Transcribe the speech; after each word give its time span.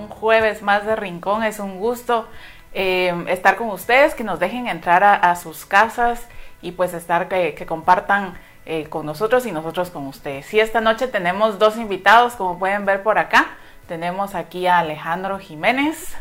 un 0.00 0.08
jueves 0.08 0.62
más 0.62 0.84
de 0.86 0.96
Rincón. 0.96 1.44
Es 1.44 1.58
un 1.58 1.78
gusto 1.78 2.26
eh, 2.72 3.24
estar 3.28 3.56
con 3.56 3.68
ustedes, 3.68 4.14
que 4.14 4.24
nos 4.24 4.40
dejen 4.40 4.66
entrar 4.66 5.04
a, 5.04 5.36
sus 5.36 5.66
casas 5.66 6.26
y 6.62 6.72
pues 6.72 6.94
estar 6.94 7.28
que, 7.28 7.54
compartan 7.66 8.38
eh, 8.66 8.86
con 8.88 9.06
nosotros 9.06 9.46
y 9.46 9.52
nosotros 9.52 9.90
con 9.90 10.06
ustedes. 10.06 10.52
Y 10.54 10.60
esta 10.60 10.80
noche 10.80 11.08
tenemos 11.08 11.58
dos 11.58 11.76
invitados, 11.76 12.34
como 12.34 12.58
pueden 12.58 12.84
ver 12.84 13.02
por 13.02 13.18
acá. 13.18 13.46
Tenemos 13.88 14.34
aquí 14.34 14.66
a 14.66 14.78
Alejandro 14.78 15.38
Jiménez. 15.38 16.16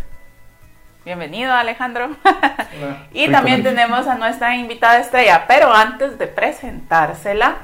Bienvenido 1.05 1.54
Alejandro. 1.54 2.09
y 3.14 3.29
también 3.29 3.64
tenemos 3.64 4.07
a 4.07 4.15
nuestra 4.15 4.55
invitada 4.55 5.00
estrella, 5.00 5.46
pero 5.47 5.71
antes 5.71 6.18
de 6.18 6.27
presentársela, 6.27 7.57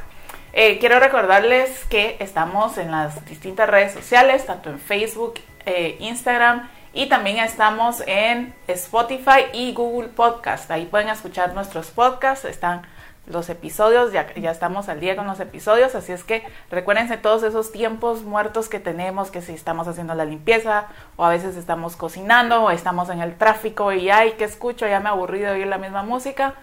eh, 0.54 0.78
quiero 0.80 1.00
recordarles 1.00 1.84
que 1.86 2.16
estamos 2.20 2.78
en 2.78 2.92
las 2.92 3.26
distintas 3.26 3.70
redes 3.70 3.94
sociales, 3.94 4.46
tanto 4.46 4.70
en 4.70 4.80
Facebook, 4.80 5.36
eh, 5.66 5.98
Instagram. 6.00 6.70
Y 6.94 7.08
también 7.08 7.40
estamos 7.40 8.02
en 8.08 8.56
Spotify 8.68 9.48
y 9.52 9.74
Google 9.74 10.08
Podcast. 10.10 10.72
Ahí 10.72 10.86
pueden 10.86 11.10
escuchar 11.10 11.54
nuestros 11.54 11.88
podcasts, 11.92 12.46
están 12.46 12.84
los 13.28 13.50
episodios, 13.50 14.12
ya, 14.12 14.34
ya 14.36 14.52
estamos 14.52 14.88
al 14.88 15.00
día 15.00 15.16
con 15.16 15.26
los 15.26 15.40
episodios, 15.40 15.96
así 15.96 16.12
es 16.12 16.24
que 16.24 16.44
recuérdense 16.70 17.18
todos 17.18 17.44
esos 17.44 17.72
tiempos 17.72 18.24
muertos 18.24 18.70
que 18.70 18.80
tenemos, 18.80 19.32
que 19.32 19.42
si 19.42 19.54
estamos 19.54 19.88
haciendo 19.88 20.14
la 20.14 20.26
limpieza 20.26 20.86
o 21.16 21.26
a 21.26 21.30
veces 21.30 21.58
estamos 21.58 21.96
cocinando 21.96 22.64
o 22.64 22.72
estamos 22.72 23.10
en 23.10 23.22
el 23.22 23.36
tráfico 23.36 23.92
y 23.92 24.10
ay, 24.10 24.34
que 24.34 24.44
escucho, 24.44 24.88
ya 24.88 25.00
me 25.00 25.10
aburrí 25.10 25.40
de 25.40 25.50
oír 25.50 25.68
la 25.68 25.80
misma 25.80 26.04
música 26.04 26.54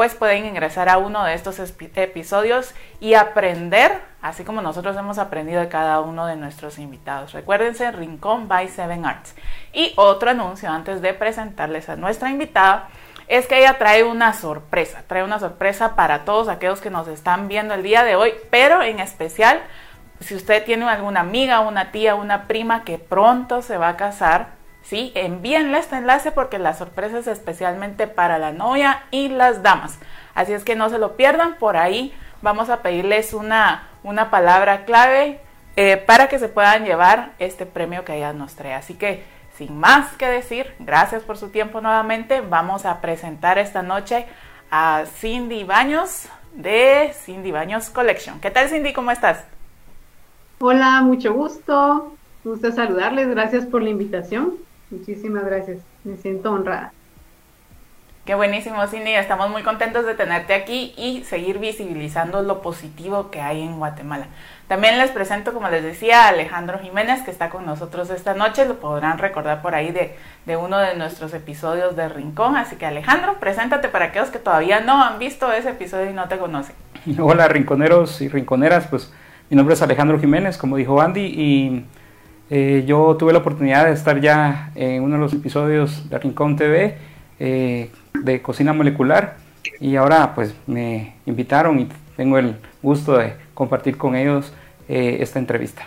pues 0.00 0.14
pueden 0.14 0.46
ingresar 0.46 0.88
a 0.88 0.96
uno 0.96 1.24
de 1.24 1.34
estos 1.34 1.58
episodios 1.58 2.74
y 3.00 3.12
aprender, 3.12 4.00
así 4.22 4.44
como 4.44 4.62
nosotros 4.62 4.96
hemos 4.96 5.18
aprendido 5.18 5.60
de 5.60 5.68
cada 5.68 6.00
uno 6.00 6.24
de 6.24 6.36
nuestros 6.36 6.78
invitados. 6.78 7.34
Recuérdense, 7.34 7.92
Rincón 7.92 8.48
by 8.48 8.66
Seven 8.68 9.04
Arts. 9.04 9.34
Y 9.74 9.92
otro 9.96 10.30
anuncio 10.30 10.70
antes 10.70 11.02
de 11.02 11.12
presentarles 11.12 11.90
a 11.90 11.96
nuestra 11.96 12.30
invitada 12.30 12.88
es 13.28 13.46
que 13.46 13.58
ella 13.58 13.76
trae 13.76 14.02
una 14.02 14.32
sorpresa, 14.32 15.04
trae 15.06 15.22
una 15.22 15.38
sorpresa 15.38 15.94
para 15.96 16.24
todos 16.24 16.48
aquellos 16.48 16.80
que 16.80 16.88
nos 16.88 17.06
están 17.06 17.46
viendo 17.46 17.74
el 17.74 17.82
día 17.82 18.02
de 18.02 18.16
hoy, 18.16 18.32
pero 18.48 18.80
en 18.80 19.00
especial 19.00 19.60
si 20.20 20.34
usted 20.34 20.64
tiene 20.64 20.88
alguna 20.88 21.20
amiga, 21.20 21.60
una 21.60 21.92
tía, 21.92 22.14
una 22.14 22.48
prima 22.48 22.84
que 22.84 22.96
pronto 22.96 23.60
se 23.60 23.76
va 23.76 23.90
a 23.90 23.96
casar, 23.98 24.59
¿sí? 24.82 25.12
Envíenle 25.14 25.78
este 25.78 25.96
enlace 25.96 26.32
porque 26.32 26.58
la 26.58 26.74
sorpresa 26.74 27.18
es 27.18 27.26
especialmente 27.26 28.06
para 28.06 28.38
la 28.38 28.52
novia 28.52 29.02
y 29.10 29.28
las 29.28 29.62
damas. 29.62 29.98
Así 30.34 30.52
es 30.52 30.64
que 30.64 30.76
no 30.76 30.90
se 30.90 30.98
lo 30.98 31.16
pierdan, 31.16 31.56
por 31.56 31.76
ahí 31.76 32.14
vamos 32.42 32.70
a 32.70 32.82
pedirles 32.82 33.34
una, 33.34 33.88
una 34.02 34.30
palabra 34.30 34.84
clave 34.84 35.40
eh, 35.76 35.96
para 35.96 36.28
que 36.28 36.38
se 36.38 36.48
puedan 36.48 36.84
llevar 36.84 37.32
este 37.38 37.66
premio 37.66 38.04
que 38.04 38.16
ella 38.16 38.32
nos 38.32 38.54
trae. 38.54 38.74
Así 38.74 38.94
que 38.94 39.24
sin 39.56 39.78
más 39.78 40.16
que 40.16 40.26
decir, 40.26 40.72
gracias 40.78 41.22
por 41.22 41.36
su 41.36 41.50
tiempo 41.50 41.80
nuevamente. 41.80 42.40
Vamos 42.40 42.86
a 42.86 43.00
presentar 43.00 43.58
esta 43.58 43.82
noche 43.82 44.26
a 44.70 45.04
Cindy 45.18 45.64
Baños 45.64 46.28
de 46.54 47.12
Cindy 47.14 47.50
Baños 47.52 47.90
Collection. 47.90 48.40
¿Qué 48.40 48.50
tal 48.50 48.68
Cindy? 48.68 48.92
¿Cómo 48.92 49.10
estás? 49.10 49.44
Hola, 50.60 51.02
mucho 51.02 51.34
gusto. 51.34 52.14
Gusto 52.42 52.72
saludarles. 52.72 53.28
Gracias 53.28 53.66
por 53.66 53.82
la 53.82 53.90
invitación. 53.90 54.54
Muchísimas 54.90 55.44
gracias, 55.44 55.78
me 56.04 56.16
siento 56.16 56.52
honrada. 56.52 56.92
Qué 58.30 58.34
buenísimo, 58.34 58.86
Cindy. 58.86 59.14
Estamos 59.14 59.50
muy 59.50 59.62
contentos 59.62 60.04
de 60.04 60.14
tenerte 60.14 60.52
aquí 60.52 60.92
y 60.96 61.24
seguir 61.24 61.58
visibilizando 61.58 62.42
lo 62.42 62.60
positivo 62.60 63.30
que 63.30 63.40
hay 63.40 63.62
en 63.62 63.78
Guatemala. 63.78 64.26
También 64.68 64.98
les 64.98 65.10
presento, 65.10 65.52
como 65.54 65.68
les 65.70 65.82
decía, 65.82 66.26
a 66.26 66.28
Alejandro 66.28 66.78
Jiménez, 66.78 67.22
que 67.22 67.30
está 67.30 67.48
con 67.48 67.64
nosotros 67.64 68.10
esta 68.10 68.34
noche. 68.34 68.66
Lo 68.66 68.78
podrán 68.78 69.18
recordar 69.18 69.62
por 69.62 69.74
ahí 69.74 69.90
de, 69.90 70.14
de 70.44 70.56
uno 70.56 70.78
de 70.78 70.96
nuestros 70.96 71.32
episodios 71.32 71.96
de 71.96 72.08
Rincón. 72.08 72.56
Así 72.56 72.76
que, 72.76 72.86
Alejandro, 72.86 73.40
preséntate 73.40 73.88
para 73.88 74.06
aquellos 74.06 74.28
que 74.28 74.38
todavía 74.38 74.80
no 74.80 75.02
han 75.02 75.18
visto 75.18 75.50
ese 75.52 75.70
episodio 75.70 76.10
y 76.10 76.14
no 76.14 76.28
te 76.28 76.38
conocen. 76.38 76.76
Hola, 77.18 77.48
rinconeros 77.48 78.20
y 78.20 78.28
rinconeras. 78.28 78.86
Pues 78.86 79.10
mi 79.48 79.56
nombre 79.56 79.74
es 79.74 79.82
Alejandro 79.82 80.20
Jiménez, 80.20 80.58
como 80.58 80.76
dijo 80.76 81.00
Andy, 81.00 81.24
y 81.24 81.86
eh, 82.50 82.82
yo 82.84 83.16
tuve 83.16 83.32
la 83.32 83.38
oportunidad 83.38 83.86
de 83.86 83.92
estar 83.92 84.20
ya 84.20 84.72
en 84.74 85.04
uno 85.04 85.14
de 85.14 85.20
los 85.20 85.32
episodios 85.32 86.10
de 86.10 86.18
Rincón 86.18 86.56
TV 86.56 86.98
eh, 87.38 87.92
de 88.12 88.42
cocina 88.42 88.72
molecular 88.72 89.36
y 89.78 89.94
ahora 89.94 90.34
pues 90.34 90.54
me 90.66 91.14
invitaron 91.26 91.78
y 91.78 91.88
tengo 92.16 92.38
el 92.38 92.56
gusto 92.82 93.16
de 93.16 93.36
compartir 93.54 93.96
con 93.96 94.16
ellos 94.16 94.52
eh, 94.88 95.18
esta 95.20 95.38
entrevista. 95.38 95.86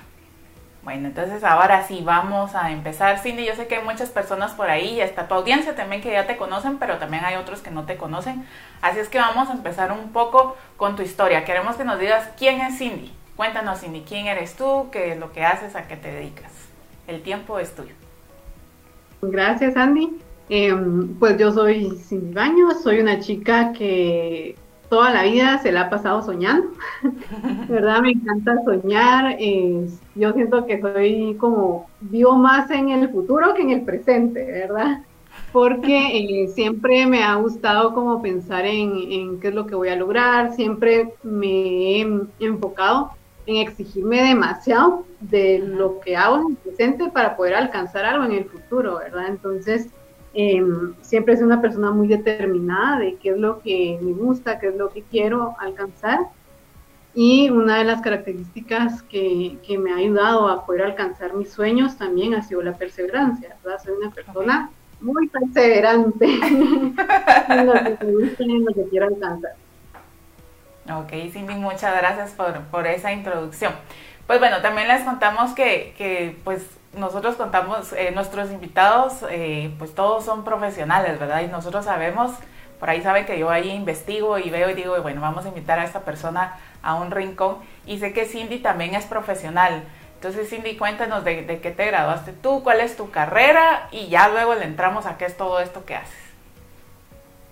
Bueno, 0.84 1.08
entonces 1.08 1.44
ahora 1.44 1.84
sí 1.86 2.02
vamos 2.04 2.56
a 2.56 2.72
empezar. 2.72 3.20
Cindy, 3.20 3.46
yo 3.46 3.56
sé 3.56 3.68
que 3.68 3.76
hay 3.76 3.84
muchas 3.84 4.10
personas 4.10 4.52
por 4.54 4.70
ahí 4.70 5.02
y 5.02 5.28
tu 5.28 5.34
audiencia 5.34 5.76
también 5.76 6.02
que 6.02 6.12
ya 6.12 6.28
te 6.28 6.38
conocen, 6.38 6.78
pero 6.78 6.98
también 6.98 7.24
hay 7.26 7.36
otros 7.36 7.62
que 7.62 7.72
no 7.72 7.84
te 7.84 7.98
conocen. 7.98 8.46
Así 8.82 9.00
es 9.00 9.10
que 9.10 9.18
vamos 9.18 9.50
a 9.50 9.54
empezar 9.54 9.92
un 9.92 10.12
poco 10.12 10.58
con 10.78 10.96
tu 10.96 11.02
historia. 11.02 11.46
Queremos 11.46 11.76
que 11.76 11.84
nos 11.84 12.00
digas 12.00 12.30
quién 12.38 12.62
es 12.62 12.78
Cindy. 12.78 13.14
Cuéntanos, 13.36 13.80
Cindy, 13.80 14.02
quién 14.08 14.28
eres 14.28 14.56
tú, 14.56 14.90
qué 14.92 15.14
es 15.14 15.20
lo 15.20 15.32
que 15.32 15.44
haces, 15.44 15.76
a 15.76 15.88
qué 15.88 15.96
te 15.96 16.12
dedicas. 16.12 16.52
El 17.08 17.22
tiempo 17.22 17.58
es 17.58 17.76
tuyo. 17.76 17.94
Gracias, 19.22 19.76
Andy. 19.76 20.18
Em, 20.50 21.16
pues 21.16 21.38
yo 21.38 21.52
soy 21.52 21.92
Cindy 21.98 22.34
Baños, 22.34 22.84
soy 22.84 23.00
una 23.00 23.20
chica 23.20 23.74
que 23.74 24.56
toda 24.90 25.12
la 25.12 25.24
vida 25.24 25.58
se 25.58 25.72
la 25.72 25.82
ha 25.82 25.90
pasado 25.90 26.22
soñando, 26.22 26.68
¿verdad? 27.68 28.02
Me 28.02 28.12
encanta 28.12 28.56
soñar. 28.64 29.38
yo 30.14 30.34
siento 30.34 30.68
que 30.68 30.80
soy 30.80 31.36
como, 31.40 31.90
vivo 32.02 32.36
más 32.36 32.70
en 32.70 32.90
el 32.90 33.10
futuro 33.10 33.56
que 33.56 33.64
en 33.64 33.72
el 33.72 33.82
presente, 33.82 34.46
¿verdad? 34.46 35.02
Porque 35.52 36.44
eh, 36.44 36.48
siempre 36.50 37.08
me 37.08 37.24
ha 37.24 37.36
gustado 37.36 37.96
como 37.96 38.22
pensar 38.22 38.66
en, 38.66 38.94
en, 39.10 39.40
qué 39.40 39.48
es 39.48 39.56
lo 39.56 39.66
que 39.66 39.74
voy 39.74 39.90
a 39.90 39.96
lograr, 39.96 40.54
siempre 40.54 41.14
me 41.24 42.02
he 42.02 42.08
enfocado 42.40 43.12
en 43.46 43.58
exigirme 43.58 44.22
demasiado 44.22 45.06
de 45.20 45.60
lo 45.60 46.00
que 46.00 46.16
hago 46.16 46.38
en 46.38 46.48
el 46.52 46.58
presente 46.58 47.10
para 47.10 47.36
poder 47.36 47.56
alcanzar 47.56 48.06
algo 48.06 48.26
en 48.26 48.34
el 48.34 48.46
futuro, 48.46 49.00
¿verdad? 49.00 49.28
Entonces, 49.28 49.88
em, 50.34 50.94
siempre 51.02 51.36
soy 51.36 51.46
una 51.46 51.62
persona 51.62 51.92
muy 51.92 52.08
determinada 52.08 53.00
de 53.00 53.16
qué 53.16 53.30
es 53.32 53.38
lo 53.38 53.60
que 53.60 54.00
me 54.02 54.14
gusta, 54.14 54.60
qué 54.60 54.68
es 54.70 54.76
lo 54.76 54.90
que 54.90 55.04
quiero 55.04 55.56
alcanzar. 55.60 56.20
Y 57.16 57.50
una 57.50 57.78
de 57.78 57.84
las 57.84 58.02
características 58.02 59.04
que, 59.04 59.58
que 59.68 59.78
me 59.78 59.92
ha 59.92 59.98
ayudado 59.98 60.48
a 60.48 60.66
poder 60.66 60.84
alcanzar 60.84 61.34
mis 61.36 61.52
sueños 61.52 61.98
también 61.98 62.34
ha 62.34 62.42
sido 62.42 62.64
la 62.64 62.74
perseverancia, 62.74 63.56
¿verdad? 63.64 63.84
Soy 63.84 63.94
una 63.94 64.10
persona 64.10 64.72
muy 65.00 65.28
perseverante 65.28 66.26
en 66.26 66.96
lo 67.68 67.74
que 67.74 68.06
me 68.06 68.14
gusta 68.14 68.44
y 68.44 68.52
en 68.52 68.66
lo 68.66 68.74
que 68.74 68.84
quiero 68.90 69.08
alcanzar. 69.08 69.52
Ok, 70.90 71.12
Cindy, 71.32 71.56
muchas 71.56 71.96
gracias 71.98 72.32
por, 72.32 72.62
por 72.64 72.88
esa 72.88 73.14
introducción. 73.14 73.74
Pues 74.28 74.40
bueno, 74.40 74.62
también 74.62 74.88
les 74.88 75.04
contamos 75.04 75.54
que, 75.54 75.94
que 75.98 76.38
pues 76.44 76.66
nosotros 76.94 77.36
contamos, 77.36 77.94
eh, 77.94 78.12
nuestros 78.12 78.52
invitados, 78.52 79.24
eh, 79.30 79.74
pues 79.80 79.96
todos 79.96 80.26
son 80.26 80.44
profesionales, 80.44 81.20
¿verdad? 81.20 81.42
Y 81.42 81.48
nosotros 81.48 81.86
sabemos, 81.86 82.32
por 82.80 82.90
ahí 82.90 83.02
saben 83.02 83.26
que 83.26 83.40
yo 83.40 83.50
ahí 83.50 83.72
investigo 83.72 84.38
y 84.38 84.50
veo 84.50 84.70
y 84.70 84.74
digo, 84.74 85.02
bueno, 85.02 85.22
vamos 85.22 85.46
a 85.46 85.50
invitar 85.50 85.80
a 85.80 85.86
esta 85.86 86.02
persona 86.02 86.60
a 86.82 86.96
un 86.96 87.12
rincón. 87.12 87.58
Y 87.86 88.00
sé 88.00 88.14
que 88.14 88.26
Cindy 88.26 88.60
también 88.60 88.94
es 88.96 89.06
profesional. 89.06 89.86
Entonces, 90.16 90.50
Cindy, 90.50 90.78
cuéntanos 90.78 91.24
de, 91.24 91.44
de 91.44 91.60
qué 91.62 91.72
te 91.72 91.86
graduaste 91.86 92.34
tú, 92.34 92.64
cuál 92.64 92.80
es 92.82 92.96
tu 92.96 93.10
carrera 93.12 93.88
y 93.92 94.08
ya 94.10 94.30
luego 94.30 94.56
le 94.56 94.66
entramos 94.66 95.06
a 95.06 95.18
qué 95.18 95.26
es 95.26 95.36
todo 95.38 95.60
esto 95.60 95.86
que 95.86 95.96
haces. 95.96 96.24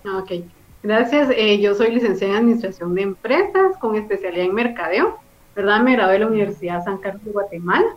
Ok. 0.04 0.52
Gracias. 0.82 1.30
Eh, 1.36 1.60
yo 1.60 1.74
soy 1.74 1.92
licenciada 1.92 2.32
en 2.32 2.38
Administración 2.40 2.94
de 2.94 3.02
Empresas 3.02 3.76
con 3.78 3.94
especialidad 3.94 4.46
en 4.46 4.54
Mercadeo. 4.54 5.16
¿Verdad? 5.54 5.80
Me 5.82 5.92
gradué 5.92 6.14
de 6.14 6.18
la 6.20 6.26
Universidad 6.26 6.84
San 6.84 6.98
Carlos 6.98 7.24
de 7.24 7.30
Guatemala. 7.30 7.96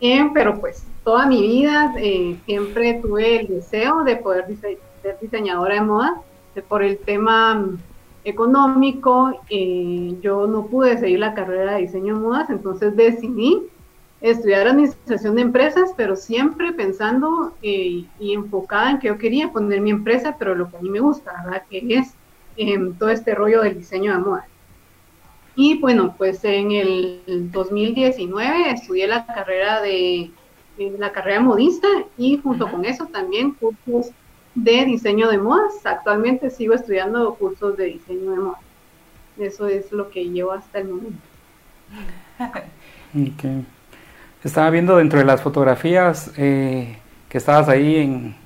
Eh, 0.00 0.28
pero 0.34 0.58
pues 0.60 0.84
toda 1.04 1.26
mi 1.26 1.40
vida 1.40 1.94
eh, 1.98 2.36
siempre 2.46 2.94
tuve 2.94 3.40
el 3.40 3.48
deseo 3.48 4.02
de 4.02 4.16
poder 4.16 4.46
ser 4.56 5.18
diseñadora 5.20 5.74
de 5.74 5.80
moda. 5.82 6.22
por 6.68 6.82
el 6.82 6.98
tema 6.98 7.54
mm, 7.54 7.78
económico, 8.24 9.32
yo 10.20 10.46
no 10.46 10.66
pude 10.66 10.98
seguir 10.98 11.20
la 11.20 11.34
carrera 11.34 11.74
de 11.74 11.82
diseño 11.82 12.14
de 12.14 12.20
modas, 12.20 12.50
entonces 12.50 12.96
decidí 12.96 13.68
estudiar 14.20 14.66
administración 14.66 15.36
de 15.36 15.42
empresas, 15.42 15.90
pero 15.96 16.14
siempre 16.14 16.72
pensando 16.72 17.54
eh, 17.62 18.04
y 18.18 18.34
enfocada 18.34 18.90
en 18.90 18.98
que 18.98 19.08
yo 19.08 19.18
quería 19.18 19.50
poner 19.50 19.80
mi 19.80 19.90
empresa, 19.90 20.36
pero 20.38 20.54
lo 20.54 20.70
que 20.70 20.76
a 20.76 20.80
mí 20.80 20.90
me 20.90 21.00
gusta, 21.00 21.32
¿verdad? 21.44 21.62
Que 21.70 21.82
es 21.88 22.14
em, 22.56 22.92
todo 22.94 23.08
este 23.10 23.34
rollo 23.34 23.62
del 23.62 23.78
diseño 23.78 24.12
de 24.12 24.18
moda. 24.18 24.46
Y 25.56 25.78
bueno, 25.78 26.14
pues 26.16 26.44
en 26.44 26.70
el 26.70 27.50
2019 27.50 28.70
estudié 28.70 29.06
la 29.06 29.26
carrera 29.26 29.80
de 29.80 30.30
la 30.78 31.12
carrera 31.12 31.40
modista 31.40 31.88
y 32.16 32.38
junto 32.38 32.70
con 32.70 32.86
eso 32.86 33.04
también 33.06 33.52
cursos 33.52 34.12
de 34.54 34.84
diseño 34.84 35.28
de 35.28 35.38
modas. 35.38 35.84
Actualmente 35.84 36.50
sigo 36.50 36.74
estudiando 36.74 37.34
cursos 37.34 37.76
de 37.76 37.84
diseño 37.86 38.30
de 38.30 38.38
moda. 38.38 38.58
Eso 39.38 39.66
es 39.66 39.90
lo 39.92 40.10
que 40.10 40.30
llevo 40.30 40.52
hasta 40.52 40.78
el 40.78 40.88
momento. 40.88 41.18
Okay. 43.12 43.66
Estaba 44.42 44.70
viendo 44.70 44.96
dentro 44.96 45.18
de 45.18 45.24
las 45.24 45.42
fotografías 45.42 46.30
eh, 46.36 46.96
que 47.28 47.38
estabas 47.38 47.68
ahí 47.68 47.96
en, 47.96 48.36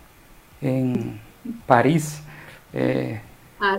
en 0.60 1.20
París. 1.66 2.20
Eh, 2.72 3.20
ah, 3.60 3.78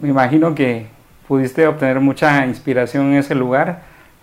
me 0.00 0.08
imagino 0.08 0.54
que 0.54 0.86
pudiste 1.28 1.66
obtener 1.66 2.00
mucha 2.00 2.44
inspiración 2.46 3.12
en 3.12 3.18
ese 3.18 3.34
lugar. 3.34 3.82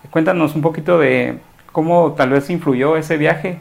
Cuéntanos 0.09 0.53
un 0.55 0.61
poquito 0.61 0.99
de 0.99 1.39
cómo 1.71 2.13
tal 2.13 2.31
vez 2.31 2.49
influyó 2.49 2.97
ese 2.97 3.15
viaje 3.15 3.57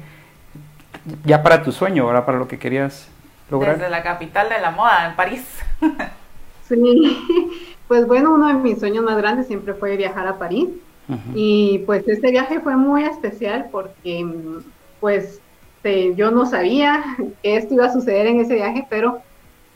ya 1.24 1.42
para 1.42 1.62
tu 1.62 1.72
sueño, 1.72 2.04
ahora 2.04 2.26
para 2.26 2.38
lo 2.38 2.48
que 2.48 2.58
querías 2.58 3.08
lograr. 3.50 3.76
Desde 3.76 3.90
la 3.90 4.02
capital 4.02 4.48
de 4.48 4.60
la 4.60 4.70
moda, 4.70 5.08
en 5.08 5.16
París. 5.16 5.44
sí, 6.68 7.26
pues 7.88 8.06
bueno, 8.06 8.34
uno 8.34 8.48
de 8.48 8.54
mis 8.54 8.78
sueños 8.78 9.04
más 9.04 9.16
grandes 9.16 9.46
siempre 9.46 9.74
fue 9.74 9.96
viajar 9.96 10.26
a 10.26 10.38
París. 10.38 10.68
Y 11.34 11.78
pues 11.86 12.06
este 12.06 12.30
viaje 12.30 12.60
fue 12.60 12.76
muy 12.76 13.04
especial 13.04 13.68
porque 13.72 14.26
pues 15.00 15.40
yo 16.16 16.30
no 16.30 16.44
sabía 16.44 17.02
que 17.42 17.56
esto 17.56 17.74
iba 17.74 17.86
a 17.86 17.92
suceder 17.92 18.26
en 18.26 18.40
ese 18.40 18.54
viaje, 18.54 18.86
pero 18.90 19.20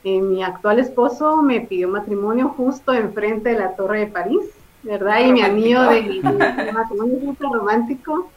eh, 0.04 0.20
mi 0.20 0.42
actual 0.42 0.78
esposo 0.78 1.42
me 1.42 1.60
pidió 1.60 1.88
matrimonio 1.88 2.48
justo 2.48 2.92
enfrente 2.92 3.50
de 3.50 3.58
la 3.58 3.76
Torre 3.76 4.00
de 4.00 4.06
París, 4.08 4.44
¿verdad? 4.82 5.20
Y 5.24 5.32
mi 5.32 5.42
anillo 5.42 5.82
de, 5.84 6.20
matrimonio 6.72 7.36
romántico, 7.40 8.28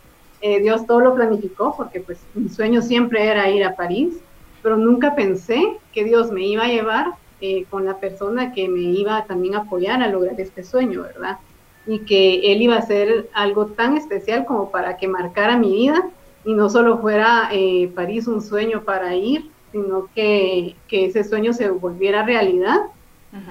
eh, 0.42 0.62
Dios 0.62 0.86
todo 0.86 1.02
lo 1.02 1.16
planificó 1.16 1.76
porque 1.76 2.02
pues 2.02 2.20
mi 2.36 2.50
sueño 2.50 2.82
siempre 2.82 3.26
era 3.26 3.50
ir 3.50 3.64
a 3.64 3.76
París, 3.76 4.20
pero 4.62 4.78
nunca 4.78 5.16
pensé 5.16 5.78
que 5.92 6.04
Dios 6.04 6.32
me 6.32 6.46
iba 6.46 6.64
a 6.64 6.68
llevar 6.68 7.08
eh, 7.42 7.66
con 7.70 7.86
la 7.86 7.98
persona 7.98 8.54
que 8.54 8.70
me 8.70 8.82
iba 8.82 9.26
también 9.26 9.56
a 9.56 9.60
apoyar 9.60 10.02
a 10.02 10.08
lograr 10.08 10.40
este 10.40 10.64
sueño, 10.64 11.02
¿verdad? 11.02 11.40
Y 11.88 12.00
que 12.00 12.52
Él 12.52 12.62
iba 12.62 12.78
a 12.78 12.82
ser 12.82 13.30
algo 13.34 13.68
tan 13.68 13.98
especial 13.98 14.46
como 14.46 14.72
para 14.72 14.98
que 14.98 15.08
marcara 15.08 15.58
mi 15.58 15.72
vida 15.72 16.04
y 16.44 16.54
no 16.54 16.70
solo 16.70 17.00
fuera 17.00 17.50
eh, 17.52 17.92
París 17.94 18.28
un 18.28 18.42
sueño 18.42 18.82
para 18.84 19.16
ir, 19.16 19.50
sino 19.72 20.08
que, 20.16 20.76
que 20.88 21.06
ese 21.06 21.24
sueño 21.24 21.54
se 21.54 21.70
volviera 21.70 22.24
realidad 22.24 22.78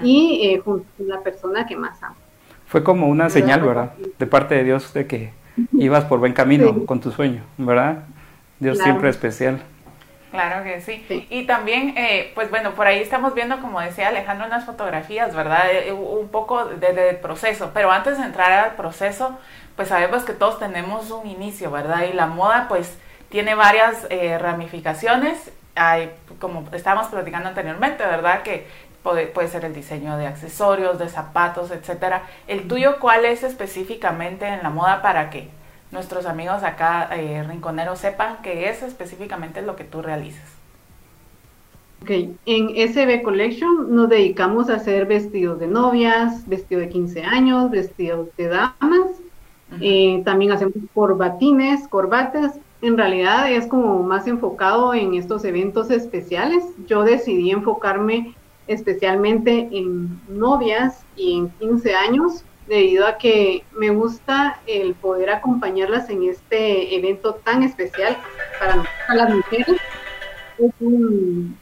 y 0.02 0.40
eh, 0.42 0.62
junto 0.64 0.86
con 0.96 1.08
la 1.08 1.20
persona 1.20 1.66
que 1.66 1.76
más 1.76 2.02
amo. 2.02 2.16
Fue 2.66 2.82
como 2.82 3.08
una 3.08 3.28
señal, 3.28 3.60
¿verdad? 3.60 3.92
De 4.18 4.26
parte 4.26 4.54
de 4.54 4.64
Dios 4.64 4.94
de 4.94 5.06
que 5.06 5.32
ibas 5.72 6.04
por 6.06 6.18
buen 6.18 6.32
camino 6.32 6.86
con 6.86 7.00
tu 7.00 7.10
sueño, 7.10 7.42
¿verdad? 7.58 8.04
Dios 8.58 8.78
siempre 8.78 9.10
especial. 9.10 9.60
Claro 10.34 10.64
que 10.64 10.80
sí. 10.80 11.26
Y 11.30 11.46
también, 11.46 11.94
eh, 11.96 12.32
pues 12.34 12.50
bueno, 12.50 12.72
por 12.72 12.88
ahí 12.88 12.98
estamos 12.98 13.34
viendo, 13.34 13.60
como 13.60 13.80
decía 13.80 14.08
Alejandro, 14.08 14.48
unas 14.48 14.64
fotografías, 14.64 15.32
¿verdad? 15.32 15.70
Eh, 15.70 15.92
un 15.92 16.28
poco 16.28 16.64
del 16.64 17.16
proceso. 17.18 17.70
Pero 17.72 17.92
antes 17.92 18.18
de 18.18 18.24
entrar 18.24 18.50
al 18.50 18.72
proceso, 18.72 19.38
pues 19.76 19.88
sabemos 19.90 20.24
que 20.24 20.32
todos 20.32 20.58
tenemos 20.58 21.12
un 21.12 21.28
inicio, 21.28 21.70
¿verdad? 21.70 22.02
Y 22.10 22.14
la 22.14 22.26
moda, 22.26 22.66
pues, 22.68 22.98
tiene 23.28 23.54
varias 23.54 24.08
eh, 24.10 24.36
ramificaciones. 24.36 25.52
Hay, 25.76 26.10
como 26.40 26.68
estábamos 26.72 27.06
platicando 27.06 27.48
anteriormente, 27.48 28.04
¿verdad? 28.04 28.42
Que 28.42 28.66
puede, 29.04 29.28
puede 29.28 29.46
ser 29.46 29.64
el 29.64 29.72
diseño 29.72 30.16
de 30.16 30.26
accesorios, 30.26 30.98
de 30.98 31.08
zapatos, 31.08 31.70
etcétera. 31.70 32.22
¿El 32.48 32.66
tuyo 32.66 32.98
cuál 32.98 33.24
es 33.24 33.44
específicamente 33.44 34.48
en 34.48 34.64
la 34.64 34.70
moda 34.70 35.00
para 35.00 35.30
qué? 35.30 35.48
Nuestros 35.94 36.26
amigos 36.26 36.62
acá 36.62 37.08
eh, 37.16 37.42
rinconeros 37.44 38.00
sepan 38.00 38.38
qué 38.42 38.68
es 38.68 38.82
específicamente 38.82 39.62
lo 39.62 39.76
que 39.76 39.84
tú 39.84 40.02
realizas. 40.02 40.44
Ok, 42.02 42.10
en 42.44 42.68
SB 42.76 43.22
Collection 43.22 43.94
nos 43.94 44.10
dedicamos 44.10 44.68
a 44.68 44.74
hacer 44.74 45.06
vestidos 45.06 45.58
de 45.58 45.68
novias, 45.68 46.46
vestidos 46.46 46.82
de 46.82 46.88
15 46.90 47.22
años, 47.22 47.70
vestidos 47.70 48.28
de 48.36 48.48
damas, 48.48 49.10
eh, 49.80 50.20
también 50.24 50.52
hacemos 50.52 50.74
corbatines, 50.92 51.88
corbatas. 51.88 52.58
En 52.82 52.98
realidad 52.98 53.50
es 53.50 53.66
como 53.66 54.02
más 54.02 54.26
enfocado 54.26 54.92
en 54.92 55.14
estos 55.14 55.44
eventos 55.44 55.90
especiales. 55.90 56.64
Yo 56.86 57.02
decidí 57.04 57.50
enfocarme 57.50 58.34
especialmente 58.66 59.68
en 59.72 60.20
novias 60.28 61.04
y 61.16 61.38
en 61.38 61.48
15 61.50 61.94
años 61.94 62.44
debido 62.66 63.06
a 63.06 63.18
que 63.18 63.64
me 63.76 63.90
gusta 63.90 64.60
el 64.66 64.94
poder 64.94 65.30
acompañarlas 65.30 66.08
en 66.10 66.24
este 66.24 66.96
evento 66.96 67.34
tan 67.34 67.62
especial 67.62 68.16
para 68.58 68.84
las 69.14 69.34
mujeres. 69.34 69.76
Es 70.58 70.72
un, 70.80 71.58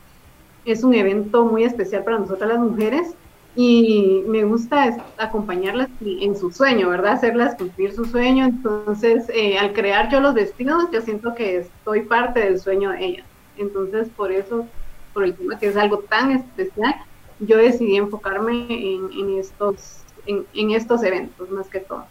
es 0.64 0.84
un 0.84 0.94
evento 0.94 1.44
muy 1.44 1.64
especial 1.64 2.04
para 2.04 2.18
nosotras 2.18 2.50
las 2.50 2.58
mujeres 2.58 3.14
y 3.54 4.22
me 4.26 4.44
gusta 4.44 4.96
acompañarlas 5.18 5.88
en 6.00 6.36
su 6.36 6.50
sueño, 6.50 6.88
¿verdad? 6.88 7.14
Hacerlas 7.14 7.56
cumplir 7.56 7.92
su 7.92 8.04
sueño. 8.04 8.46
Entonces, 8.46 9.28
eh, 9.28 9.58
al 9.58 9.72
crear 9.72 10.10
yo 10.10 10.20
los 10.20 10.34
vestidos, 10.34 10.84
yo 10.90 11.00
siento 11.02 11.34
que 11.34 11.58
estoy 11.58 12.02
parte 12.02 12.40
del 12.40 12.58
sueño 12.58 12.90
de 12.90 13.04
ellas. 13.04 13.26
Entonces, 13.58 14.08
por 14.16 14.32
eso, 14.32 14.66
por 15.12 15.24
el 15.24 15.34
tema 15.34 15.58
que 15.58 15.66
es 15.66 15.76
algo 15.76 15.98
tan 15.98 16.30
especial, 16.30 16.94
yo 17.40 17.58
decidí 17.58 17.96
enfocarme 17.96 18.66
en, 18.70 19.10
en 19.12 19.38
estos 19.38 20.02
en, 20.26 20.70
estos 20.70 21.02
eventos 21.02 21.50
más 21.50 21.68
que 21.68 21.80
todo. 21.80 22.06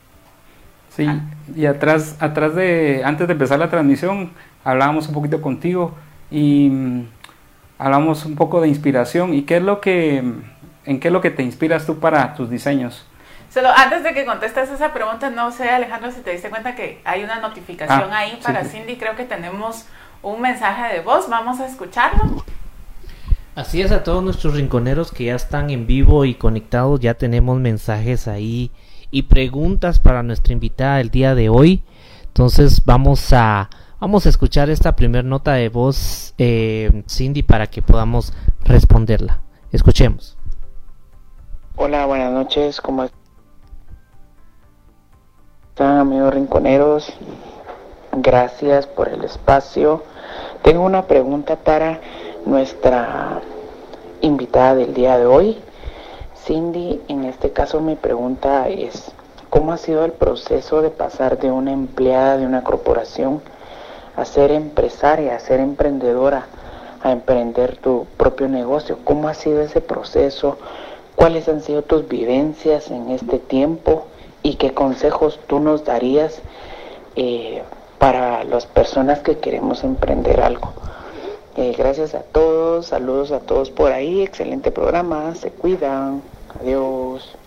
Sí, 0.90 1.08
y 1.56 1.66
atrás, 1.66 2.18
atrás 2.20 2.54
de, 2.56 3.02
antes 3.06 3.28
de 3.28 3.34
empezar 3.34 3.60
la 3.60 3.70
transmisión, 3.70 4.32
hablábamos 4.64 5.08
un 5.08 5.14
poquito 5.14 5.42
contigo 5.42 5.94
y 6.30 6.70
mm, 6.70 7.08
hablamos 7.78 8.26
un 8.26 8.36
poco 8.36 8.60
de 8.62 8.68
inspiración 8.68 9.34
y 9.34 9.44
qué 9.44 9.58
es 9.58 9.64
lo 9.64 9.80
que, 9.80 10.18
en 10.86 11.00
qué 11.00 11.08
es 11.08 11.12
lo 11.14 11.22
que 11.22 11.32
te 11.32 11.44
inspiras 11.44 11.86
tú 11.86 12.00
para 12.00 12.34
tus 12.34 12.50
diseños. 12.50 13.06
Solo 13.50 13.70
antes 13.76 14.04
de 14.04 14.14
que 14.14 14.26
contestes 14.26 14.70
esa 14.70 14.94
pregunta, 14.94 15.30
no 15.30 15.52
sé 15.52 15.70
Alejandro 15.70 16.12
si 16.12 16.22
te 16.22 16.32
diste 16.32 16.50
cuenta 16.50 16.76
que 16.76 17.02
hay 17.04 17.24
una 17.24 17.40
notificación 17.40 18.10
ah, 18.12 18.20
ahí 18.20 18.40
para 18.42 18.64
Cindy, 18.64 18.98
creo 18.98 19.16
que 19.16 19.26
tenemos 19.26 19.86
un 20.22 20.42
mensaje 20.42 20.94
de 20.94 21.02
voz, 21.02 21.30
vamos 21.30 21.60
a 21.60 21.66
escucharlo. 21.66 22.44
Así 23.54 23.82
es 23.82 23.92
a 23.92 24.04
todos 24.04 24.24
nuestros 24.24 24.54
rinconeros 24.54 25.12
que 25.12 25.26
ya 25.26 25.36
están 25.36 25.72
en 25.72 25.86
vivo 25.86 26.24
y 26.24 26.36
conectados, 26.36 27.02
ya 27.02 27.16
tenemos 27.16 27.60
mensajes 27.60 28.30
ahí 28.30 28.72
y 29.12 29.24
preguntas 29.24 30.00
para 30.00 30.24
nuestra 30.24 30.54
invitada 30.54 30.98
del 30.98 31.10
día 31.10 31.36
de 31.36 31.50
hoy. 31.50 31.84
Entonces 32.28 32.86
vamos 32.86 33.34
a 33.34 33.70
vamos 34.00 34.26
a 34.26 34.30
escuchar 34.30 34.70
esta 34.70 34.96
primera 34.96 35.28
nota 35.28 35.52
de 35.52 35.68
voz, 35.68 36.34
eh, 36.38 37.04
Cindy, 37.10 37.44
para 37.44 37.68
que 37.68 37.82
podamos 37.82 38.32
responderla. 38.64 39.42
Escuchemos. 39.74 40.38
Hola, 41.76 42.06
buenas 42.06 42.32
noches. 42.32 42.80
¿Cómo 42.80 43.10
están, 45.72 45.98
amigos 45.98 46.34
rinconeros? 46.34 47.12
Gracias 48.14 48.88
por 48.88 49.10
el 49.10 49.26
espacio. 49.26 50.04
Tengo 50.64 50.86
una 50.86 51.08
pregunta 51.08 51.58
para 51.58 52.00
nuestra 52.46 53.42
invitada 54.22 54.76
del 54.76 54.94
día 54.94 55.18
de 55.18 55.26
hoy. 55.26 55.58
Cindy, 56.46 57.02
en 57.08 57.26
este 57.26 57.52
caso 57.52 57.82
mi 57.82 57.96
pregunta 57.96 58.68
es, 58.70 59.12
¿cómo 59.50 59.74
ha 59.74 59.78
sido 59.78 60.06
el 60.06 60.12
proceso 60.12 60.82
de 60.82 60.90
pasar 60.90 61.40
de 61.40 61.52
una 61.52 61.72
empleada 61.72 62.38
de 62.38 62.46
una 62.46 62.64
corporación 62.64 63.42
a 64.16 64.26
ser 64.26 64.52
empresaria, 64.52 65.36
a 65.36 65.40
ser 65.40 65.60
emprendedora, 65.60 66.48
a 67.04 67.12
emprender 67.12 67.78
tu 67.78 68.08
propio 68.18 68.48
negocio? 68.48 68.98
¿Cómo 69.04 69.28
ha 69.28 69.34
sido 69.34 69.62
ese 69.62 69.82
proceso? 69.82 70.58
¿Cuáles 71.16 71.48
han 71.48 71.62
sido 71.62 71.84
tus 71.84 72.08
vivencias 72.08 72.90
en 72.90 73.12
este 73.12 73.38
tiempo? 73.38 74.06
¿Y 74.44 74.56
qué 74.56 74.74
consejos 74.74 75.40
tú 75.48 75.60
nos 75.60 75.86
darías 75.86 76.42
eh, 77.16 77.62
para 78.00 78.44
las 78.44 78.66
personas 78.66 79.20
que 79.20 79.38
queremos 79.38 79.84
emprender 79.84 80.42
algo? 80.42 80.74
Eh, 81.58 81.76
gracias 81.78 82.16
a 82.16 82.22
todos, 82.22 82.88
saludos 82.88 83.34
a 83.34 83.42
todos 83.42 83.72
por 83.72 83.92
ahí, 83.92 84.22
excelente 84.22 84.72
programa, 84.72 85.36
se 85.36 85.52
cuidan, 85.52 86.22
adiós. 86.58 87.38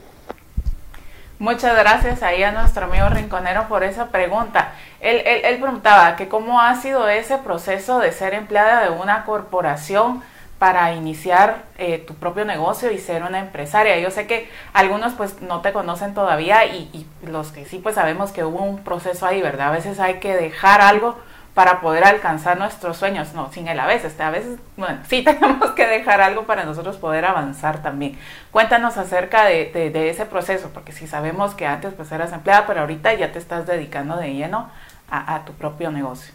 Muchas 1.38 1.75
gracias 1.75 2.23
ahí 2.23 2.42
a 2.42 2.52
nuestro 2.52 2.84
amigo 2.84 3.08
Rinconero 3.08 3.66
por 3.66 3.82
esa 3.82 4.08
pregunta. 4.08 4.75
Él, 5.00 5.23
él, 5.25 5.58
preguntaba 5.58 6.16
que 6.16 6.28
cómo 6.28 6.61
ha 6.61 6.75
sido 6.76 7.08
ese 7.08 7.38
proceso 7.38 7.99
de 7.99 8.12
ser 8.12 8.34
empleada 8.34 8.82
de 8.82 8.90
una 8.90 9.25
corporación 9.25 10.23
para 10.58 10.92
iniciar 10.92 11.64
eh, 11.78 11.99
tu 11.99 12.14
propio 12.14 12.44
negocio 12.44 12.92
y 12.92 12.99
ser 12.99 13.23
una 13.23 13.40
empresaria. 13.40 13.99
Yo 13.99 14.11
sé 14.11 14.26
que 14.26 14.50
algunos 14.75 15.14
pues 15.14 15.40
no 15.40 15.62
te 15.62 15.73
conocen 15.73 16.12
todavía 16.12 16.66
y, 16.66 16.90
y 16.92 17.06
los 17.26 17.52
que 17.52 17.64
sí 17.64 17.78
pues 17.78 17.94
sabemos 17.94 18.32
que 18.32 18.44
hubo 18.44 18.62
un 18.62 18.84
proceso 18.84 19.26
ahí, 19.26 19.40
¿verdad? 19.40 19.68
A 19.68 19.73
veces 19.73 19.99
hay 19.99 20.20
que 20.20 20.37
dejar 20.37 20.82
algo 20.82 21.16
para 21.54 21.80
poder 21.80 22.04
alcanzar 22.04 22.58
nuestros 22.58 22.96
sueños. 22.96 23.32
No, 23.34 23.50
sin 23.52 23.68
él 23.68 23.78
a 23.78 23.87
veces, 23.87 24.18
a 24.20 24.30
veces, 24.30 24.58
bueno, 24.76 24.99
sí 25.08 25.23
tenemos 25.23 25.70
que 25.70 25.87
dejar 25.87 26.20
algo 26.20 26.42
para 26.42 26.64
nosotros 26.64 26.96
poder 26.96 27.25
avanzar 27.25 27.82
también. 27.82 28.18
Cuéntanos 28.50 28.96
acerca 28.99 29.44
de, 29.44 29.70
de, 29.73 30.11
ese 30.11 30.26
proceso, 30.26 30.70
porque 30.75 30.92
si 30.92 31.06
sabemos 31.06 31.54
que 31.54 31.66
antes 31.66 31.94
pues 31.94 32.11
eras 32.12 32.32
empleada, 32.32 32.66
pero 32.66 32.80
ahorita 32.80 33.14
ya 33.14 33.32
te 33.32 33.38
estás 33.38 33.66
dedicando 33.66 34.16
de 34.16 34.34
lleno 34.34 34.68
a, 35.08 35.44
tu 35.44 35.52
propio 35.52 35.92
negocio. 35.92 36.34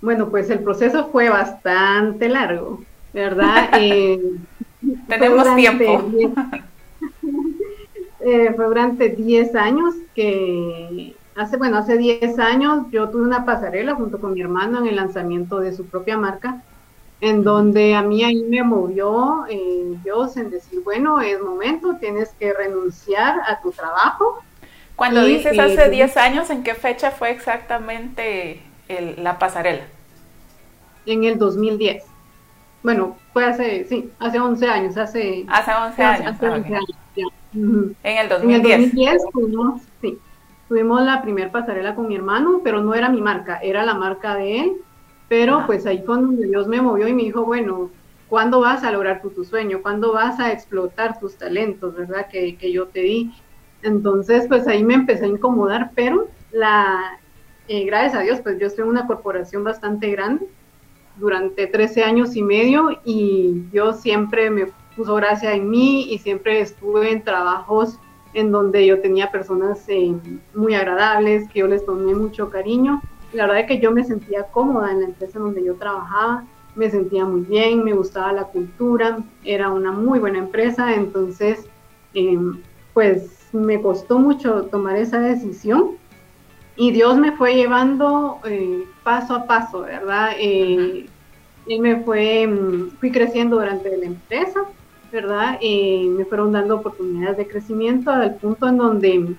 Bueno, 0.00 0.30
pues 0.30 0.48
el 0.48 0.60
proceso 0.60 1.08
fue 1.10 1.28
bastante 1.28 2.28
largo, 2.28 2.82
¿verdad? 3.12 3.70
Eh, 3.80 4.20
Tenemos 5.08 5.56
tiempo. 5.56 6.08
eh, 8.20 8.52
fue 8.54 8.64
durante 8.64 9.08
10 9.08 9.54
años 9.56 9.94
que 10.14 11.16
hace, 11.38 11.56
bueno, 11.56 11.78
hace 11.78 11.96
10 11.96 12.38
años 12.38 12.86
yo 12.90 13.08
tuve 13.08 13.22
una 13.22 13.44
pasarela 13.44 13.94
junto 13.94 14.20
con 14.20 14.34
mi 14.34 14.40
hermano 14.40 14.80
en 14.80 14.88
el 14.88 14.96
lanzamiento 14.96 15.60
de 15.60 15.72
su 15.72 15.86
propia 15.86 16.18
marca, 16.18 16.62
en 17.20 17.42
donde 17.42 17.94
a 17.94 18.02
mí 18.02 18.24
ahí 18.24 18.42
me 18.42 18.62
movió 18.62 19.46
eh, 19.48 19.96
Dios 20.02 20.36
en 20.36 20.50
decir, 20.50 20.80
bueno, 20.82 21.20
es 21.20 21.40
momento, 21.40 21.96
tienes 22.00 22.30
que 22.38 22.52
renunciar 22.52 23.40
a 23.46 23.60
tu 23.60 23.70
trabajo. 23.70 24.42
Cuando 24.96 25.24
dices 25.24 25.56
eh, 25.56 25.60
hace 25.60 25.88
10 25.88 26.16
años, 26.16 26.50
¿en 26.50 26.64
qué 26.64 26.74
fecha 26.74 27.12
fue 27.12 27.30
exactamente 27.30 28.60
la 29.16 29.38
pasarela? 29.38 29.84
En 31.06 31.24
el 31.24 31.38
2010. 31.38 32.04
Bueno, 32.82 33.16
fue 33.32 33.44
hace, 33.44 33.84
sí, 33.84 34.10
hace 34.18 34.40
11 34.40 34.66
años, 34.66 34.96
hace... 34.96 35.44
Hace 35.48 35.72
11 35.72 36.02
años. 36.02 36.34
Hace, 36.34 36.48
11 36.48 36.74
años, 36.74 37.94
En 38.02 38.18
el 38.18 38.28
2010. 38.28 38.40
En 38.42 38.52
el 38.54 38.62
2010 38.62 39.22
fuimos, 39.32 39.82
sí, 40.00 40.18
tuvimos 40.68 41.02
la 41.02 41.22
primera 41.22 41.50
pasarela 41.50 41.94
con 41.94 42.08
mi 42.08 42.16
hermano, 42.16 42.60
pero 42.62 42.82
no 42.82 42.94
era 42.94 43.08
mi 43.08 43.20
marca, 43.20 43.58
era 43.62 43.84
la 43.84 43.94
marca 43.94 44.34
de 44.34 44.60
él. 44.60 44.72
Pero 45.28 45.64
pues 45.66 45.84
ahí 45.86 46.02
fue 46.04 46.16
donde 46.16 46.46
Dios 46.46 46.66
me 46.68 46.80
movió 46.80 47.06
y 47.06 47.12
me 47.12 47.22
dijo, 47.22 47.44
bueno, 47.44 47.90
¿cuándo 48.28 48.60
vas 48.60 48.82
a 48.84 48.90
lograr 48.90 49.20
tu, 49.20 49.30
tu 49.30 49.44
sueño? 49.44 49.82
¿Cuándo 49.82 50.12
vas 50.12 50.40
a 50.40 50.52
explotar 50.52 51.18
tus 51.18 51.36
talentos, 51.36 51.94
verdad? 51.94 52.28
Que, 52.30 52.56
que 52.56 52.72
yo 52.72 52.86
te 52.86 53.00
di. 53.00 53.32
Entonces, 53.82 54.46
pues 54.48 54.66
ahí 54.66 54.82
me 54.84 54.94
empecé 54.94 55.26
a 55.26 55.28
incomodar, 55.28 55.90
pero 55.94 56.28
la, 56.50 57.18
eh, 57.68 57.84
gracias 57.84 58.14
a 58.14 58.20
Dios, 58.20 58.40
pues 58.40 58.58
yo 58.58 58.66
estoy 58.66 58.84
en 58.84 58.90
una 58.90 59.06
corporación 59.06 59.64
bastante 59.64 60.10
grande 60.10 60.46
durante 61.16 61.66
13 61.66 62.04
años 62.04 62.36
y 62.36 62.42
medio 62.42 63.00
y 63.04 63.64
yo 63.72 63.92
siempre 63.92 64.50
me 64.50 64.68
puso 64.96 65.14
gracia 65.16 65.52
en 65.52 65.68
mí 65.68 66.12
y 66.12 66.18
siempre 66.18 66.60
estuve 66.60 67.12
en 67.12 67.22
trabajos 67.22 67.98
en 68.34 68.50
donde 68.52 68.86
yo 68.86 69.00
tenía 69.00 69.30
personas 69.30 69.84
eh, 69.88 70.14
muy 70.54 70.74
agradables, 70.74 71.48
que 71.48 71.60
yo 71.60 71.66
les 71.66 71.84
tomé 71.84 72.14
mucho 72.14 72.50
cariño. 72.50 73.00
La 73.32 73.44
verdad 73.44 73.60
es 73.60 73.66
que 73.66 73.80
yo 73.80 73.90
me 73.90 74.04
sentía 74.04 74.44
cómoda 74.44 74.90
en 74.90 75.00
la 75.00 75.06
empresa 75.06 75.38
donde 75.38 75.64
yo 75.64 75.74
trabajaba, 75.74 76.44
me 76.74 76.90
sentía 76.90 77.24
muy 77.24 77.42
bien, 77.42 77.84
me 77.84 77.92
gustaba 77.92 78.32
la 78.32 78.44
cultura, 78.44 79.18
era 79.44 79.70
una 79.70 79.92
muy 79.92 80.18
buena 80.18 80.38
empresa, 80.38 80.94
entonces 80.94 81.66
em, 82.14 82.62
pues 82.94 83.48
me 83.52 83.80
costó 83.80 84.18
mucho 84.18 84.64
tomar 84.64 84.96
esa 84.96 85.18
decisión 85.18 85.96
y 86.76 86.92
Dios 86.92 87.18
me 87.18 87.32
fue 87.32 87.54
llevando 87.54 88.38
eh, 88.44 88.84
paso 89.02 89.34
a 89.34 89.46
paso, 89.46 89.80
¿verdad? 89.82 90.30
Eh, 90.38 91.06
él 91.66 91.80
me 91.80 92.02
fue, 92.04 92.46
mm, 92.46 92.90
fui 92.98 93.10
creciendo 93.10 93.56
durante 93.56 93.96
la 93.96 94.06
empresa, 94.06 94.60
¿verdad? 95.12 95.58
Eh, 95.60 96.06
me 96.16 96.24
fueron 96.24 96.52
dando 96.52 96.76
oportunidades 96.76 97.36
de 97.36 97.48
crecimiento 97.48 98.10
al 98.10 98.36
punto 98.36 98.68
en 98.68 98.76
donde, 98.76 99.34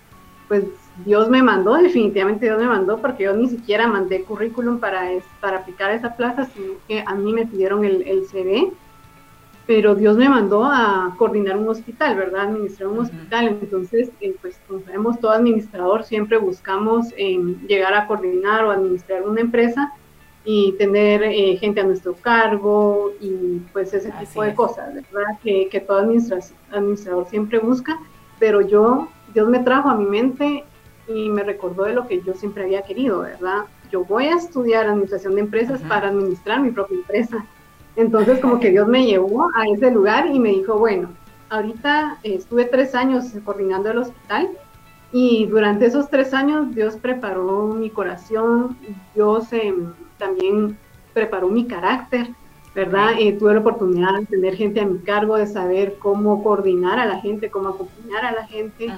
pues, 0.47 0.65
Dios 1.05 1.29
me 1.29 1.41
mandó, 1.41 1.75
definitivamente 1.75 2.45
Dios 2.45 2.59
me 2.59 2.67
mandó, 2.67 2.97
porque 2.97 3.23
yo 3.23 3.35
ni 3.35 3.47
siquiera 3.47 3.87
mandé 3.87 4.23
currículum 4.23 4.79
para, 4.79 5.09
para 5.39 5.59
aplicar 5.59 5.91
esa 5.91 6.15
plaza, 6.15 6.45
sino 6.45 6.73
que 6.87 7.03
a 7.05 7.15
mí 7.15 7.31
me 7.31 7.45
pidieron 7.45 7.85
el, 7.85 8.01
el 8.01 8.25
CV, 8.25 8.73
pero 9.65 9.93
Dios 9.93 10.17
me 10.17 10.27
mandó 10.27 10.65
a 10.65 11.13
coordinar 11.17 11.55
un 11.55 11.69
hospital, 11.69 12.15
¿verdad? 12.15 12.47
Administrar 12.47 12.89
un 12.89 12.99
hospital. 12.99 13.59
Entonces, 13.61 14.09
eh, 14.19 14.35
pues 14.41 14.59
como 14.67 14.81
sabemos, 14.81 15.19
todo 15.19 15.31
administrador 15.31 16.03
siempre 16.03 16.39
buscamos 16.39 17.13
llegar 17.15 17.93
a 17.93 18.07
coordinar 18.07 18.65
o 18.65 18.71
administrar 18.71 19.21
una 19.29 19.41
empresa 19.41 19.93
y 20.51 20.71
tener 20.79 21.21
eh, 21.21 21.57
gente 21.57 21.79
a 21.79 21.83
nuestro 21.83 22.15
cargo 22.15 23.11
y 23.21 23.59
pues 23.71 23.93
ese 23.93 24.11
tipo 24.13 24.41
de 24.41 24.55
cosas, 24.55 24.95
¿verdad? 24.95 25.37
Que, 25.43 25.69
que 25.69 25.79
todo 25.79 25.99
administrador 25.99 27.27
siempre 27.29 27.59
busca, 27.59 27.99
pero 28.39 28.61
yo, 28.61 29.09
Dios 29.31 29.47
me 29.47 29.59
trajo 29.59 29.89
a 29.89 29.95
mi 29.95 30.05
mente 30.05 30.63
y 31.07 31.29
me 31.29 31.43
recordó 31.43 31.83
de 31.83 31.93
lo 31.93 32.07
que 32.07 32.23
yo 32.23 32.33
siempre 32.33 32.63
había 32.63 32.81
querido, 32.81 33.19
¿verdad? 33.19 33.65
Yo 33.91 34.03
voy 34.05 34.25
a 34.25 34.37
estudiar 34.37 34.87
administración 34.87 35.35
de 35.35 35.41
empresas 35.41 35.81
para 35.81 36.07
administrar 36.07 36.61
mi 36.61 36.71
propia 36.71 36.97
empresa. 36.97 37.45
Entonces 37.95 38.39
como 38.39 38.59
que 38.59 38.71
Dios 38.71 38.87
me 38.87 39.05
llevó 39.05 39.51
a 39.55 39.67
ese 39.71 39.91
lugar 39.91 40.25
y 40.33 40.39
me 40.39 40.49
dijo, 40.49 40.79
bueno, 40.79 41.09
ahorita 41.51 42.17
estuve 42.23 42.65
tres 42.65 42.95
años 42.95 43.25
coordinando 43.45 43.91
el 43.91 43.99
hospital 43.99 44.49
y 45.11 45.45
durante 45.45 45.85
esos 45.85 46.09
tres 46.09 46.33
años 46.33 46.73
Dios 46.73 46.95
preparó 46.95 47.67
mi 47.67 47.91
corazón, 47.91 48.75
Dios 49.13 49.53
em, 49.53 49.93
también 50.19 50.77
preparó 51.13 51.47
mi 51.47 51.65
carácter, 51.65 52.27
¿verdad? 52.75 53.13
Eh, 53.17 53.33
tuve 53.33 53.55
la 53.55 53.61
oportunidad 53.61 54.19
de 54.19 54.25
tener 54.27 54.55
gente 54.55 54.79
a 54.79 54.85
mi 54.85 54.99
cargo, 54.99 55.35
de 55.35 55.47
saber 55.47 55.95
cómo 55.97 56.43
coordinar 56.43 56.99
a 56.99 57.05
la 57.05 57.19
gente, 57.19 57.49
cómo 57.49 57.69
acompañar 57.69 58.25
a 58.25 58.31
la 58.31 58.45
gente. 58.45 58.93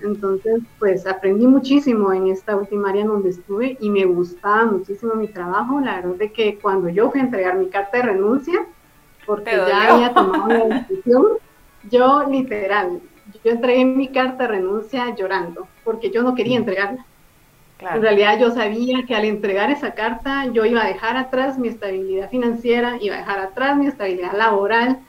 Entonces, 0.00 0.60
pues 0.80 1.06
aprendí 1.06 1.46
muchísimo 1.46 2.12
en 2.12 2.26
esta 2.26 2.56
última 2.56 2.90
área 2.90 3.02
en 3.02 3.08
donde 3.08 3.30
estuve 3.30 3.76
y 3.80 3.88
me 3.90 4.04
gustaba 4.04 4.64
muchísimo 4.66 5.14
mi 5.14 5.28
trabajo. 5.28 5.80
La 5.80 5.96
verdad 5.96 6.16
es 6.20 6.32
que 6.32 6.58
cuando 6.58 6.88
yo 6.88 7.10
fui 7.10 7.20
a 7.20 7.24
entregar 7.24 7.56
mi 7.56 7.68
carta 7.68 7.98
de 7.98 8.02
renuncia, 8.02 8.66
porque 9.24 9.52
ya 9.52 9.94
había 9.94 10.12
tomado 10.12 10.48
la 10.48 10.78
decisión, 10.80 11.24
yo 11.88 12.24
literal, 12.28 13.00
yo 13.44 13.50
entregué 13.52 13.84
mi 13.84 14.08
carta 14.08 14.44
de 14.44 14.48
renuncia 14.48 15.14
llorando, 15.14 15.68
porque 15.84 16.10
yo 16.10 16.22
no 16.22 16.34
quería 16.34 16.58
entregarla. 16.58 17.06
En 17.94 18.02
realidad 18.02 18.38
yo 18.38 18.50
sabía 18.50 19.04
que 19.06 19.14
al 19.14 19.24
entregar 19.24 19.70
esa 19.70 19.94
carta 19.94 20.46
yo 20.52 20.64
iba 20.64 20.82
a 20.82 20.88
dejar 20.88 21.16
atrás 21.16 21.58
mi 21.58 21.68
estabilidad 21.68 22.30
financiera, 22.30 22.96
iba 23.00 23.16
a 23.16 23.18
dejar 23.18 23.40
atrás 23.40 23.76
mi 23.76 23.86
estabilidad 23.86 24.32
laboral, 24.34 25.00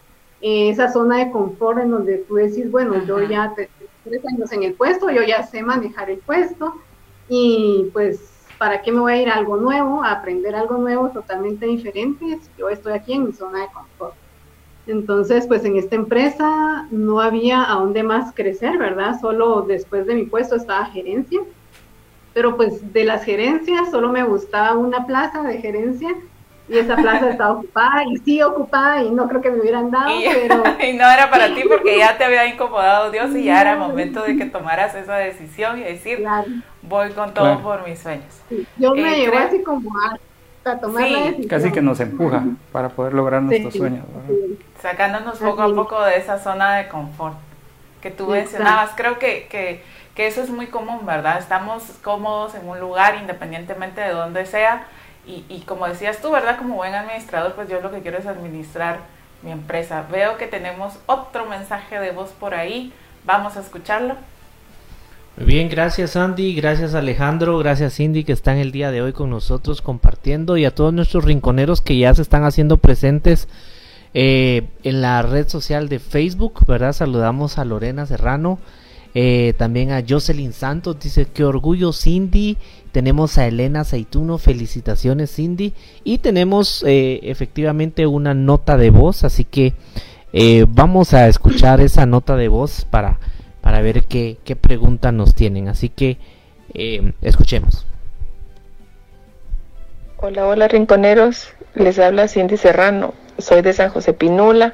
eh, 0.41 0.69
esa 0.69 0.91
zona 0.91 1.19
de 1.19 1.31
confort 1.31 1.79
en 1.79 1.91
donde 1.91 2.19
tú 2.27 2.35
decís, 2.35 2.69
bueno, 2.71 3.05
yo 3.05 3.21
ya 3.21 3.53
te, 3.55 3.69
tres 4.03 4.21
años 4.33 4.51
en 4.51 4.63
el 4.63 4.73
puesto, 4.73 5.09
yo 5.09 5.21
ya 5.23 5.43
sé 5.43 5.61
manejar 5.61 6.09
el 6.09 6.19
puesto 6.19 6.73
y 7.27 7.89
pues 7.93 8.53
¿para 8.57 8.81
qué 8.81 8.91
me 8.91 8.99
voy 8.99 9.13
a 9.13 9.21
ir 9.21 9.29
a 9.29 9.35
algo 9.35 9.57
nuevo, 9.57 10.03
a 10.03 10.11
aprender 10.11 10.55
algo 10.55 10.77
nuevo 10.77 11.11
totalmente 11.11 11.65
diferente 11.65 12.39
yo 12.57 12.69
estoy 12.69 12.93
aquí 12.93 13.13
en 13.13 13.25
mi 13.25 13.33
zona 13.33 13.61
de 13.61 13.67
confort? 13.73 14.15
Entonces, 14.85 15.47
pues 15.47 15.63
en 15.63 15.77
esta 15.77 15.95
empresa 15.95 16.87
no 16.91 17.21
había 17.21 17.71
a 17.71 17.75
dónde 17.75 18.03
más 18.03 18.33
crecer, 18.33 18.77
¿verdad? 18.77 19.17
Solo 19.21 19.61
después 19.61 20.05
de 20.05 20.15
mi 20.15 20.25
puesto 20.25 20.55
estaba 20.55 20.85
gerencia, 20.87 21.39
pero 22.33 22.57
pues 22.57 22.93
de 22.93 23.03
las 23.03 23.23
gerencias 23.23 23.91
solo 23.91 24.09
me 24.09 24.23
gustaba 24.23 24.77
una 24.77 25.05
plaza 25.05 25.43
de 25.43 25.59
gerencia 25.59 26.09
y 26.69 26.77
esa 26.77 26.95
plaza 26.95 27.29
estaba 27.29 27.51
ocupada 27.59 28.03
y 28.05 28.17
sí 28.17 28.41
ocupada 28.41 29.03
y 29.03 29.11
no 29.11 29.27
creo 29.27 29.41
que 29.41 29.51
me 29.51 29.59
hubieran 29.59 29.91
dado, 29.91 30.09
y, 30.09 30.25
pero... 30.47 30.63
y 30.83 30.93
no 30.93 31.09
era 31.09 31.29
para 31.29 31.53
ti 31.53 31.63
porque 31.67 31.97
ya 31.97 32.17
te 32.17 32.23
había 32.23 32.47
incomodado 32.47 33.11
Dios 33.11 33.35
y 33.35 33.43
ya 33.45 33.61
era 33.61 33.75
momento 33.75 34.23
de 34.23 34.37
que 34.37 34.45
tomaras 34.45 34.95
esa 34.95 35.15
decisión 35.15 35.79
y 35.79 35.83
decir, 35.83 36.25
voy 36.81 37.11
con 37.11 37.33
todo 37.33 37.61
por 37.61 37.87
mis 37.87 37.99
sueños. 37.99 38.41
Yo 38.77 38.95
me 38.95 39.13
eh, 39.13 39.21
llevó 39.21 39.37
así 39.37 39.61
como 39.61 39.91
a, 39.99 40.79
tomar 40.79 41.09
la 41.09 41.19
decisión. 41.19 41.47
Casi 41.47 41.71
que 41.71 41.81
nos 41.81 41.99
empuja 41.99 42.43
para 42.71 42.89
poder 42.89 43.13
lograr 43.13 43.41
nuestros 43.41 43.73
sueños. 43.73 44.05
Sacándonos 44.81 45.39
poco 45.39 45.61
a 45.61 45.73
poco 45.73 46.01
de 46.03 46.17
esa 46.17 46.39
zona 46.39 46.77
de 46.77 46.87
confort 46.87 47.35
que 48.01 48.11
tú 48.11 48.27
mencionabas. 48.27 48.91
Creo 48.95 49.17
que, 49.17 49.47
que, 49.49 49.81
que 50.15 50.27
eso 50.27 50.41
es 50.41 50.49
muy 50.49 50.67
común, 50.67 51.05
¿verdad? 51.05 51.39
Estamos 51.39 51.83
cómodos 52.03 52.55
en 52.55 52.67
un 52.67 52.79
lugar 52.79 53.17
independientemente 53.19 54.01
de 54.01 54.11
donde 54.11 54.45
sea 54.45 54.87
y, 55.25 55.61
como 55.65 55.87
decías 55.87 56.21
tú, 56.21 56.31
¿verdad? 56.31 56.57
Como 56.57 56.75
buen 56.75 56.93
administrador, 56.93 57.53
pues 57.53 57.69
yo 57.69 57.79
lo 57.79 57.91
que 57.91 58.01
quiero 58.01 58.17
es 58.17 58.25
administrar 58.25 58.99
mi 59.41 59.51
empresa. 59.51 60.05
Veo 60.11 60.37
que 60.37 60.47
tenemos 60.47 60.95
otro 61.05 61.45
mensaje 61.45 61.97
de 61.97 62.11
voz 62.11 62.31
por 62.31 62.53
ahí. 62.53 62.91
Vamos 63.25 63.55
a 63.55 63.61
escucharlo. 63.61 64.15
Muy 65.37 65.47
bien, 65.47 65.69
gracias 65.69 66.15
Andy, 66.15 66.53
gracias 66.53 66.93
Alejandro, 66.93 67.57
gracias 67.57 67.95
Cindy 67.95 68.23
que 68.23 68.33
están 68.33 68.57
el 68.57 68.71
día 68.71 68.91
de 68.91 69.01
hoy 69.01 69.13
con 69.13 69.31
nosotros 69.31 69.81
compartiendo 69.81 70.57
y 70.57 70.65
a 70.65 70.75
todos 70.75 70.93
nuestros 70.93 71.25
rinconeros 71.25 71.81
que 71.81 71.97
ya 71.97 72.13
se 72.13 72.21
están 72.21 72.43
haciendo 72.43 72.77
presentes 72.77 73.47
eh, 74.13 74.67
en 74.83 75.01
la 75.01 75.23
red 75.23 75.47
social 75.47 75.89
de 75.89 75.97
Facebook, 75.97 76.63
¿verdad? 76.67 76.93
Saludamos 76.93 77.57
a 77.57 77.65
Lorena 77.65 78.05
Serrano, 78.05 78.59
eh, 79.15 79.53
también 79.57 79.91
a 79.91 80.03
Jocelyn 80.07 80.53
Santos, 80.53 80.99
dice 80.99 81.25
que 81.25 81.43
orgullo 81.43 81.93
Cindy 81.93 82.57
tenemos 82.91 83.37
a 83.37 83.47
Elena 83.47 83.83
Zaituno, 83.83 84.37
felicitaciones 84.37 85.35
Cindy. 85.35 85.73
Y 86.03 86.19
tenemos 86.19 86.83
eh, 86.87 87.19
efectivamente 87.23 88.07
una 88.07 88.33
nota 88.33 88.77
de 88.77 88.89
voz, 88.89 89.23
así 89.23 89.43
que 89.43 89.73
eh, 90.31 90.65
vamos 90.67 91.13
a 91.13 91.27
escuchar 91.27 91.81
esa 91.81 92.05
nota 92.05 92.35
de 92.35 92.47
voz 92.47 92.85
para, 92.85 93.19
para 93.61 93.81
ver 93.81 94.03
qué, 94.05 94.37
qué 94.43 94.55
pregunta 94.55 95.11
nos 95.11 95.35
tienen. 95.35 95.67
Así 95.67 95.89
que 95.89 96.17
escuchemos. 97.21 97.85
Hola, 100.25 100.47
hola 100.47 100.69
rinconeros, 100.69 101.53
les 101.75 101.99
habla 101.99 102.29
Cindy 102.29 102.55
Serrano, 102.55 103.13
soy 103.39 103.61
de 103.61 103.73
San 103.73 103.89
José 103.89 104.13
Pinula 104.13 104.73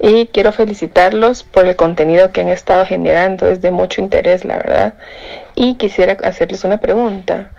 y 0.00 0.26
quiero 0.26 0.50
felicitarlos 0.50 1.44
por 1.44 1.64
el 1.66 1.76
contenido 1.76 2.32
que 2.32 2.40
han 2.40 2.48
estado 2.48 2.84
generando, 2.84 3.46
es 3.46 3.60
de 3.60 3.70
mucho 3.70 4.00
interés, 4.00 4.44
la 4.44 4.56
verdad. 4.56 4.94
Y 5.54 5.76
quisiera 5.76 6.16
hacerles 6.24 6.64
una 6.64 6.78
pregunta. 6.78 7.52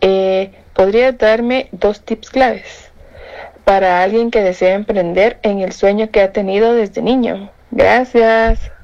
Eh, 0.00 0.52
¿Podría 0.74 1.10
darme 1.10 1.70
dos 1.72 2.02
tips 2.02 2.30
claves 2.30 2.92
para 3.64 4.04
alguien 4.04 4.30
que 4.30 4.42
desea 4.42 4.74
emprender 4.74 5.38
en 5.42 5.58
el 5.58 5.72
sueño 5.72 6.12
que 6.12 6.20
ha 6.20 6.30
tenido 6.30 6.72
desde 6.72 7.02
niño? 7.02 7.50
Gracias. 7.72 8.75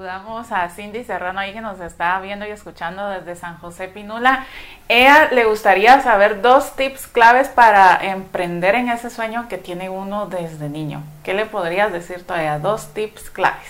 Saludamos 0.00 0.50
a 0.50 0.66
Cindy 0.70 1.04
Serrano 1.04 1.40
ahí 1.40 1.52
que 1.52 1.60
nos 1.60 1.78
está 1.78 2.18
viendo 2.22 2.46
y 2.46 2.50
escuchando 2.50 3.06
desde 3.10 3.36
San 3.36 3.58
José 3.58 3.86
Pinula. 3.86 4.46
Ella 4.88 5.28
le 5.30 5.44
gustaría 5.44 6.00
saber 6.00 6.40
dos 6.40 6.74
tips 6.74 7.06
claves 7.06 7.48
para 7.48 7.98
emprender 8.10 8.76
en 8.76 8.88
ese 8.88 9.10
sueño 9.10 9.46
que 9.50 9.58
tiene 9.58 9.90
uno 9.90 10.24
desde 10.24 10.70
niño. 10.70 11.02
¿Qué 11.22 11.34
le 11.34 11.44
podrías 11.44 11.92
decir 11.92 12.22
todavía? 12.22 12.58
Dos 12.58 12.94
tips 12.94 13.28
claves. 13.28 13.68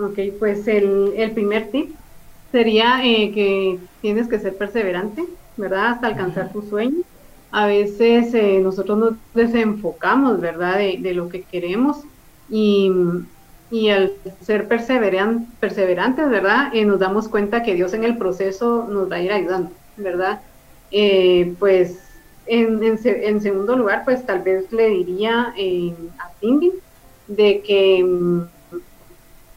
Ok, 0.00 0.18
pues 0.40 0.66
el, 0.66 1.14
el 1.16 1.30
primer 1.30 1.70
tip 1.70 1.94
sería 2.50 3.00
eh, 3.04 3.30
que 3.32 3.78
tienes 4.00 4.26
que 4.26 4.40
ser 4.40 4.56
perseverante, 4.56 5.22
¿verdad? 5.56 5.92
Hasta 5.92 6.08
alcanzar 6.08 6.48
tu 6.48 6.62
sueño. 6.62 7.04
A 7.52 7.66
veces 7.66 8.34
eh, 8.34 8.58
nosotros 8.60 8.98
nos 8.98 9.12
desenfocamos, 9.32 10.40
¿verdad? 10.40 10.78
De, 10.78 10.96
de 10.98 11.14
lo 11.14 11.28
que 11.28 11.42
queremos 11.42 11.98
y 12.50 12.90
y 13.70 13.90
al 13.90 14.12
ser 14.40 14.66
perseveran, 14.66 15.46
perseverantes, 15.60 16.28
¿verdad? 16.28 16.70
Eh, 16.72 16.84
nos 16.84 16.98
damos 16.98 17.28
cuenta 17.28 17.62
que 17.62 17.74
Dios 17.74 17.92
en 17.92 18.04
el 18.04 18.16
proceso 18.16 18.86
nos 18.88 19.10
va 19.10 19.16
a 19.16 19.22
ir 19.22 19.32
ayudando, 19.32 19.70
¿verdad? 19.96 20.40
Eh, 20.90 21.54
pues 21.58 22.00
en, 22.46 22.82
en, 22.82 23.40
segundo 23.42 23.76
lugar, 23.76 24.04
pues 24.04 24.24
tal 24.24 24.40
vez 24.40 24.72
le 24.72 24.88
diría 24.88 25.52
eh, 25.58 25.94
a 26.18 26.30
Cindy 26.40 26.72
de 27.26 27.60
que 27.60 28.02
mm, 28.02 28.40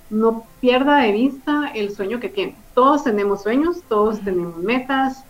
no 0.10 0.46
pierda 0.60 0.98
de 0.98 1.14
vista 1.14 1.72
el 1.74 1.96
sueño 1.96 2.20
que 2.20 2.28
tiene. 2.28 2.56
Todos 2.76 3.06
tenemos 3.06 3.44
sueños, 3.44 3.82
todos 3.88 4.20
tenemos 4.20 4.58
metas, 4.58 5.24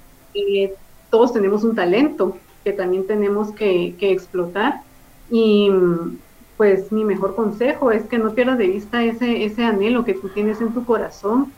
todos 1.11 1.33
tenemos 1.33 1.63
un 1.63 1.75
talento 1.75 2.35
que 2.63 2.73
también 2.73 3.05
tenemos 3.05 3.51
que, 3.51 3.95
que 4.00 4.11
explotar 4.11 4.81
y 5.29 5.69
mm, 5.69 6.17
pues 6.62 6.91
mi 6.91 7.03
mejor 7.03 7.34
consejo 7.34 7.89
es 7.89 8.03
que 8.03 8.20
no 8.20 8.36
pierdas 8.36 8.60
de 8.60 8.68
vista 8.68 9.01
ese, 9.03 9.46
ese 9.46 9.65
anhelo 9.65 10.06
que 10.06 10.13
tú 10.13 10.30
tienes 10.30 10.62
en 10.62 10.72
tu 10.75 10.86
corazón, 10.86 11.51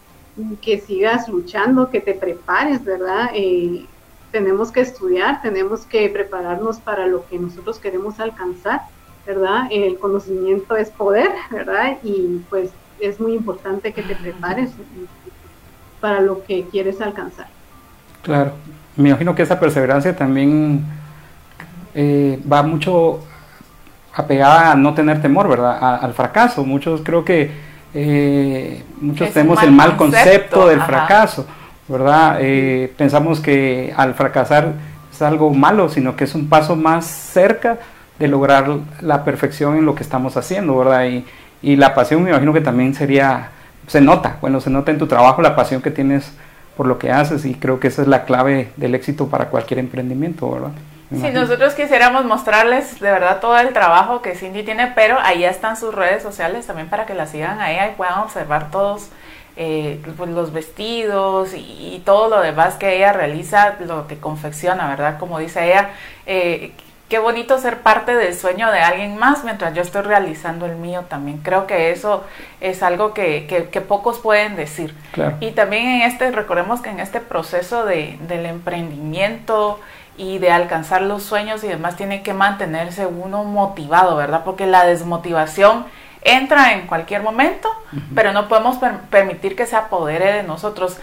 que 0.61 0.79
sigas 0.79 1.27
luchando, 1.27 1.89
que 1.89 1.99
te 1.99 2.13
prepares, 2.13 2.85
¿verdad? 2.85 3.31
Eh, 3.33 3.85
tenemos 4.31 4.71
que 4.71 4.79
estudiar, 4.79 5.41
tenemos 5.41 5.81
que 5.81 6.07
prepararnos 6.07 6.77
para 6.77 7.05
lo 7.05 7.27
que 7.27 7.37
nosotros 7.37 7.79
queremos 7.79 8.21
alcanzar, 8.21 8.83
¿verdad? 9.27 9.67
El 9.71 9.99
conocimiento 9.99 10.77
es 10.77 10.89
poder, 10.89 11.31
¿verdad? 11.51 11.97
Y 12.01 12.41
pues 12.49 12.69
es 13.01 13.19
muy 13.19 13.33
importante 13.33 13.91
que 13.91 14.03
te 14.03 14.15
prepares 14.15 14.71
para 15.99 16.21
lo 16.21 16.45
que 16.45 16.63
quieres 16.71 17.01
alcanzar. 17.01 17.47
Claro, 18.21 18.53
me 18.95 19.09
imagino 19.09 19.35
que 19.35 19.41
esa 19.41 19.59
perseverancia 19.59 20.15
también 20.15 20.85
eh, 21.93 22.41
va 22.49 22.63
mucho 22.63 23.19
apegada 24.13 24.71
a 24.71 24.75
no 24.75 24.93
tener 24.93 25.21
temor, 25.21 25.47
¿verdad? 25.47 25.77
al 26.01 26.13
fracaso. 26.13 26.63
Muchos 26.63 27.01
creo 27.03 27.25
que 27.25 27.51
eh, 27.93 28.83
muchos 28.99 29.31
tenemos 29.31 29.61
el 29.61 29.71
mal 29.71 29.95
concepto, 29.95 30.67
del 30.67 30.81
fracaso, 30.81 31.45
¿verdad? 31.87 32.37
Eh, 32.41 32.91
pensamos 32.97 33.39
que 33.39 33.93
al 33.95 34.15
fracasar 34.15 34.73
es 35.11 35.21
algo 35.21 35.51
malo, 35.51 35.89
sino 35.89 36.15
que 36.15 36.23
es 36.23 36.33
un 36.33 36.49
paso 36.49 36.75
más 36.75 37.05
cerca 37.05 37.77
de 38.17 38.27
lograr 38.27 38.67
la 39.01 39.23
perfección 39.23 39.77
en 39.77 39.85
lo 39.85 39.93
que 39.93 40.03
estamos 40.03 40.37
haciendo, 40.37 40.77
¿verdad? 40.77 41.05
Y, 41.05 41.25
y 41.61 41.75
la 41.75 41.93
pasión 41.93 42.23
me 42.23 42.31
imagino 42.31 42.53
que 42.53 42.61
también 42.61 42.93
sería, 42.93 43.49
se 43.87 44.01
nota, 44.01 44.37
bueno, 44.41 44.59
se 44.59 44.69
nota 44.69 44.91
en 44.91 44.97
tu 44.97 45.07
trabajo 45.07 45.41
la 45.41 45.55
pasión 45.55 45.81
que 45.81 45.91
tienes 45.91 46.31
por 46.75 46.87
lo 46.87 46.97
que 46.97 47.11
haces 47.11 47.45
y 47.45 47.53
creo 47.53 47.79
que 47.79 47.89
esa 47.89 48.01
es 48.01 48.07
la 48.07 48.25
clave 48.25 48.71
del 48.77 48.95
éxito 48.95 49.27
para 49.27 49.49
cualquier 49.49 49.79
emprendimiento, 49.79 50.49
¿verdad? 50.49 50.71
Si 51.09 51.29
nosotros 51.29 51.73
quisiéramos 51.75 52.25
mostrarles 52.25 52.99
de 52.99 53.11
verdad 53.11 53.39
todo 53.39 53.57
el 53.59 53.71
trabajo 53.71 54.21
que 54.21 54.35
Cindy 54.35 54.63
tiene, 54.63 54.91
pero 54.95 55.19
ahí 55.19 55.43
están 55.43 55.77
sus 55.77 55.93
redes 55.93 56.23
sociales 56.23 56.65
también 56.65 56.89
para 56.89 57.05
que 57.05 57.13
la 57.13 57.27
sigan 57.27 57.61
ahí 57.61 57.77
y 57.91 57.95
puedan 57.95 58.19
observar 58.19 58.71
todos 58.71 59.09
eh, 59.55 60.01
pues, 60.17 60.29
los 60.31 60.51
vestidos 60.51 61.53
y, 61.53 62.01
todo 62.05 62.27
lo 62.27 62.41
demás 62.41 62.75
que 62.75 62.97
ella 62.97 63.13
realiza, 63.13 63.75
lo 63.85 64.07
que 64.07 64.17
confecciona, 64.17 64.87
¿verdad? 64.89 65.19
Como 65.19 65.37
dice 65.37 65.67
ella, 65.67 65.91
eh, 66.25 66.71
qué 67.07 67.19
bonito 67.19 67.59
ser 67.59 67.81
parte 67.81 68.15
del 68.15 68.33
sueño 68.33 68.71
de 68.71 68.79
alguien 68.79 69.15
más 69.15 69.43
mientras 69.43 69.75
yo 69.75 69.83
estoy 69.83 70.01
realizando 70.01 70.65
el 70.65 70.75
mío 70.77 71.05
también. 71.07 71.37
Creo 71.43 71.67
que 71.67 71.91
eso 71.91 72.23
es 72.59 72.81
algo 72.81 73.13
que, 73.13 73.45
que, 73.71 73.81
pocos 73.81 74.17
pueden 74.17 74.55
decir. 74.55 74.95
Y 75.39 75.51
también 75.51 75.85
en 75.85 76.01
este, 76.01 76.31
recordemos 76.31 76.81
que 76.81 76.89
en 76.89 76.99
este 76.99 77.19
proceso 77.19 77.85
de, 77.85 78.17
del 78.27 78.47
emprendimiento, 78.47 79.79
y 80.17 80.37
de 80.37 80.51
alcanzar 80.51 81.01
los 81.01 81.23
sueños 81.23 81.63
y 81.63 81.67
demás 81.67 81.95
tiene 81.95 82.21
que 82.21 82.33
mantenerse 82.33 83.05
uno 83.05 83.43
motivado, 83.43 84.15
¿verdad? 84.15 84.43
Porque 84.43 84.65
la 84.65 84.85
desmotivación 84.85 85.85
entra 86.21 86.73
en 86.73 86.87
cualquier 86.87 87.21
momento, 87.21 87.69
pero 88.15 88.31
no 88.31 88.47
podemos 88.47 88.77
permitir 89.09 89.55
que 89.55 89.65
se 89.65 89.75
apodere 89.75 90.31
de 90.31 90.43
nosotros. 90.43 90.97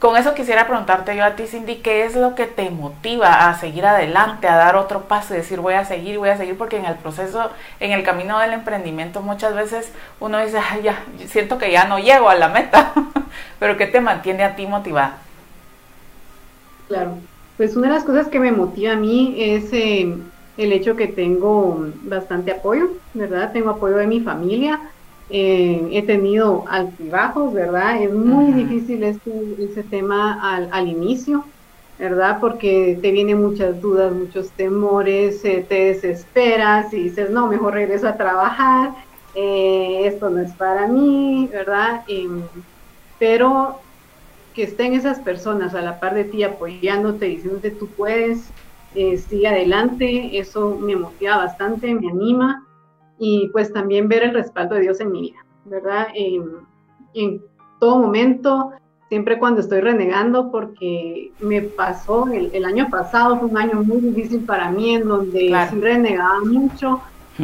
Con 0.00 0.16
eso 0.16 0.34
quisiera 0.34 0.66
preguntarte 0.66 1.16
yo 1.16 1.24
a 1.24 1.36
ti, 1.36 1.46
Cindy, 1.46 1.76
¿qué 1.76 2.04
es 2.04 2.16
lo 2.16 2.34
que 2.34 2.46
te 2.46 2.68
motiva 2.70 3.48
a 3.48 3.58
seguir 3.58 3.86
adelante, 3.86 4.48
a 4.48 4.56
dar 4.56 4.76
otro 4.76 5.02
paso 5.02 5.32
y 5.32 5.38
decir 5.38 5.60
voy 5.60 5.74
a 5.74 5.84
seguir, 5.84 6.18
voy 6.18 6.28
a 6.28 6.36
seguir? 6.36 6.58
Porque 6.58 6.76
en 6.76 6.84
el 6.84 6.96
proceso, 6.96 7.50
en 7.80 7.92
el 7.92 8.02
camino 8.02 8.38
del 8.38 8.52
emprendimiento 8.52 9.22
muchas 9.22 9.54
veces 9.54 9.92
uno 10.20 10.44
dice, 10.44 10.58
ay, 10.58 10.82
ya, 10.82 11.02
siento 11.26 11.56
que 11.56 11.70
ya 11.70 11.84
no 11.84 11.98
llego 11.98 12.28
a 12.28 12.34
la 12.34 12.48
meta, 12.48 12.92
pero 13.58 13.76
¿qué 13.76 13.86
te 13.86 14.00
mantiene 14.00 14.44
a 14.44 14.56
ti 14.56 14.66
motivada? 14.66 15.18
Claro, 16.88 17.16
pues 17.56 17.76
una 17.76 17.88
de 17.88 17.94
las 17.94 18.04
cosas 18.04 18.28
que 18.28 18.40
me 18.40 18.52
motiva 18.52 18.92
a 18.92 18.96
mí 18.96 19.34
es 19.38 19.72
eh, 19.72 20.16
el 20.56 20.72
hecho 20.72 20.96
que 20.96 21.06
tengo 21.06 21.86
bastante 22.02 22.52
apoyo, 22.52 22.90
¿verdad? 23.14 23.52
Tengo 23.52 23.70
apoyo 23.70 23.96
de 23.96 24.06
mi 24.06 24.20
familia, 24.20 24.80
eh, 25.30 25.88
he 25.92 26.02
tenido 26.02 26.64
altibajos, 26.68 27.52
¿verdad? 27.52 28.02
Es 28.02 28.12
muy 28.12 28.52
difícil 28.52 29.04
este, 29.04 29.30
ese 29.58 29.82
tema 29.84 30.38
al, 30.42 30.68
al, 30.72 30.88
inicio, 30.88 31.44
¿verdad? 31.98 32.38
Porque 32.40 32.98
te 33.00 33.12
vienen 33.12 33.40
muchas 33.40 33.80
dudas, 33.80 34.12
muchos 34.12 34.50
temores, 34.50 35.44
eh, 35.44 35.64
te 35.68 35.86
desesperas 35.86 36.92
y 36.92 37.04
dices, 37.04 37.30
no, 37.30 37.46
mejor 37.46 37.74
regreso 37.74 38.08
a 38.08 38.16
trabajar, 38.16 38.90
esto 39.36 40.30
no 40.30 40.40
es 40.40 40.52
para 40.52 40.86
mí, 40.86 41.48
¿verdad? 41.52 42.02
Em, 42.06 42.42
pero 43.18 43.80
que 44.54 44.62
estén 44.62 44.94
esas 44.94 45.18
personas 45.18 45.74
a 45.74 45.82
la 45.82 45.98
par 45.98 46.14
de 46.14 46.24
ti 46.24 46.44
apoyándote, 46.44 47.26
diciéndote 47.26 47.72
tú 47.72 47.88
puedes, 47.88 48.50
eh, 48.94 49.18
sigue 49.18 49.48
adelante, 49.48 50.38
eso 50.38 50.78
me 50.80 50.94
motiva 50.94 51.36
bastante, 51.36 51.92
me 51.92 52.08
anima 52.08 52.64
y 53.18 53.48
pues 53.48 53.72
también 53.72 54.08
ver 54.08 54.22
el 54.22 54.34
respaldo 54.34 54.76
de 54.76 54.82
Dios 54.82 55.00
en 55.00 55.10
mi 55.10 55.20
vida, 55.22 55.44
¿verdad? 55.64 56.08
en 56.14 57.42
todo 57.80 57.98
momento, 57.98 58.72
siempre 59.08 59.38
cuando 59.38 59.60
estoy 59.60 59.80
renegando, 59.80 60.50
porque 60.50 61.32
me 61.40 61.62
pasó, 61.62 62.26
el, 62.28 62.64
año 62.64 62.88
pasado 62.90 63.38
fue 63.38 63.48
un 63.48 63.58
año 63.58 63.82
muy 63.82 64.00
difícil 64.00 64.44
para 64.44 64.70
mí, 64.70 64.94
en 64.94 65.08
donde 65.08 65.68
renegaba 65.80 66.40
mucho, 66.40 67.00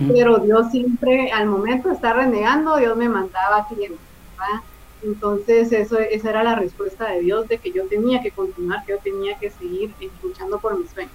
pero 0.08 0.38
Dios 0.38 0.70
siempre, 0.70 1.32
al 1.32 1.46
momento 1.46 1.88
de 1.88 1.94
estar 1.94 2.16
renegando, 2.16 2.76
Dios 2.76 2.96
me 2.96 3.08
mandaba 3.08 3.66
clientes, 3.68 4.00
¿verdad? 4.38 4.69
Entonces, 5.02 5.72
eso, 5.72 5.98
esa 5.98 6.30
era 6.30 6.42
la 6.42 6.54
respuesta 6.54 7.10
de 7.10 7.20
Dios 7.20 7.48
de 7.48 7.58
que 7.58 7.72
yo 7.72 7.86
tenía 7.86 8.20
que 8.20 8.30
continuar, 8.30 8.84
que 8.84 8.92
yo 8.92 8.98
tenía 8.98 9.38
que 9.38 9.50
seguir 9.50 9.92
luchando 10.22 10.58
por 10.58 10.78
mis 10.78 10.90
sueños. 10.90 11.12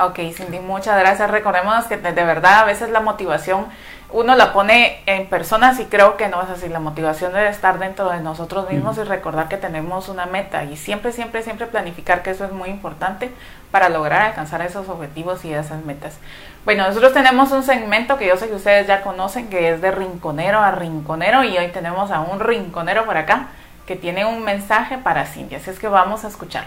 Ok, 0.00 0.18
Cindy, 0.34 0.58
muchas 0.58 0.98
gracias. 0.98 1.30
Recordemos 1.30 1.84
que 1.84 1.96
de, 1.96 2.12
verdad 2.12 2.60
a 2.60 2.64
veces 2.64 2.90
la 2.90 3.00
motivación 3.00 3.66
uno 4.12 4.36
la 4.36 4.52
pone 4.52 5.02
en 5.06 5.26
personas 5.26 5.80
y 5.80 5.86
creo 5.86 6.16
que 6.16 6.28
no 6.28 6.42
es 6.42 6.48
así. 6.48 6.68
La 6.68 6.80
motivación 6.80 7.32
debe 7.32 7.48
estar 7.48 7.78
dentro 7.78 8.10
de 8.10 8.20
nosotros 8.20 8.70
mismos 8.70 8.98
y 8.98 9.02
recordar 9.02 9.48
que 9.48 9.56
tenemos 9.56 10.08
una 10.08 10.26
meta 10.26 10.64
y 10.64 10.76
siempre, 10.76 11.12
siempre, 11.12 11.42
siempre 11.42 11.66
planificar 11.66 12.22
que 12.22 12.30
eso 12.30 12.44
es 12.44 12.52
muy 12.52 12.68
importante 12.68 13.30
para 13.70 13.88
lograr 13.88 14.22
alcanzar 14.22 14.62
esos 14.62 14.88
objetivos 14.88 15.44
y 15.44 15.52
esas 15.52 15.84
metas. 15.84 16.18
Bueno, 16.64 16.86
nosotros 16.86 17.12
tenemos 17.12 17.50
un 17.50 17.62
segmento 17.62 18.16
que 18.16 18.26
yo 18.26 18.36
sé 18.36 18.48
que 18.48 18.54
ustedes 18.54 18.86
ya 18.86 19.02
conocen 19.02 19.48
que 19.48 19.70
es 19.70 19.80
de 19.80 19.90
rinconero 19.90 20.60
a 20.60 20.70
rinconero 20.70 21.42
y 21.42 21.58
hoy 21.58 21.68
tenemos 21.68 22.10
a 22.10 22.20
un 22.20 22.40
rinconero 22.40 23.04
por 23.06 23.16
acá 23.16 23.48
que 23.86 23.96
tiene 23.96 24.24
un 24.24 24.44
mensaje 24.44 24.96
para 24.98 25.26
Cindy, 25.26 25.56
así 25.56 25.70
es 25.70 25.78
que 25.78 25.88
vamos 25.88 26.24
a 26.24 26.28
escuchar. 26.28 26.64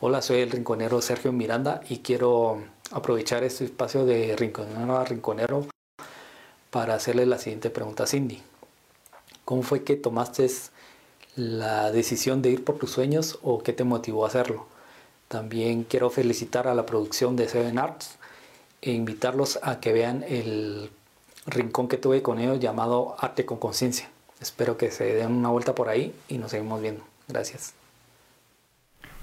Hola, 0.00 0.20
soy 0.20 0.40
el 0.40 0.50
rinconero 0.50 1.00
Sergio 1.00 1.32
Miranda 1.32 1.80
y 1.88 2.00
quiero 2.00 2.62
aprovechar 2.90 3.44
este 3.44 3.64
espacio 3.64 4.04
de 4.04 4.36
rinconero 4.36 4.96
a 4.96 5.04
rinconero 5.04 5.66
para 6.70 6.94
hacerle 6.94 7.26
la 7.26 7.38
siguiente 7.38 7.70
pregunta 7.70 8.04
a 8.04 8.06
Cindy. 8.06 8.42
¿Cómo 9.44 9.62
fue 9.62 9.84
que 9.84 9.96
tomaste 9.96 10.48
la 11.36 11.90
decisión 11.90 12.42
de 12.42 12.50
ir 12.50 12.64
por 12.64 12.78
tus 12.78 12.90
sueños 12.90 13.38
o 13.42 13.62
qué 13.62 13.72
te 13.72 13.84
motivó 13.84 14.24
a 14.24 14.28
hacerlo? 14.28 14.66
También 15.28 15.84
quiero 15.84 16.10
felicitar 16.10 16.68
a 16.68 16.74
la 16.74 16.86
producción 16.86 17.36
de 17.36 17.48
Seven 17.48 17.78
Arts 17.78 18.16
e 18.82 18.92
invitarlos 18.92 19.58
a 19.62 19.80
que 19.80 19.92
vean 19.92 20.24
el 20.28 20.90
rincón 21.46 21.88
que 21.88 21.96
tuve 21.96 22.22
con 22.22 22.38
ellos 22.38 22.60
llamado 22.60 23.16
Arte 23.18 23.44
con 23.44 23.58
Conciencia. 23.58 24.08
Espero 24.40 24.76
que 24.76 24.90
se 24.90 25.04
den 25.14 25.32
una 25.32 25.48
vuelta 25.48 25.74
por 25.74 25.88
ahí 25.88 26.14
y 26.28 26.38
nos 26.38 26.50
seguimos 26.50 26.80
viendo. 26.80 27.02
Gracias. 27.28 27.72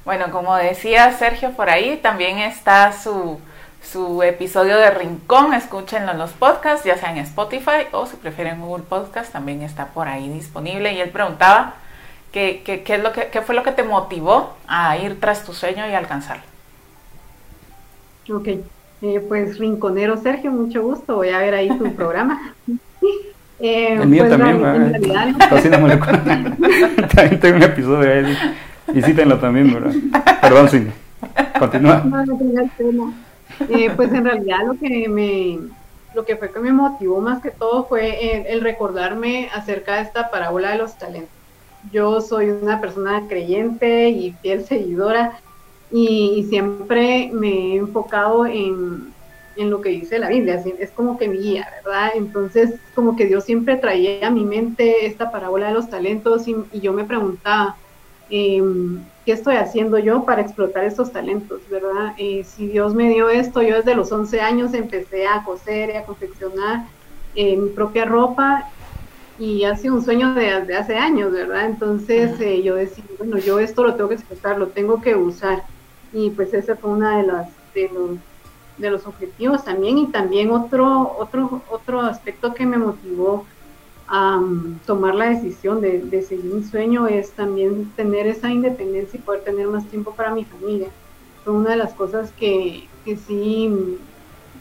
Bueno, 0.05 0.31
como 0.31 0.55
decía 0.55 1.17
Sergio 1.17 1.51
por 1.51 1.69
ahí, 1.69 1.97
también 1.97 2.39
está 2.39 2.91
su, 2.91 3.39
su 3.83 4.23
episodio 4.23 4.77
de 4.77 4.89
Rincón, 4.91 5.53
escúchenlo 5.53 6.11
en 6.11 6.17
los 6.17 6.31
podcasts, 6.31 6.85
ya 6.85 6.97
sea 6.97 7.11
en 7.11 7.17
Spotify 7.17 7.87
o 7.91 8.05
si 8.05 8.15
prefieren 8.15 8.61
Google 8.61 8.85
Podcast, 8.87 9.31
también 9.31 9.61
está 9.61 9.87
por 9.87 10.07
ahí 10.07 10.29
disponible. 10.29 10.93
Y 10.93 11.01
él 11.01 11.09
preguntaba 11.09 11.75
qué, 12.31 12.61
qué, 12.65 12.81
qué 12.83 12.95
es 12.95 13.03
lo 13.03 13.11
que, 13.11 13.27
qué 13.27 13.41
fue 13.41 13.55
lo 13.55 13.63
que 13.63 13.71
te 13.71 13.83
motivó 13.83 14.53
a 14.67 14.97
ir 14.97 15.19
tras 15.19 15.43
tu 15.43 15.53
sueño 15.53 15.87
y 15.87 15.93
alcanzarlo. 15.93 16.43
Ok, 18.31 18.47
eh, 19.01 19.25
pues 19.27 19.59
Rinconero 19.59 20.15
Sergio, 20.17 20.51
mucho 20.51 20.81
gusto, 20.81 21.17
voy 21.17 21.29
a 21.29 21.39
ver 21.39 21.53
ahí 21.53 21.69
tu 21.77 21.93
programa. 21.95 22.53
Eh, 23.59 23.93
el 23.93 24.07
mío 24.07 24.25
pues, 24.25 24.37
también. 24.37 24.55
En 24.57 24.91
realidad, 24.91 25.27
también 27.15 27.39
tengo 27.39 27.55
un 27.55 27.63
episodio 27.63 28.11
ahí. 28.11 28.37
Visítenlo 28.93 29.39
también, 29.39 29.73
¿verdad? 29.73 29.93
Perdón, 30.41 30.69
sí. 30.69 30.87
Continúa. 31.57 32.03
Eh, 33.69 33.91
pues 33.95 34.11
en 34.11 34.25
realidad 34.25 34.59
lo 34.65 34.77
que 34.77 35.07
me 35.07 35.59
lo 36.13 36.25
que 36.25 36.35
fue 36.35 36.51
que 36.51 36.59
me 36.59 36.71
motivó 36.71 37.21
más 37.21 37.41
que 37.41 37.51
todo 37.51 37.85
fue 37.85 38.51
el, 38.51 38.61
recordarme 38.61 39.49
acerca 39.53 39.95
de 39.95 40.03
esta 40.03 40.29
parábola 40.29 40.71
de 40.71 40.77
los 40.77 40.97
talentos. 40.97 41.31
Yo 41.91 42.21
soy 42.21 42.49
una 42.49 42.79
persona 42.79 43.23
creyente 43.27 44.09
y 44.09 44.31
fiel 44.41 44.63
seguidora 44.63 45.39
y, 45.91 46.45
siempre 46.49 47.29
me 47.33 47.49
he 47.49 47.75
enfocado 47.77 48.45
en, 48.45 49.11
en, 49.55 49.69
lo 49.69 49.81
que 49.81 49.89
dice 49.89 50.19
la 50.19 50.29
Biblia, 50.29 50.63
es 50.79 50.91
como 50.91 51.17
que 51.17 51.27
mi 51.27 51.37
guía, 51.37 51.67
¿verdad? 51.83 52.11
Entonces 52.15 52.75
como 52.95 53.15
que 53.15 53.25
Dios 53.25 53.43
siempre 53.43 53.75
traía 53.75 54.27
a 54.27 54.31
mi 54.31 54.45
mente 54.45 55.05
esta 55.05 55.31
parábola 55.31 55.67
de 55.67 55.73
los 55.73 55.89
talentos 55.89 56.47
y, 56.47 56.55
y 56.71 56.79
yo 56.79 56.93
me 56.93 57.05
preguntaba, 57.05 57.75
Em, 58.35 59.03
¿qué 59.27 59.33
estoy 59.33 59.57
haciendo 59.57 59.99
yo 59.99 60.23
para 60.25 60.41
explotar 60.41 60.85
estos 60.85 61.11
talentos, 61.11 61.61
verdad? 61.69 62.15
Eh, 62.17 62.43
si 62.43 62.65
Dios 62.65 62.95
me 62.95 63.09
dio 63.09 63.29
esto, 63.29 63.61
yo 63.61 63.75
desde 63.75 63.93
los 63.93 64.11
11 64.11 64.41
años 64.41 64.73
empecé 64.73 65.27
a 65.27 65.43
coser 65.43 65.91
y 65.91 65.97
a 65.97 66.03
confeccionar 66.03 66.87
eh, 67.35 67.55
mi 67.55 67.69
propia 67.69 68.05
ropa 68.05 68.71
y 69.37 69.65
ha 69.65 69.75
sido 69.75 69.93
un 69.93 70.03
sueño 70.03 70.33
de, 70.33 70.49
hace 70.75 70.97
años, 70.97 71.31
¿verdad? 71.31 71.67
Entonces 71.67 72.41
eh, 72.41 72.63
yo 72.63 72.73
decía, 72.73 73.03
bueno, 73.19 73.37
yo 73.37 73.59
esto 73.59 73.83
lo 73.83 73.93
tengo 73.93 74.09
que 74.09 74.15
explotar, 74.15 74.57
lo 74.57 74.69
tengo 74.69 74.99
que 74.99 75.15
usar 75.15 75.61
y 76.11 76.31
pues 76.31 76.55
ese 76.55 76.73
fue 76.73 76.89
uno 76.89 77.15
de, 77.15 77.27
las, 77.27 77.49
de, 77.75 77.87
los, 77.93 78.17
de 78.79 78.89
los 78.89 79.05
objetivos 79.05 79.63
también 79.63 79.99
y 79.99 80.07
también 80.07 80.49
otro, 80.49 81.17
otro, 81.19 81.61
otro 81.69 82.01
aspecto 82.01 82.55
que 82.55 82.65
me 82.65 82.79
motivó 82.79 83.45
a 84.07 84.41
tomar 84.85 85.15
la 85.15 85.29
decisión 85.29 85.81
de, 85.81 86.21
seguir 86.21 86.53
un 86.53 86.63
sueño 86.63 87.07
es 87.07 87.31
también 87.31 87.91
tener 87.95 88.27
esa 88.27 88.49
independencia 88.49 89.17
y 89.17 89.21
poder 89.21 89.41
tener 89.43 89.67
más 89.67 89.85
tiempo 89.87 90.13
para 90.13 90.33
mi 90.33 90.45
familia. 90.45 90.89
Fue 91.43 91.53
una 91.53 91.71
de 91.71 91.77
las 91.77 91.93
cosas 91.93 92.31
que, 92.31 92.87
que 93.05 93.15
sí, 93.17 93.97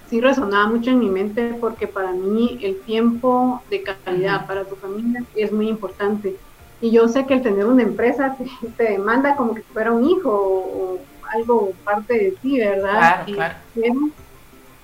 sí 0.09 0.21
resonaba 0.21 0.67
mucho 0.69 0.91
en 0.91 0.99
mi 0.99 1.09
mente 1.09 1.57
porque 1.61 1.87
para 1.87 2.13
mí 2.13 2.59
el 2.63 2.81
tiempo 2.81 3.63
de 3.71 3.83
calidad 3.83 4.47
para 4.47 4.65
tu 4.65 4.77
familia 4.77 5.25
es 5.35 5.53
muy 5.53 5.69
importante. 5.69 6.37
Y 6.81 6.91
yo 6.91 7.07
sé 7.09 7.27
que 7.27 7.35
el 7.35 7.43
tener 7.43 7.67
una 7.67 7.83
empresa 7.83 8.37
te, 8.77 8.85
demanda 8.85 9.37
como 9.37 9.55
que 9.55 9.63
fuera 9.63 9.93
un 9.93 10.05
hijo 10.05 10.31
o, 10.31 10.99
algo 11.35 11.73
parte 11.83 12.13
de 12.13 12.31
ti, 12.43 12.59
¿verdad? 12.59 13.25
Claro, 13.25 13.55
claro 13.73 14.22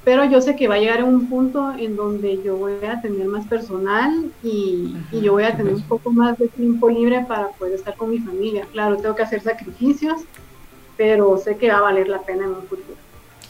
pero 0.08 0.24
yo 0.24 0.40
sé 0.40 0.56
que 0.56 0.68
va 0.68 0.76
a 0.76 0.78
llegar 0.78 1.00
a 1.00 1.04
un 1.04 1.28
punto 1.28 1.70
en 1.78 1.94
donde 1.94 2.40
yo 2.42 2.56
voy 2.56 2.72
a 2.90 2.98
tener 3.02 3.26
más 3.26 3.44
personal 3.44 4.30
y, 4.42 4.96
yo 5.12 5.32
voy 5.32 5.44
a 5.44 5.54
tener 5.54 5.74
un 5.74 5.82
poco 5.82 6.10
más 6.10 6.38
de 6.38 6.48
tiempo 6.48 6.88
libre 6.88 7.26
para 7.28 7.48
poder 7.48 7.74
estar 7.74 7.94
con 7.94 8.08
mi 8.08 8.18
familia. 8.18 8.64
Claro, 8.72 8.96
tengo 8.96 9.14
que 9.14 9.24
hacer 9.24 9.42
sacrificios, 9.42 10.22
pero 10.96 11.36
sé 11.36 11.58
que 11.58 11.70
va 11.70 11.76
a 11.76 11.80
valer 11.82 12.08
la 12.08 12.20
pena 12.22 12.44
en 12.44 12.52
un 12.52 12.62
futuro. 12.62 12.96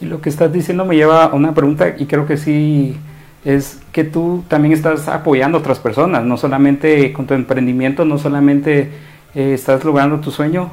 Y 0.01 0.07
lo 0.07 0.21
que 0.21 0.31
estás 0.31 0.53
diciendo 0.53 0.85
me 0.85 0.97
lleva 0.97 1.27
a 1.27 1.33
una 1.33 1.55
pregunta 1.55 1.94
y 1.97 2.07
creo 2.07 2.27
que 2.27 2.37
sí 2.37 2.97
es 3.44 3.79
que 3.92 4.03
tú 4.03 4.42
también 4.49 4.75
estás 4.75 5.07
apoyando 5.07 5.59
a 5.59 5.61
otras 5.61 5.79
personas, 5.79 6.25
no 6.25 6.37
solamente 6.38 7.12
con 7.12 7.29
tu 7.29 7.35
emprendimiento, 7.35 8.05
no 8.05 8.18
solamente 8.18 8.90
eh, 9.37 9.53
estás 9.55 9.85
logrando 9.85 10.18
tu 10.18 10.33
sueño, 10.33 10.73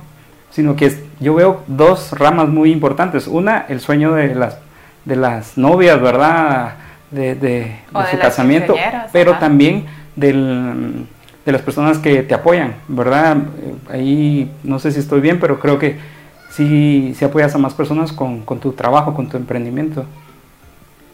sino 0.49 0.75
que 0.75 0.91
yo 1.19 1.35
veo 1.35 1.61
dos 1.67 2.11
ramas 2.13 2.49
muy 2.49 2.71
importantes. 2.71 3.27
Una, 3.27 3.67
el 3.69 3.81
sueño 3.81 4.13
de 4.13 4.33
las 4.33 4.65
de 5.05 5.15
las 5.15 5.57
novias, 5.57 6.01
¿verdad? 6.01 6.75
De, 7.11 7.35
de, 7.35 7.79
su 8.11 8.19
casamiento, 8.19 8.75
pero 9.13 9.37
también 9.37 9.85
del, 10.15 11.05
de 11.45 11.51
las 11.51 11.61
personas 11.61 11.99
que 11.99 12.23
te 12.23 12.33
apoyan, 12.33 12.75
¿verdad? 12.87 13.37
Ahí 13.89 14.51
no 14.63 14.79
sé 14.79 14.91
si 14.91 14.99
estoy 14.99 15.21
bien, 15.21 15.39
pero 15.39 15.59
creo 15.59 15.79
que 15.79 15.97
sí, 16.49 17.13
sí 17.15 17.23
apoyas 17.23 17.55
a 17.55 17.57
más 17.57 17.73
personas 17.73 18.11
con, 18.11 18.41
con 18.41 18.59
tu 18.59 18.73
trabajo, 18.73 19.13
con 19.13 19.29
tu 19.29 19.37
emprendimiento. 19.37 20.05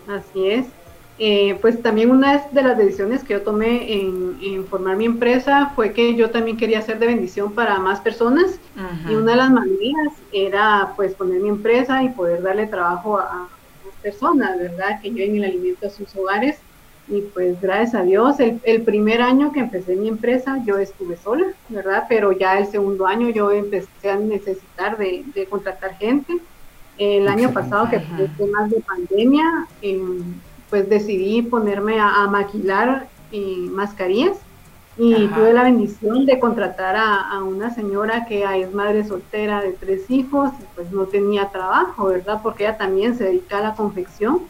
Así 0.07 0.47
es. 0.47 0.65
Eh, 1.23 1.59
pues 1.61 1.79
también 1.83 2.09
una 2.09 2.47
de 2.51 2.63
las 2.63 2.75
decisiones 2.77 3.23
que 3.23 3.33
yo 3.33 3.41
tomé 3.43 3.93
en, 3.93 4.65
formar 4.65 4.97
mi 4.97 5.05
empresa 5.05 5.71
fue 5.75 5.93
que 5.93 6.15
yo 6.15 6.31
también 6.31 6.57
quería 6.57 6.81
ser 6.81 6.97
de 6.97 7.05
bendición 7.05 7.51
para 7.51 7.77
más 7.77 7.99
personas 7.99 8.59
y 9.07 9.13
una 9.13 9.31
de 9.31 9.37
las 9.37 9.51
maneras 9.51 10.13
era 10.31 10.93
pues 10.95 11.13
poner 11.13 11.39
mi 11.39 11.49
empresa 11.49 12.01
y 12.01 12.09
poder 12.09 12.41
darle 12.41 12.65
trabajo 12.65 13.19
a, 13.19 13.47
personas, 14.01 14.57
¿verdad? 14.57 15.01
Que 15.01 15.11
lleven 15.11 15.37
el 15.37 15.45
alimento 15.45 15.87
a 15.87 15.89
sus 15.89 16.15
hogares. 16.15 16.57
Y 17.07 17.21
pues 17.21 17.59
gracias 17.59 17.95
a 17.95 18.03
Dios, 18.03 18.37
el, 18.39 18.81
primer 18.83 19.21
año 19.21 19.51
que 19.51 19.59
empecé 19.59 19.95
mi 19.95 20.07
empresa 20.07 20.63
yo 20.65 20.77
estuve 20.77 21.17
sola, 21.17 21.47
¿verdad? 21.67 22.05
Pero 22.07 22.31
ya 22.31 22.57
el 22.57 22.67
segundo 22.67 23.05
año 23.05 23.29
yo 23.29 23.51
empecé 23.51 24.09
a 24.09 24.15
necesitar 24.15 24.97
de, 24.97 25.47
contratar 25.49 25.97
gente. 25.97 26.37
El 26.97 27.27
año 27.27 27.51
pasado, 27.51 27.89
que 27.89 27.99
fue 28.37 28.47
más 28.47 28.69
de 28.69 28.79
pandemia, 28.81 29.67
em, 29.81 30.23
pues 30.69 30.87
decidí 30.87 31.41
ponerme 31.41 31.99
a, 31.99 32.27
maquilar 32.27 33.07
eh, 33.31 33.67
mascarillas 33.71 34.37
y 34.97 35.27
tuve 35.27 35.53
la 35.53 35.63
bendición 35.63 36.25
de 36.25 36.39
contratar 36.39 36.95
a, 36.97 37.41
una 37.43 37.73
señora 37.73 38.25
que 38.25 38.43
es 38.61 38.73
madre 38.73 39.03
soltera 39.03 39.61
de 39.61 39.71
tres 39.71 40.09
hijos 40.09 40.51
y 40.59 40.63
pues 40.75 40.91
no 40.91 41.05
tenía 41.05 41.49
trabajo, 41.49 42.05
¿verdad? 42.07 42.41
Porque 42.43 42.65
ella 42.65 42.77
también 42.77 43.17
se 43.17 43.25
dedica 43.25 43.59
a 43.59 43.61
la 43.61 43.75
confección 43.75 44.41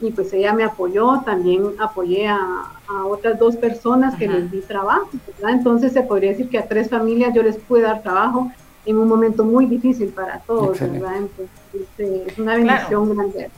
y 0.00 0.10
pues 0.10 0.32
ella 0.32 0.54
me 0.54 0.64
apoyó, 0.64 1.20
también 1.24 1.74
apoyé 1.78 2.28
a, 2.28 2.66
otras 3.06 3.38
dos 3.38 3.54
personas 3.54 4.16
que 4.16 4.26
les 4.26 4.50
di 4.50 4.62
trabajo, 4.62 5.08
¿verdad? 5.38 5.56
Entonces 5.56 5.92
se 5.92 6.02
podría 6.02 6.30
decir 6.30 6.48
que 6.48 6.58
a 6.58 6.66
tres 6.66 6.90
familias 6.90 7.32
yo 7.32 7.42
les 7.42 7.56
pude 7.56 7.82
dar 7.82 8.02
trabajo 8.02 8.50
en 8.84 8.98
un 8.98 9.06
momento 9.06 9.44
muy 9.44 9.66
difícil 9.66 10.08
para 10.08 10.40
todos, 10.40 10.80
¿verdad? 10.80 11.18
Entonces 11.18 11.48
este, 11.72 12.24
es 12.26 12.38
una 12.38 12.56
bendición 12.56 13.14
grande. 13.14 13.50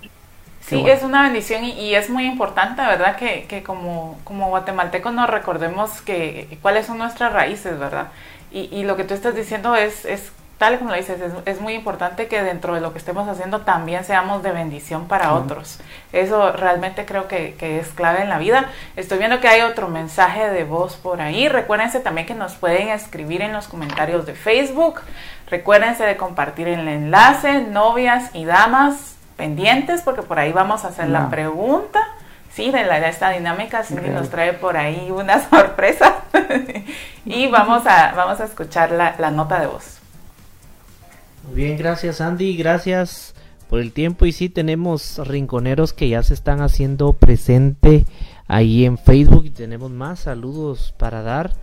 Sí, 0.67 0.83
es 0.89 1.03
una 1.03 1.23
bendición 1.23 1.65
y, 1.65 1.95
es 1.95 2.09
muy 2.09 2.25
importante, 2.25 2.83
¿verdad? 2.83 3.17
Que, 3.17 3.47
que 3.49 3.63
como, 3.63 4.19
como 4.25 4.49
guatemaltecos 4.49 5.13
nos 5.13 5.29
recordemos 5.29 6.01
que, 6.03 6.59
cuáles 6.63 6.87
son 6.87 6.99
nuestras 6.99 7.33
raíces, 7.33 7.79
¿verdad? 7.79 8.09
Y, 8.51 8.69
y, 8.73 8.85
lo 8.85 8.97
que 8.97 9.05
tú 9.05 9.15
estás 9.15 9.35
diciendo 9.35 9.75
es, 9.75 10.05
es 10.05 10.33
tal 10.59 10.79
como 10.79 10.91
lo 10.91 10.97
dices, 10.97 11.19
es, 11.45 11.61
muy 11.61 11.75
importante 11.75 12.29
que 12.29 12.41
dentro 12.41 12.75
de 12.75 12.81
lo 12.81 12.93
que 12.93 12.99
estemos 12.99 13.29
haciendo 13.29 13.63
también 13.63 14.05
seamos 14.05 14.45
de 14.45 14.53
bendición 14.53 15.09
para 15.09 15.35
otros. 15.35 15.81
Eso 16.13 16.53
realmente 16.53 17.05
creo 17.05 17.27
que, 17.27 17.55
que, 17.55 17.81
es 17.81 17.89
clave 17.89 18.23
en 18.23 18.29
la 18.29 18.39
vida. 18.39 18.71
Estoy 18.95 19.19
viendo 19.19 19.41
que 19.41 19.49
hay 19.49 19.63
otro 19.63 19.89
mensaje 19.89 20.49
de 20.51 20.63
voz 20.63 20.95
por 20.95 21.21
ahí. 21.21 21.49
Recuérdense 21.49 21.99
también 21.99 22.29
que 22.29 22.35
nos 22.35 22.55
pueden 22.55 22.91
escribir 22.91 23.43
en 23.43 23.53
los 23.53 23.67
comentarios 23.67 24.25
de 24.25 24.35
Facebook. 24.35 25.01
Recuérdense 25.49 26.05
de 26.05 26.17
compartir 26.17 26.69
el 26.69 26.87
enlace, 26.87 27.63
novias 27.63 28.31
y 28.33 28.45
damas 28.45 29.17
pendientes 29.37 30.03
porque 30.03 30.23
por 30.23 30.39
ahí 30.39 30.53
vamos 30.53 30.85
a 30.85 30.89
hacer 30.89 31.09
la 31.09 31.31
pregunta. 31.31 32.01
Sí, 32.53 32.71
de, 32.71 32.85
la, 32.85 33.01
de 33.01 33.09
esta 33.09 33.31
dinámica 33.31 33.83
Cindy 33.83 34.11
nos 34.11 34.29
trae 34.29 34.53
por 34.53 34.77
ahí 34.77 35.11
una 35.11 35.41
sorpresa 35.51 36.17
y 37.25 37.47
vamos 37.47 37.87
a, 37.87 38.13
vamos 38.13 38.41
a 38.41 38.45
escuchar 38.45 38.91
la, 38.91 39.17
la 39.19 39.31
nota 39.31 39.59
de 39.59 39.67
voz. 39.67 39.99
Muy 41.47 41.57
bien, 41.57 41.79
gracias 41.79 42.21
Andy, 42.21 42.57
gracias 42.57 43.35
por 43.71 43.81
el 43.81 43.93
tiempo 43.93 44.27
y 44.27 44.33
sí 44.33 44.51
tenemos 44.51 45.19
rinconeros 45.27 45.95
que 45.95 46.11
ya 46.11 46.23
se 46.23 46.35
están 46.35 46.61
haciendo 46.61 47.15
presente 47.15 48.05
ahí 48.47 48.85
en 48.85 48.99
Facebook 48.99 49.47
y 49.47 49.51
tenemos 49.51 49.91
más 49.91 50.21
saludos 50.21 50.95
para 50.99 51.23
dar. 51.23 51.55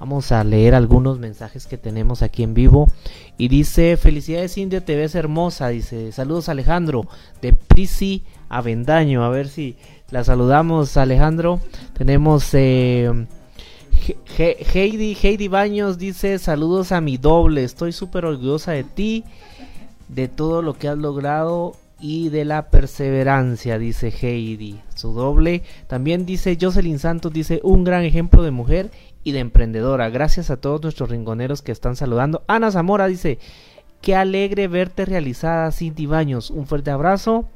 Vamos 0.00 0.32
a 0.32 0.42
leer 0.44 0.74
algunos 0.74 1.18
mensajes 1.18 1.66
que 1.66 1.76
tenemos 1.76 2.22
aquí 2.22 2.42
en 2.42 2.54
vivo. 2.54 2.90
Y 3.36 3.48
dice, 3.48 3.98
felicidades 3.98 4.56
India, 4.56 4.82
te 4.82 4.96
ves 4.96 5.14
hermosa. 5.14 5.68
Dice, 5.68 6.10
saludos 6.10 6.48
Alejandro, 6.48 7.06
de 7.42 7.52
Prisi 7.52 8.24
Avendaño. 8.48 9.22
A 9.22 9.28
ver 9.28 9.48
si 9.48 9.76
la 10.10 10.24
saludamos 10.24 10.96
Alejandro. 10.96 11.60
Tenemos 11.92 12.48
eh, 12.54 13.12
Heidi, 14.38 15.16
Heidi 15.22 15.48
Baños 15.48 15.98
dice, 15.98 16.38
saludos 16.38 16.92
a 16.92 17.02
mi 17.02 17.18
doble. 17.18 17.62
Estoy 17.62 17.92
súper 17.92 18.24
orgullosa 18.24 18.72
de 18.72 18.84
ti, 18.84 19.24
de 20.08 20.28
todo 20.28 20.62
lo 20.62 20.74
que 20.74 20.88
has 20.88 20.96
logrado 20.96 21.74
y 22.00 22.30
de 22.30 22.46
la 22.46 22.70
perseverancia, 22.70 23.78
dice 23.78 24.08
Heidi, 24.08 24.80
su 24.94 25.12
doble. 25.12 25.62
También 25.86 26.24
dice 26.24 26.56
Jocelyn 26.58 26.98
Santos, 26.98 27.32
dice, 27.32 27.60
un 27.62 27.84
gran 27.84 28.04
ejemplo 28.04 28.42
de 28.42 28.50
mujer 28.50 28.90
y 29.24 29.32
de 29.32 29.40
emprendedora. 29.40 30.10
Gracias 30.10 30.50
a 30.50 30.56
todos 30.58 30.82
nuestros 30.82 31.10
rinconeros 31.10 31.62
que 31.62 31.72
están 31.72 31.96
saludando. 31.96 32.42
Ana 32.46 32.70
Zamora 32.70 33.06
dice, 33.06 33.38
qué 34.00 34.16
alegre 34.16 34.68
verte 34.68 35.04
realizada, 35.04 35.72
Cinti 35.72 36.06
Baños. 36.06 36.50
Un 36.50 36.66
fuerte 36.66 36.90
abrazo. 36.90 37.48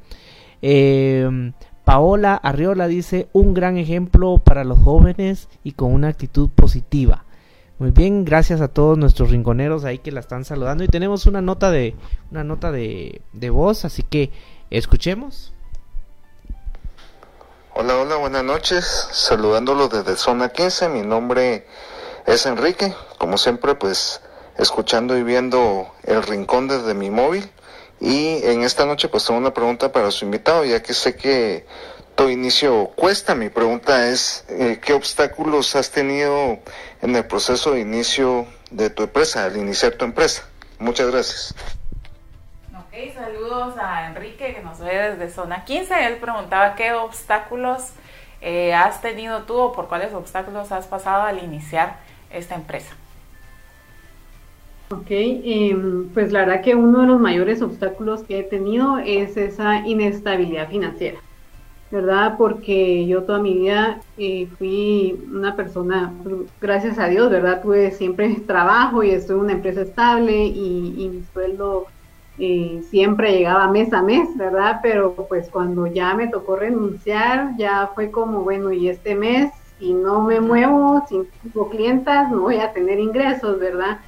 Eh, 0.62 1.52
Paola 1.84 2.34
Arriola 2.34 2.88
dice, 2.88 3.28
un 3.32 3.52
gran 3.52 3.76
ejemplo 3.76 4.38
para 4.38 4.64
los 4.64 4.78
jóvenes 4.78 5.48
y 5.62 5.72
con 5.72 5.92
una 5.92 6.08
actitud 6.08 6.48
positiva. 6.48 7.24
Muy 7.78 7.90
bien, 7.90 8.24
gracias 8.24 8.60
a 8.60 8.68
todos 8.68 8.96
nuestros 8.96 9.30
rinconeros 9.30 9.84
ahí 9.84 9.98
que 9.98 10.12
la 10.12 10.20
están 10.20 10.44
saludando 10.44 10.84
y 10.84 10.88
tenemos 10.88 11.26
una 11.26 11.42
nota 11.42 11.70
de 11.70 11.94
una 12.30 12.44
nota 12.44 12.70
de, 12.70 13.20
de 13.32 13.50
voz, 13.50 13.84
así 13.84 14.02
que 14.02 14.30
escuchemos. 14.70 15.53
Hola, 17.76 17.98
hola, 17.98 18.14
buenas 18.14 18.44
noches. 18.44 19.08
Saludándolo 19.10 19.88
desde 19.88 20.16
Zona 20.16 20.50
15. 20.50 20.90
Mi 20.90 21.02
nombre 21.02 21.66
es 22.24 22.46
Enrique. 22.46 22.94
Como 23.18 23.36
siempre, 23.36 23.74
pues 23.74 24.20
escuchando 24.56 25.18
y 25.18 25.24
viendo 25.24 25.92
el 26.04 26.22
rincón 26.22 26.68
desde 26.68 26.94
mi 26.94 27.10
móvil. 27.10 27.50
Y 27.98 28.44
en 28.44 28.62
esta 28.62 28.86
noche 28.86 29.08
pues 29.08 29.24
tengo 29.24 29.40
una 29.40 29.52
pregunta 29.52 29.90
para 29.90 30.12
su 30.12 30.24
invitado, 30.24 30.64
ya 30.64 30.84
que 30.84 30.94
sé 30.94 31.16
que 31.16 31.66
todo 32.14 32.30
inicio 32.30 32.92
cuesta. 32.94 33.34
Mi 33.34 33.48
pregunta 33.48 34.08
es, 34.08 34.44
eh, 34.50 34.78
¿qué 34.80 34.92
obstáculos 34.92 35.74
has 35.74 35.90
tenido 35.90 36.60
en 37.02 37.16
el 37.16 37.26
proceso 37.26 37.72
de 37.72 37.80
inicio 37.80 38.46
de 38.70 38.88
tu 38.90 39.02
empresa, 39.02 39.46
al 39.46 39.56
iniciar 39.56 39.94
tu 39.94 40.04
empresa? 40.04 40.48
Muchas 40.78 41.10
gracias. 41.10 41.56
Ok, 42.94 43.12
saludos 43.12 43.74
a 43.76 44.06
Enrique 44.06 44.54
que 44.54 44.62
nos 44.62 44.78
ve 44.78 44.94
desde 44.94 45.28
zona 45.28 45.64
15. 45.64 46.06
Él 46.06 46.18
preguntaba 46.20 46.76
qué 46.76 46.92
obstáculos 46.92 47.92
eh, 48.40 48.72
has 48.72 49.02
tenido 49.02 49.42
tú 49.42 49.54
o 49.54 49.72
por 49.72 49.88
cuáles 49.88 50.14
obstáculos 50.14 50.70
has 50.70 50.86
pasado 50.86 51.24
al 51.24 51.42
iniciar 51.42 51.96
esta 52.30 52.54
empresa. 52.54 52.94
Ok, 54.90 55.06
eh, 55.10 55.76
pues 56.14 56.30
la 56.30 56.40
verdad 56.40 56.62
que 56.62 56.76
uno 56.76 57.00
de 57.00 57.08
los 57.08 57.20
mayores 57.20 57.62
obstáculos 57.62 58.22
que 58.22 58.38
he 58.38 58.42
tenido 58.44 58.98
es 58.98 59.36
esa 59.36 59.78
inestabilidad 59.78 60.68
financiera, 60.68 61.18
¿verdad? 61.90 62.36
Porque 62.38 63.08
yo 63.08 63.24
toda 63.24 63.40
mi 63.40 63.54
vida 63.54 63.98
eh, 64.18 64.46
fui 64.56 65.20
una 65.32 65.56
persona, 65.56 66.12
gracias 66.60 67.00
a 67.00 67.08
Dios, 67.08 67.28
¿verdad? 67.28 67.60
Tuve 67.60 67.90
siempre 67.90 68.36
trabajo 68.46 69.02
y 69.02 69.10
estuve 69.10 69.38
en 69.38 69.44
una 69.46 69.52
empresa 69.54 69.80
estable 69.80 70.44
y 70.46 71.10
mi 71.12 71.24
sueldo 71.32 71.88
eh, 72.38 72.82
siempre 72.90 73.32
llegaba 73.32 73.70
mes 73.70 73.92
a 73.92 74.02
mes, 74.02 74.36
¿verdad? 74.36 74.80
Pero 74.82 75.14
pues 75.28 75.48
cuando 75.48 75.86
ya 75.86 76.14
me 76.14 76.28
tocó 76.28 76.56
renunciar, 76.56 77.56
ya 77.56 77.90
fue 77.94 78.10
como, 78.10 78.40
bueno, 78.40 78.72
y 78.72 78.88
este 78.88 79.14
mes, 79.14 79.52
si 79.78 79.92
no 79.92 80.22
me 80.22 80.40
muevo, 80.40 81.04
si 81.08 81.22
tengo 81.42 81.68
clientas, 81.68 82.30
no 82.30 82.42
voy 82.42 82.56
a 82.56 82.72
tener 82.72 82.98
ingresos, 82.98 83.58
¿verdad? 83.60 84.00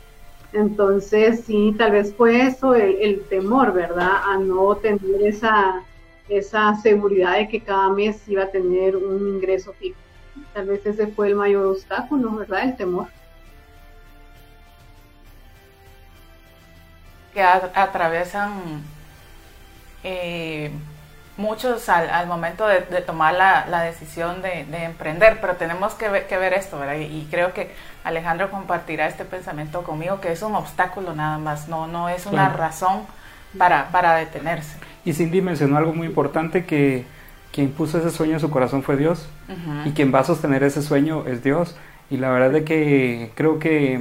Entonces, 0.53 1.45
sí, 1.45 1.75
tal 1.77 1.93
vez 1.93 2.15
fue 2.15 2.47
eso 2.47 2.75
el, 2.75 3.23
temor, 3.29 3.73
¿verdad? 3.73 4.23
A 4.25 4.39
no 4.39 4.75
tener 4.77 5.23
esa, 5.23 5.83
esa 6.29 6.75
seguridad 6.77 7.35
de 7.35 7.49
que 7.49 7.61
cada 7.61 7.91
mes 7.91 8.29
iba 8.29 8.45
a 8.45 8.51
tener 8.51 8.97
un 8.97 9.29
ingreso 9.29 9.73
fijo. 9.75 9.99
Tal 10.53 10.67
vez 10.67 10.85
ese 10.87 11.09
fue 11.09 11.29
el 11.29 11.37
mayor 11.37 11.67
obstáculo, 11.67 12.31
¿verdad? 12.37 12.65
El 12.65 12.77
temor. 12.77 13.09
Que 17.37 17.43
atravesan 17.43 18.83
eh, 20.05 20.71
muchos 21.37 21.91
al, 21.91 22.27
momento 22.27 22.67
de, 22.67 22.81
tomar 23.03 23.35
la, 23.35 23.83
decisión 23.83 24.41
de, 24.41 24.65
emprender, 24.85 25.37
pero 25.43 25.57
tenemos 25.57 25.93
que 25.93 26.09
ver, 26.09 26.27
que 26.29 26.39
ver 26.39 26.55
esto, 26.55 26.79
¿verdad? 26.79 26.97
Y, 26.99 27.29
creo 27.31 27.53
que 27.53 27.75
Alejandro 28.05 28.51
compartirá 28.51 29.07
este 29.07 29.27
pensamiento 29.27 29.83
conmigo, 29.83 30.19
que 30.19 30.33
es 30.33 30.41
un 30.41 30.55
obstáculo 30.55 31.15
nada 31.15 31.37
más, 31.37 31.69
no, 31.69 31.87
no 31.87 32.09
es 32.09 32.25
una 32.25 32.49
razón 32.49 33.03
para, 33.59 33.91
para 33.91 34.15
detenerse. 34.15 34.79
Y 35.05 35.13
Cindy 35.13 35.43
mencionó 35.43 35.77
algo 35.77 35.93
muy 35.93 36.07
importante, 36.07 36.65
que 36.65 37.05
quien 37.53 37.71
puso 37.71 37.99
ese 37.99 38.13
sueño 38.13 38.33
en 38.33 38.41
su 38.41 38.51
corazón 38.51 38.83
fue 38.83 38.97
Dios, 38.97 39.29
y 39.85 39.91
quien 39.91 40.15
va 40.15 40.21
a 40.21 40.25
sostener 40.25 40.63
ese 40.63 40.81
sueño 40.81 41.27
es 41.27 41.45
Dios, 41.45 41.77
y 42.09 42.17
la 42.17 42.31
verdad 42.31 42.55
es 42.57 42.65
que 42.65 43.31
creo 43.35 43.59
que 43.59 44.01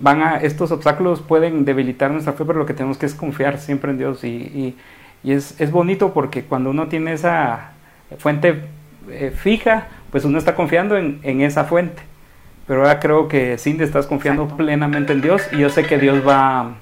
van 0.00 0.22
a, 0.22 0.36
estos 0.36 0.70
obstáculos 0.70 1.20
pueden 1.20 1.64
debilitar 1.64 2.10
nuestra 2.10 2.32
fe, 2.32 2.44
pero 2.44 2.58
lo 2.58 2.66
que 2.66 2.74
tenemos 2.74 2.98
que 2.98 3.06
es 3.06 3.14
confiar 3.14 3.58
siempre 3.58 3.90
en 3.90 3.98
Dios 3.98 4.24
y 4.24 4.76
y 5.22 5.32
es, 5.32 5.60
es 5.60 5.70
bonito 5.70 6.12
porque 6.12 6.44
cuando 6.44 6.70
uno 6.70 6.88
tiene 6.88 7.12
esa 7.12 7.72
fuente 8.18 8.64
eh, 9.10 9.32
fija, 9.34 9.88
pues 10.10 10.24
uno 10.24 10.38
está 10.38 10.54
confiando 10.54 10.96
en, 10.96 11.20
en, 11.22 11.40
esa 11.40 11.64
fuente. 11.64 12.02
Pero 12.66 12.80
ahora 12.80 13.00
creo 13.00 13.28
que 13.28 13.58
Cindy 13.58 13.84
estás 13.84 14.06
confiando 14.06 14.46
plenamente 14.56 15.12
en 15.12 15.20
Dios 15.20 15.42
y 15.52 15.58
yo 15.58 15.70
sé 15.70 15.84
que 15.84 15.98
Dios 15.98 16.26
va, 16.26 16.76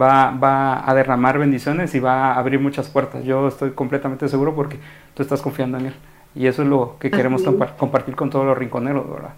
va, 0.00 0.32
va 0.32 0.88
a 0.88 0.94
derramar 0.94 1.38
bendiciones 1.38 1.94
y 1.94 2.00
va 2.00 2.32
a 2.32 2.38
abrir 2.38 2.60
muchas 2.60 2.88
puertas. 2.88 3.24
Yo 3.24 3.48
estoy 3.48 3.70
completamente 3.70 4.28
seguro 4.28 4.54
porque 4.54 4.78
tú 5.14 5.22
estás 5.22 5.40
confiando 5.40 5.78
en 5.78 5.86
Él. 5.86 5.94
Y 6.34 6.46
eso 6.46 6.62
es 6.62 6.68
lo 6.68 6.96
que 7.00 7.10
queremos 7.10 7.42
compartir 7.76 8.14
con 8.14 8.30
todos 8.30 8.46
los 8.46 8.56
rinconeros, 8.56 9.08
¿verdad? 9.10 9.32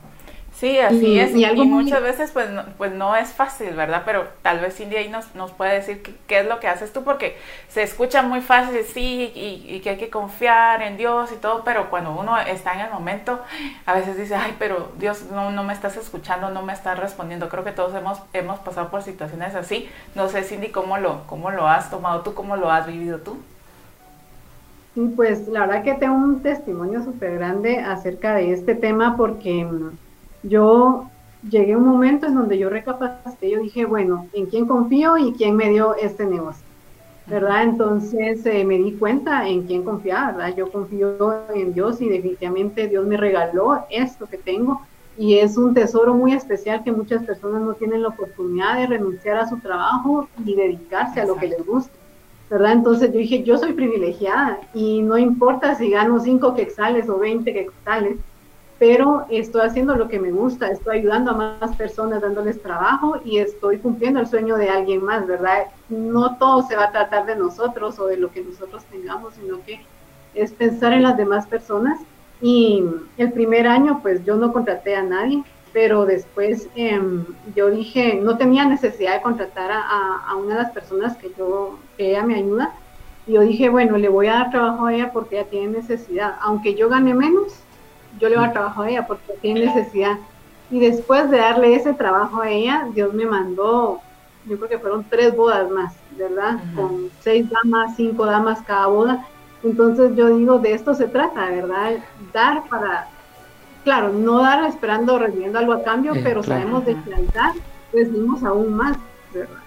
Sí, 0.62 0.78
así 0.78 1.18
es. 1.18 1.34
Y, 1.34 1.64
muchas 1.64 2.00
veces 2.00 2.30
pues 2.30 2.48
no, 2.48 2.62
pues 2.78 2.92
no 2.92 3.16
es 3.16 3.32
fácil, 3.32 3.74
¿verdad? 3.74 4.02
Pero 4.04 4.28
tal 4.42 4.60
vez 4.60 4.76
Cindy 4.76 4.94
ahí 4.94 5.08
nos, 5.08 5.34
nos 5.34 5.50
puede 5.50 5.74
decir 5.74 6.00
qué, 6.28 6.38
es 6.38 6.46
lo 6.46 6.60
que 6.60 6.68
haces 6.68 6.92
tú, 6.92 7.02
porque 7.02 7.36
se 7.66 7.82
escucha 7.82 8.22
muy 8.22 8.40
fácil, 8.42 8.78
sí, 8.84 9.32
y, 9.34 9.80
que 9.80 9.90
hay 9.90 9.96
que 9.96 10.08
confiar 10.08 10.82
en 10.82 10.96
Dios 10.96 11.32
y 11.32 11.34
todo, 11.34 11.64
pero 11.64 11.90
cuando 11.90 12.12
uno 12.12 12.38
está 12.38 12.74
en 12.74 12.82
el 12.82 12.92
momento, 12.92 13.40
a 13.86 13.94
veces 13.94 14.16
dice, 14.16 14.36
ay, 14.36 14.54
pero 14.56 14.92
Dios 15.00 15.24
no, 15.32 15.50
no 15.50 15.64
me 15.64 15.72
estás 15.72 15.96
escuchando, 15.96 16.48
no 16.50 16.62
me 16.62 16.74
estás 16.74 16.96
respondiendo. 16.96 17.48
Creo 17.48 17.64
que 17.64 17.72
todos 17.72 17.92
hemos, 17.96 18.22
hemos 18.32 18.60
pasado 18.60 18.88
por 18.88 19.02
situaciones 19.02 19.56
así. 19.56 19.88
No 20.14 20.28
sé, 20.28 20.44
Cindy, 20.44 20.68
¿cómo 20.68 20.96
lo, 20.96 21.26
cómo 21.26 21.50
lo 21.50 21.66
has 21.66 21.90
tomado 21.90 22.20
tú? 22.20 22.34
¿Cómo 22.34 22.54
lo 22.54 22.70
has 22.70 22.86
vivido 22.86 23.18
tú? 23.18 23.36
Pues 25.16 25.48
la 25.48 25.66
verdad 25.66 25.82
que 25.82 25.94
tengo 25.94 26.14
un 26.14 26.40
testimonio 26.40 27.02
súper 27.02 27.34
grande 27.34 27.80
acerca 27.80 28.36
de 28.36 28.52
este 28.52 28.76
tema 28.76 29.16
porque 29.16 29.66
yo 30.42 31.08
llegué 31.48 31.72
a 31.72 31.78
un 31.78 31.86
momento 31.86 32.26
en 32.26 32.34
donde 32.34 32.58
yo 32.58 32.68
recapacité, 32.68 33.50
yo 33.50 33.60
dije, 33.60 33.84
bueno, 33.84 34.28
¿en 34.32 34.46
quién 34.46 34.66
confío 34.66 35.18
y 35.18 35.32
quién 35.32 35.56
me 35.56 35.70
dio 35.70 35.94
este 35.96 36.24
negocio? 36.24 36.64
¿Verdad? 37.26 37.62
Entonces 37.62 38.44
eh, 38.46 38.64
me 38.64 38.78
di 38.78 38.92
cuenta 38.92 39.48
en 39.48 39.62
quién 39.62 39.84
confiar, 39.84 40.36
¿verdad? 40.36 40.56
Yo 40.56 40.70
confío 40.70 41.34
en 41.54 41.72
Dios 41.72 42.00
y 42.00 42.08
definitivamente 42.08 42.88
Dios 42.88 43.06
me 43.06 43.16
regaló 43.16 43.84
esto 43.90 44.26
que 44.26 44.38
tengo 44.38 44.82
y 45.16 45.38
es 45.38 45.56
un 45.56 45.74
tesoro 45.74 46.14
muy 46.14 46.32
especial 46.32 46.82
que 46.82 46.90
muchas 46.90 47.22
personas 47.22 47.62
no 47.62 47.74
tienen 47.74 48.02
la 48.02 48.08
oportunidad 48.08 48.76
de 48.76 48.86
renunciar 48.86 49.36
a 49.36 49.48
su 49.48 49.58
trabajo 49.58 50.28
y 50.44 50.54
dedicarse 50.54 51.20
a 51.20 51.26
lo 51.26 51.36
que 51.36 51.48
les 51.48 51.64
gusta. 51.64 51.92
¿verdad? 52.50 52.72
Entonces 52.72 53.10
yo 53.12 53.18
dije, 53.18 53.42
yo 53.44 53.56
soy 53.56 53.72
privilegiada 53.72 54.60
y 54.74 55.00
no 55.00 55.16
importa 55.16 55.74
si 55.74 55.88
gano 55.88 56.20
5 56.20 56.54
quexales 56.54 57.08
o 57.08 57.18
20 57.18 57.50
quexales, 57.50 58.18
pero 58.82 59.26
estoy 59.30 59.60
haciendo 59.60 59.94
lo 59.94 60.08
que 60.08 60.18
me 60.18 60.32
gusta, 60.32 60.66
estoy 60.66 60.98
ayudando 60.98 61.30
a 61.30 61.34
más 61.60 61.76
personas 61.76 62.20
dándoles 62.20 62.60
trabajo 62.60 63.20
y 63.24 63.38
estoy 63.38 63.78
cumpliendo 63.78 64.18
el 64.18 64.26
sueño 64.26 64.56
de 64.56 64.70
alguien 64.70 65.04
más, 65.04 65.24
¿verdad? 65.24 65.66
No 65.88 66.36
todo 66.36 66.66
se 66.66 66.74
va 66.74 66.86
a 66.86 66.90
tratar 66.90 67.26
de 67.26 67.36
nosotros 67.36 68.00
o 68.00 68.08
de 68.08 68.16
lo 68.16 68.32
que 68.32 68.42
nosotros 68.42 68.84
tengamos, 68.86 69.34
sino 69.34 69.62
que 69.64 69.82
es 70.34 70.50
pensar 70.50 70.92
en 70.94 71.04
las 71.04 71.16
demás 71.16 71.46
personas. 71.46 72.00
Y 72.40 72.82
el 73.18 73.30
primer 73.30 73.68
año, 73.68 74.00
pues 74.02 74.24
yo 74.24 74.34
no 74.34 74.52
contraté 74.52 74.96
a 74.96 75.04
nadie, 75.04 75.44
pero 75.72 76.04
después 76.04 76.68
em, 76.74 77.24
yo 77.54 77.70
dije, 77.70 78.18
no 78.20 78.36
tenía 78.36 78.64
necesidad 78.64 79.14
de 79.14 79.22
contratar 79.22 79.70
a, 79.70 80.24
a, 80.28 80.34
una 80.34 80.56
de 80.56 80.62
las 80.64 80.72
personas 80.72 81.16
que 81.18 81.30
yo, 81.38 81.78
que 81.96 82.10
ella 82.10 82.24
me 82.24 82.34
ayuda. 82.34 82.72
Y 83.28 83.34
yo 83.34 83.42
dije, 83.42 83.68
bueno, 83.68 83.96
le 83.96 84.08
voy 84.08 84.26
a 84.26 84.32
dar 84.32 84.50
trabajo 84.50 84.86
a 84.86 84.92
ella 84.92 85.12
porque 85.12 85.38
ella 85.38 85.48
tiene 85.48 85.68
necesidad. 85.68 86.34
Aunque 86.40 86.74
yo 86.74 86.88
gane 86.88 87.14
menos, 87.14 87.62
yo 88.18 88.28
le 88.28 88.36
voy 88.36 88.44
a 88.44 88.52
trabajo 88.52 88.82
a 88.82 88.90
ella 88.90 89.06
porque 89.06 89.32
tiene 89.40 89.66
necesidad. 89.66 90.18
Y 90.70 90.80
después 90.80 91.30
de 91.30 91.38
darle 91.38 91.74
ese 91.74 91.92
trabajo 91.92 92.40
a 92.40 92.50
ella, 92.50 92.86
Dios 92.94 93.12
me 93.12 93.26
mandó, 93.26 94.00
yo 94.46 94.56
creo 94.56 94.68
que 94.68 94.78
fueron 94.78 95.04
tres 95.08 95.36
bodas 95.36 95.70
más, 95.70 95.94
¿verdad? 96.16 96.58
Con 96.74 97.10
seis 97.20 97.46
damas, 97.50 97.94
cinco 97.96 98.24
damas 98.24 98.62
cada 98.62 98.86
boda. 98.86 99.26
Entonces 99.62 100.16
yo 100.16 100.34
digo, 100.36 100.58
de 100.58 100.72
esto 100.72 100.94
se 100.94 101.08
trata, 101.08 101.46
¿verdad? 101.50 101.92
Dar 102.32 102.64
para, 102.68 103.08
claro, 103.84 104.08
no 104.08 104.42
dar 104.42 104.64
esperando, 104.64 105.18
recibiendo 105.18 105.58
algo 105.58 105.74
a 105.74 105.82
cambio, 105.82 106.14
pero 106.22 106.42
sabemos 106.42 106.84
de 106.86 106.96
que 107.02 107.14
al 107.14 107.26
dar 107.28 107.52
recibimos 107.92 108.42
aún 108.42 108.74
más, 108.74 108.96
¿verdad? 109.32 109.58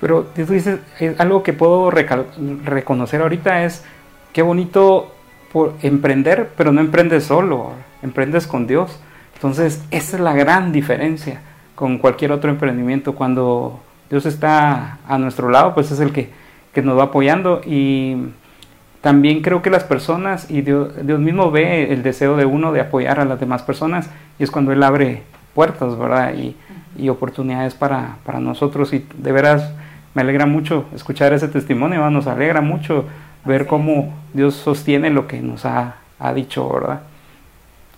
Pero 0.00 0.24
tú 0.34 0.46
dices, 0.46 0.80
algo 1.18 1.42
que 1.42 1.52
puedo 1.52 1.90
reconocer 1.90 3.22
ahorita 3.22 3.64
es 3.64 3.84
qué 4.32 4.42
bonito 4.42 5.12
por 5.52 5.74
emprender, 5.82 6.50
pero 6.56 6.72
no 6.72 6.80
emprendes 6.80 7.24
solo, 7.24 7.72
emprendes 8.02 8.46
con 8.46 8.66
Dios. 8.66 8.98
Entonces, 9.34 9.84
esa 9.90 10.16
es 10.16 10.22
la 10.22 10.32
gran 10.32 10.72
diferencia 10.72 11.40
con 11.74 11.98
cualquier 11.98 12.32
otro 12.32 12.50
emprendimiento. 12.50 13.14
Cuando 13.14 13.80
Dios 14.08 14.24
está 14.24 14.98
a 15.06 15.18
nuestro 15.18 15.50
lado, 15.50 15.74
pues 15.74 15.90
es 15.90 16.00
el 16.00 16.12
que, 16.12 16.30
nos 16.82 16.98
va 16.98 17.04
apoyando. 17.04 17.60
Y 17.66 18.16
también 19.02 19.42
creo 19.42 19.60
que 19.60 19.68
las 19.68 19.84
personas, 19.84 20.50
y 20.50 20.62
Dios, 20.62 20.96
mismo 21.02 21.50
ve 21.50 21.92
el 21.92 22.02
deseo 22.02 22.36
de 22.36 22.46
uno 22.46 22.72
de 22.72 22.80
apoyar 22.80 23.20
a 23.20 23.24
las 23.24 23.38
demás 23.38 23.62
personas, 23.62 24.08
y 24.38 24.44
es 24.44 24.50
cuando 24.50 24.72
Él 24.72 24.82
abre 24.82 25.22
puertas, 25.54 25.98
¿verdad? 25.98 26.34
Y, 26.34 26.56
y 26.96 27.08
oportunidades 27.10 27.74
para, 27.74 28.16
para 28.24 28.40
nosotros. 28.40 28.92
Y 28.94 29.04
de 29.18 29.32
veras 29.32 29.72
me 30.14 30.22
alegra 30.22 30.46
mucho 30.46 30.86
escuchar 30.94 31.32
ese 31.32 31.48
testimonio, 31.48 32.08
nos 32.10 32.26
alegra 32.26 32.60
mucho 32.60 33.06
ver 33.44 33.66
cómo 33.66 34.14
Dios 34.32 34.54
sostiene 34.54 35.10
lo 35.10 35.26
que 35.26 35.40
nos 35.40 35.64
ha, 35.64 35.96
ha 36.18 36.32
dicho, 36.32 36.68
¿verdad? 36.68 37.02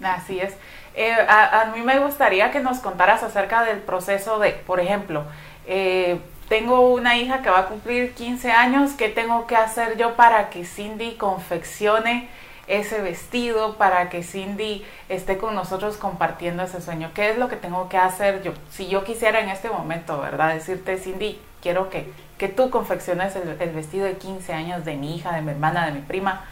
Así 0.03 0.41
es. 0.41 0.55
Eh, 0.97 1.13
a, 1.13 1.73
mí 1.75 1.83
me 1.83 1.99
gustaría 1.99 2.53
que 2.53 2.61
nos 2.61 2.79
contaras 2.79 3.23
acerca 3.23 3.65
del 3.65 3.79
proceso 3.79 4.39
de, 4.39 4.51
por 4.51 4.79
ejemplo, 4.79 5.25
eh, 5.67 6.21
tengo 6.49 6.91
una 6.91 7.17
hija 7.17 7.43
que 7.43 7.51
va 7.51 7.61
a 7.61 7.67
cumplir 7.67 8.15
15 8.15 8.53
años, 8.53 8.93
¿qué 8.93 9.09
tengo 9.09 9.47
que 9.47 9.57
hacer 9.57 9.97
yo 9.97 10.15
para 10.15 10.51
que 10.51 10.65
Cindy 10.65 11.17
confeccione 11.17 12.29
ese 12.69 13.01
vestido, 13.01 13.77
para 13.77 14.09
que 14.09 14.23
Cindy 14.23 14.85
esté 15.09 15.37
con 15.37 15.55
nosotros 15.55 15.97
compartiendo 15.97 16.63
ese 16.63 16.81
sueño? 16.81 17.11
¿Qué 17.15 17.31
es 17.31 17.39
lo 17.39 17.49
que 17.49 17.57
tengo 17.57 17.89
que 17.89 17.97
hacer 17.97 18.43
yo? 18.43 18.53
Si 18.71 18.87
yo 18.89 19.05
quisiera 19.05 19.41
en 19.41 19.49
este 19.49 19.71
momento, 19.71 20.21
¿verdad? 20.21 20.55
Decirte, 20.55 20.99
Cindy, 20.99 21.41
quiero 21.61 21.91
que, 21.91 22.13
que 22.39 22.49
tú 22.49 22.71
confecciones 22.71 23.37
el, 23.37 23.49
el 23.61 23.71
vestido 23.71 24.07
de 24.07 24.17
15 24.17 24.53
años 24.53 24.85
de 24.85 24.97
mi 24.97 25.17
hija, 25.17 25.35
de 25.35 25.43
mi 25.43 25.51
hermana, 25.51 25.87
de 25.87 25.93
mi 25.93 26.01
prima, 26.01 26.45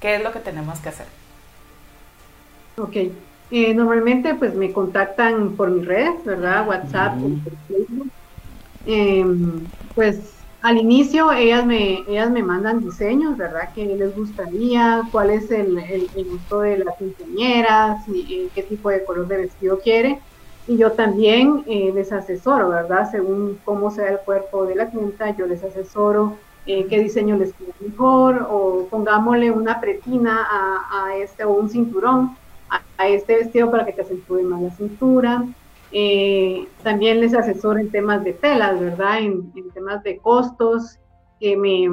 ¿qué 0.00 0.16
es 0.16 0.22
lo 0.22 0.32
que 0.32 0.40
tenemos 0.40 0.78
que 0.80 0.90
hacer? 0.90 1.06
Ok, 2.76 2.96
eh, 3.50 3.74
normalmente 3.74 4.34
pues 4.34 4.54
me 4.54 4.72
contactan 4.72 5.56
por 5.56 5.70
mis 5.70 5.86
redes, 5.86 6.24
¿verdad? 6.24 6.68
WhatsApp, 6.68 7.14
Facebook. 7.66 8.10
Em, 8.86 9.66
pues 9.94 10.38
al 10.62 10.76
inicio 10.78 11.32
ellas 11.32 11.64
me, 11.64 12.00
ellas 12.08 12.30
me 12.30 12.42
mandan 12.42 12.80
diseños, 12.80 13.36
¿verdad? 13.36 13.70
¿Qué 13.74 13.84
les 13.84 14.14
gustaría? 14.14 15.02
¿Cuál 15.10 15.30
es 15.30 15.50
el, 15.50 15.78
el, 15.78 16.08
gusto 16.24 16.60
de 16.60 16.78
las 16.78 16.96
quinceañeras? 16.96 18.06
Y, 18.08 18.48
¿Qué 18.54 18.62
tipo 18.62 18.90
de 18.90 19.04
color 19.04 19.28
de 19.28 19.38
vestido 19.38 19.78
quiere? 19.80 20.20
Y 20.68 20.76
yo 20.76 20.92
también 20.92 21.64
eh, 21.66 21.90
les 21.94 22.12
asesoro, 22.12 22.68
¿verdad? 22.68 23.10
Según 23.10 23.58
cómo 23.64 23.90
sea 23.90 24.08
el 24.10 24.18
cuerpo 24.18 24.66
de 24.66 24.76
la 24.76 24.90
clienta, 24.90 25.34
yo 25.36 25.46
les 25.46 25.64
asesoro 25.64 26.36
eh, 26.66 26.86
qué 26.86 27.00
diseño 27.00 27.36
les 27.36 27.54
queda 27.54 27.72
mejor 27.80 28.46
o 28.50 28.86
pongámosle 28.90 29.50
una 29.50 29.80
pretina 29.80 30.46
a, 30.48 31.06
a 31.06 31.16
este 31.16 31.42
o 31.44 31.52
un 31.52 31.70
cinturón 31.70 32.36
a, 32.98 33.08
este 33.08 33.36
vestido 33.36 33.70
para 33.70 33.86
que 33.86 33.92
te 33.92 34.02
acentúe 34.02 34.42
más 34.42 34.60
la 34.60 34.70
cintura. 34.72 35.44
Eh, 35.92 36.68
también 36.82 37.20
les 37.20 37.34
asesoro 37.34 37.78
en 37.78 37.90
temas 37.90 38.22
de 38.22 38.34
telas, 38.34 38.78
¿verdad? 38.78 39.20
En, 39.20 39.50
temas 39.72 40.02
de 40.02 40.18
costos, 40.18 40.98
que 41.40 41.56
me, 41.56 41.88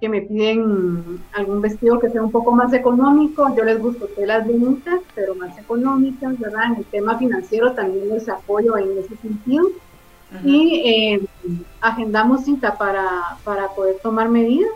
que 0.00 0.08
me 0.08 0.22
piden 0.22 1.20
algún 1.32 1.60
vestido 1.60 1.98
que 1.98 2.10
sea 2.10 2.22
un 2.22 2.32
poco 2.32 2.52
más 2.52 2.72
económico. 2.72 3.54
Yo 3.56 3.64
les 3.64 3.80
busco 3.80 4.06
telas 4.06 4.46
bonitas, 4.46 5.00
pero 5.14 5.34
más 5.34 5.56
económicas, 5.58 6.38
¿verdad? 6.38 6.72
En 6.72 6.76
el 6.76 6.84
tema 6.86 7.18
financiero 7.18 7.72
también 7.72 8.08
les 8.08 8.28
apoyo 8.28 8.76
en 8.76 8.98
ese 8.98 9.16
sentido. 9.16 9.68
Y 10.44 10.82
eh, 10.86 11.20
agendamos 11.80 12.44
cita 12.44 12.78
para, 12.78 13.36
para 13.44 13.68
poder 13.68 13.96
tomar 14.02 14.28
medidas. 14.28 14.72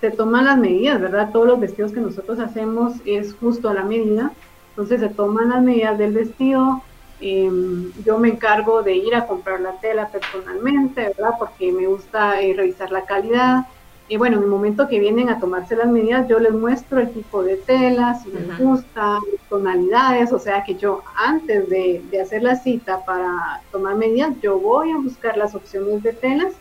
Se 0.00 0.10
toman 0.10 0.46
las 0.46 0.58
medidas, 0.58 1.00
¿verdad? 1.00 1.30
Todos 1.32 1.46
los 1.46 1.60
vestidos 1.60 1.92
que 1.92 2.00
nosotros 2.00 2.38
hacemos 2.38 2.94
es 3.04 3.34
justo 3.34 3.68
a 3.68 3.74
la 3.74 3.84
medida 3.84 4.32
entonces 4.78 5.00
se 5.00 5.08
toman 5.08 5.48
las 5.48 5.60
medidas 5.60 5.98
del 5.98 6.12
vestido, 6.12 6.84
em, 7.20 7.92
yo 8.04 8.18
me 8.18 8.28
encargo 8.28 8.82
de 8.82 8.96
ir 8.96 9.14
a 9.14 9.26
comprar 9.26 9.60
la 9.60 9.72
tela 9.80 10.08
personalmente, 10.08 11.02
¿verdad? 11.02 11.34
Porque 11.38 11.72
me 11.72 11.86
gusta 11.86 12.40
eh, 12.40 12.54
revisar 12.54 12.90
la 12.90 13.04
calidad. 13.04 13.66
Y 14.08 14.16
bueno, 14.16 14.38
en 14.38 14.44
el 14.44 14.48
momento 14.48 14.88
que 14.88 14.98
vienen 14.98 15.28
a 15.28 15.38
tomarse 15.38 15.76
las 15.76 15.88
medidas, 15.88 16.26
yo 16.28 16.38
les 16.38 16.52
muestro 16.52 16.98
el 17.00 17.10
tipo 17.10 17.42
de 17.42 17.56
tela, 17.56 18.14
si 18.14 18.30
les 18.30 18.58
gusta, 18.58 19.18
tonalidades, 19.50 20.32
o 20.32 20.38
sea 20.38 20.64
que 20.64 20.76
yo 20.76 21.02
antes 21.14 21.68
de, 21.68 22.02
de, 22.10 22.20
hacer 22.20 22.42
la 22.42 22.56
cita 22.56 23.04
para 23.04 23.60
tomar 23.70 23.96
medidas, 23.96 24.34
yo 24.40 24.58
voy 24.58 24.92
a 24.92 24.96
buscar 24.96 25.36
las 25.36 25.54
opciones 25.54 26.02
de 26.02 26.14
telas 26.14 26.54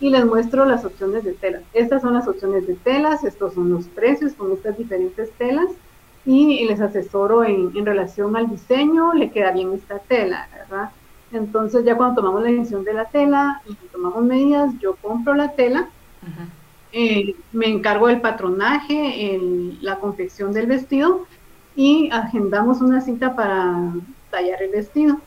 y 0.00 0.08
les 0.08 0.24
muestro 0.24 0.64
las 0.64 0.86
opciones 0.86 1.22
de 1.24 1.34
telas. 1.34 1.62
Estas 1.74 2.00
son 2.00 2.14
las 2.14 2.28
opciones 2.28 2.66
de 2.66 2.74
telas, 2.76 3.24
estos 3.24 3.52
son 3.52 3.70
los 3.70 3.86
precios 3.88 4.32
con 4.32 4.52
estas 4.52 4.78
diferentes 4.78 5.30
telas 5.32 5.68
y 6.26 6.64
les 6.64 6.80
asesoro 6.80 7.44
en, 7.44 7.70
en, 7.74 7.86
relación 7.86 8.36
al 8.36 8.50
diseño, 8.50 9.14
le 9.14 9.30
queda 9.30 9.52
bien 9.52 9.72
esta 9.72 10.00
tela, 10.00 10.48
¿verdad? 10.52 10.90
Entonces 11.32 11.84
ya 11.84 11.96
cuando 11.96 12.16
tomamos 12.16 12.42
la 12.42 12.50
decisión 12.50 12.84
de 12.84 12.94
la 12.94 13.04
tela 13.04 13.62
y 13.66 13.74
tomamos 13.92 14.24
medidas, 14.24 14.72
yo 14.80 14.96
compro 14.96 15.34
la 15.34 15.52
tela, 15.52 15.88
eh, 16.92 17.36
me 17.52 17.66
encargo 17.66 18.08
del 18.08 18.20
patronaje, 18.20 19.38
la 19.80 19.96
confección 19.96 20.52
del 20.52 20.66
vestido 20.66 21.26
y 21.76 22.10
agendamos 22.10 22.80
una 22.80 23.00
cita 23.00 23.36
para 23.36 23.92
tallar 24.30 24.62
el 24.62 24.70
vestido. 24.70 25.18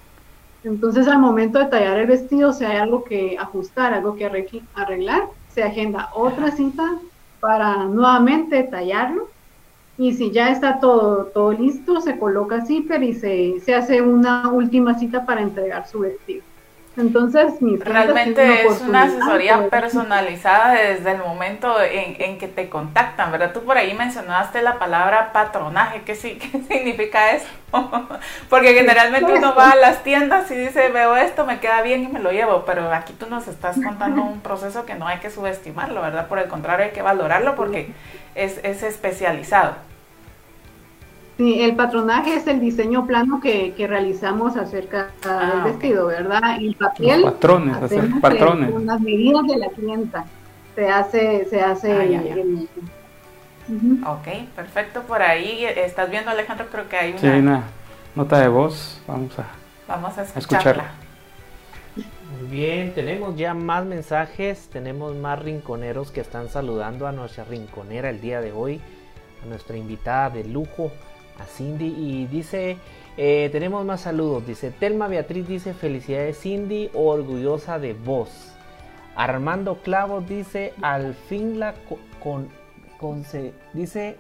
Entonces 0.63 1.07
al 1.07 1.19
momento 1.19 1.59
de 1.59 1.65
tallar 1.65 1.97
el 1.97 2.07
vestido, 2.07 2.51
si 2.51 2.65
hay 2.65 2.77
algo 2.77 3.05
que 3.05 3.37
ajustar, 3.39 3.93
algo 3.93 4.15
que 4.15 4.25
arreglar, 4.73 5.27
se 5.47 5.63
agenda 5.63 6.09
otra 6.13 6.51
cita 6.51 6.97
para 7.39 7.85
nuevamente 7.85 8.63
tallarlo 8.63 9.29
y 9.99 10.13
si 10.13 10.31
ya 10.31 10.49
está 10.49 10.79
todo, 10.79 11.25
todo 11.33 11.51
listo, 11.51 11.99
se 11.99 12.17
coloca 12.17 12.65
zipper 12.65 13.03
y 13.03 13.13
se, 13.13 13.59
se 13.59 13.75
hace 13.75 14.01
una 14.01 14.49
última 14.49 14.97
cita 14.97 15.25
para 15.25 15.41
entregar 15.41 15.87
su 15.87 15.99
vestido. 15.99 16.48
Entonces, 16.99 17.61
mi 17.61 17.77
realmente 17.77 18.67
es 18.67 18.81
una, 18.81 19.03
asesoría 19.03 19.69
personalizada 19.69 20.73
desde 20.73 21.11
el 21.11 21.19
momento 21.19 21.81
en, 21.81 22.21
en, 22.21 22.37
que 22.37 22.49
te 22.49 22.67
contactan, 22.67 23.31
¿verdad? 23.31 23.53
Tú 23.53 23.63
por 23.63 23.77
ahí 23.77 23.93
mencionaste 23.93 24.61
la 24.61 24.77
palabra 24.77 25.31
patronaje, 25.31 26.01
¿qué, 26.01 26.15
sí, 26.15 26.37
qué 26.39 26.61
significa 26.61 27.31
eso? 27.31 27.47
Porque 28.49 28.73
generalmente 28.73 29.31
uno 29.31 29.55
va 29.55 29.71
a 29.71 29.75
las 29.77 30.03
tiendas 30.03 30.51
y 30.51 30.55
dice, 30.55 30.89
veo 30.89 31.15
esto, 31.15 31.45
me 31.45 31.59
queda 31.59 31.81
bien 31.81 32.03
y 32.03 32.07
me 32.07 32.19
lo 32.19 32.31
llevo, 32.31 32.65
pero 32.65 32.91
aquí 32.91 33.13
tú 33.13 33.27
nos 33.29 33.47
estás 33.47 33.77
contando 33.81 34.21
un 34.21 34.41
proceso 34.41 34.85
que 34.85 34.95
no 34.95 35.07
hay 35.07 35.19
que 35.19 35.29
subestimarlo, 35.29 36.01
¿verdad? 36.01 36.27
Por 36.27 36.39
el 36.39 36.49
contrario, 36.49 36.87
hay 36.87 36.91
que 36.91 37.01
valorarlo 37.01 37.55
porque 37.55 37.93
es, 38.35 38.59
es 38.63 38.83
especializado. 38.83 39.75
Sí, 41.39 41.61
el 41.61 41.77
patronaje 41.77 42.35
es 42.35 42.45
el 42.47 42.59
diseño 42.59 43.07
plano 43.07 43.39
que, 43.39 43.73
que 43.73 43.87
realizamos 43.87 44.57
acerca 44.57 45.11
ah, 45.25 45.53
del 45.53 45.71
vestido, 45.71 46.07
¿verdad? 46.07 46.59
Y 46.59 46.67
el 46.67 46.75
papel. 46.75 47.21
Los 47.21 47.31
patrones, 47.31 47.77
hacer 47.77 48.09
patrones. 48.19 48.71
Con 48.71 48.85
las 48.85 48.99
medidas 48.99 49.43
de 49.47 49.57
la 49.57 49.69
clienta. 49.69 50.25
Se 50.75 50.89
hace, 50.89 51.45
se 51.45 51.61
hace 51.61 52.67
ah, 54.03 54.11
Ok, 54.11 54.27
perfecto. 54.53 55.03
Por 55.03 55.21
ahí 55.21 55.63
estás 55.63 56.11
viendo, 56.11 56.29
Alejandro, 56.29 56.67
creo 56.69 56.89
que 56.89 56.97
hay 56.97 57.11
una, 57.11 57.21
sí, 57.21 57.27
una 57.27 57.63
nota 58.15 58.41
de 58.41 58.49
voz. 58.49 59.01
Vamos 59.07 59.39
a, 59.39 59.45
Vamos 59.87 60.17
a 60.17 60.23
escucharla. 60.23 60.91
Muy 61.95 62.49
bien, 62.49 62.93
tenemos 62.93 63.37
ya 63.37 63.53
más 63.53 63.85
mensajes, 63.85 64.67
tenemos 64.73 65.15
más 65.15 65.39
rinconeros 65.39 66.11
que 66.11 66.19
están 66.19 66.49
saludando 66.49 67.07
a 67.07 67.13
nuestra 67.13 67.45
rinconera 67.45 68.09
el 68.09 68.19
día 68.19 68.41
de 68.41 68.51
hoy, 68.51 68.81
a 69.41 69.45
nuestra 69.45 69.77
invitada 69.77 70.31
de 70.31 70.43
lujo, 70.43 70.91
a 71.39 71.45
Cindy 71.45 71.87
y 71.87 72.27
dice, 72.27 72.77
eh, 73.17 73.49
tenemos 73.51 73.85
más 73.85 74.01
saludos, 74.01 74.45
dice 74.45 74.71
Telma 74.71 75.07
Beatriz 75.07 75.47
dice 75.47 75.73
felicidades 75.73 76.39
Cindy, 76.39 76.89
orgullosa 76.93 77.79
de 77.79 77.93
vos. 77.93 78.53
Armando 79.15 79.81
Clavos 79.81 80.27
dice, 80.27 80.73
al 80.81 81.13
fin 81.13 81.59
la 81.59 81.73
con, 82.21 82.49
dice, 83.73 84.17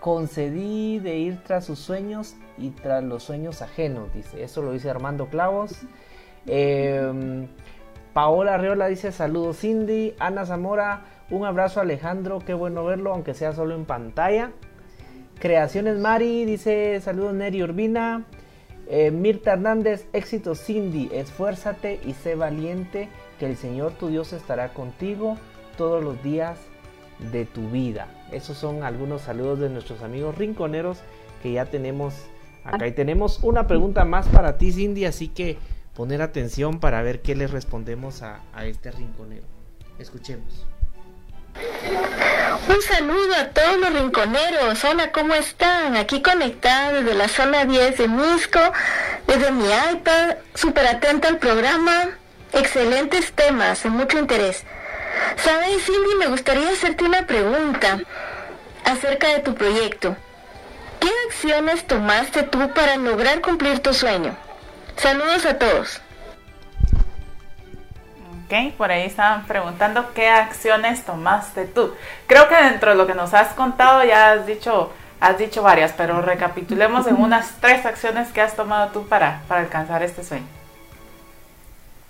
concedí 0.00 0.98
de 0.98 1.16
ir 1.16 1.42
tras 1.44 1.64
sus 1.64 1.78
sueños 1.78 2.36
y 2.58 2.70
tras 2.70 3.04
los 3.04 3.22
sueños 3.22 3.62
ajenos, 3.62 4.12
dice, 4.12 4.42
eso 4.42 4.62
lo 4.62 4.72
dice 4.72 4.90
Armando 4.90 5.26
Clavos. 5.26 5.82
Em, 6.46 7.46
Paola 8.12 8.54
Arreola 8.54 8.86
dice 8.86 9.12
saludos 9.12 9.60
Cindy, 9.60 10.14
Ana 10.18 10.46
Zamora, 10.46 11.04
un 11.30 11.44
abrazo 11.44 11.80
Alejandro, 11.80 12.38
qué 12.38 12.54
bueno 12.54 12.84
verlo, 12.84 13.12
aunque 13.12 13.34
sea 13.34 13.52
solo 13.52 13.74
en 13.74 13.84
pantalla. 13.84 14.52
Creaciones 15.44 15.98
Mari 15.98 16.46
dice 16.46 16.98
saludos 17.02 17.34
Neri 17.34 17.62
Urbina. 17.62 18.24
Eh, 18.88 19.10
Mirta 19.10 19.52
Hernández, 19.52 20.06
éxito 20.14 20.54
Cindy, 20.54 21.10
esfuérzate 21.12 22.00
y 22.06 22.14
sé 22.14 22.34
valiente, 22.34 23.10
que 23.38 23.44
el 23.44 23.58
Señor 23.58 23.92
tu 23.92 24.08
Dios 24.08 24.32
estará 24.32 24.72
contigo 24.72 25.36
todos 25.76 26.02
los 26.02 26.22
días 26.22 26.58
de 27.30 27.44
tu 27.44 27.68
vida. 27.68 28.08
Esos 28.32 28.56
son 28.56 28.84
algunos 28.84 29.20
saludos 29.20 29.58
de 29.58 29.68
nuestros 29.68 30.00
amigos 30.00 30.38
rinconeros 30.38 31.00
que 31.42 31.52
ya 31.52 31.66
tenemos 31.66 32.14
acá. 32.64 32.86
Y 32.86 32.92
tenemos 32.92 33.38
una 33.42 33.66
pregunta 33.66 34.06
más 34.06 34.26
para 34.28 34.56
ti, 34.56 34.72
Cindy, 34.72 35.04
así 35.04 35.28
que 35.28 35.58
poner 35.94 36.22
atención 36.22 36.80
para 36.80 37.02
ver 37.02 37.20
qué 37.20 37.34
le 37.34 37.48
respondemos 37.48 38.22
a 38.22 38.40
este 38.64 38.90
rinconero. 38.92 39.44
Escuchemos. 39.98 40.64
Un 41.54 42.82
saludo 42.82 43.34
a 43.36 43.48
todos 43.48 43.78
los 43.78 43.92
rinconeros. 43.92 44.84
Hola, 44.84 45.12
¿cómo 45.12 45.34
están? 45.34 45.96
Aquí 45.96 46.22
conectada 46.22 46.92
desde 46.92 47.14
la 47.14 47.28
zona 47.28 47.64
10 47.64 47.98
de 47.98 48.08
Misco, 48.08 48.60
desde 49.26 49.52
mi 49.52 49.66
iPad, 49.92 50.36
súper 50.54 50.86
atenta 50.86 51.28
al 51.28 51.38
programa. 51.38 52.10
Excelentes 52.52 53.32
temas, 53.32 53.82
de 53.82 53.90
mucho 53.90 54.18
interés. 54.18 54.64
¿Sabes, 55.36 55.84
Cindy? 55.84 56.14
Me 56.18 56.26
gustaría 56.26 56.70
hacerte 56.70 57.04
una 57.04 57.26
pregunta 57.26 58.00
acerca 58.84 59.28
de 59.28 59.40
tu 59.40 59.54
proyecto. 59.54 60.16
¿Qué 61.00 61.10
acciones 61.28 61.86
tomaste 61.86 62.44
tú 62.44 62.72
para 62.72 62.96
lograr 62.96 63.40
cumplir 63.40 63.80
tu 63.80 63.92
sueño? 63.92 64.36
Saludos 64.96 65.44
a 65.44 65.58
todos. 65.58 66.00
Ok, 68.44 68.74
por 68.76 68.90
ahí 68.90 69.04
estaban 69.04 69.46
preguntando 69.46 70.12
qué 70.12 70.28
acciones 70.28 71.04
tomaste 71.04 71.64
tú. 71.64 71.92
Creo 72.26 72.46
que 72.48 72.54
dentro 72.54 72.90
de 72.90 72.96
lo 72.96 73.06
que 73.06 73.14
nos 73.14 73.32
has 73.32 73.54
contado 73.54 74.04
ya 74.04 74.32
has 74.32 74.46
dicho, 74.46 74.90
has 75.18 75.38
dicho 75.38 75.62
varias, 75.62 75.92
pero 75.92 76.20
recapitulemos 76.20 77.06
en 77.06 77.16
unas 77.20 77.54
tres 77.60 77.86
acciones 77.86 78.32
que 78.32 78.42
has 78.42 78.54
tomado 78.54 78.90
tú 78.90 79.06
para, 79.06 79.42
para 79.48 79.62
alcanzar 79.62 80.02
este 80.02 80.22
sueño. 80.22 80.46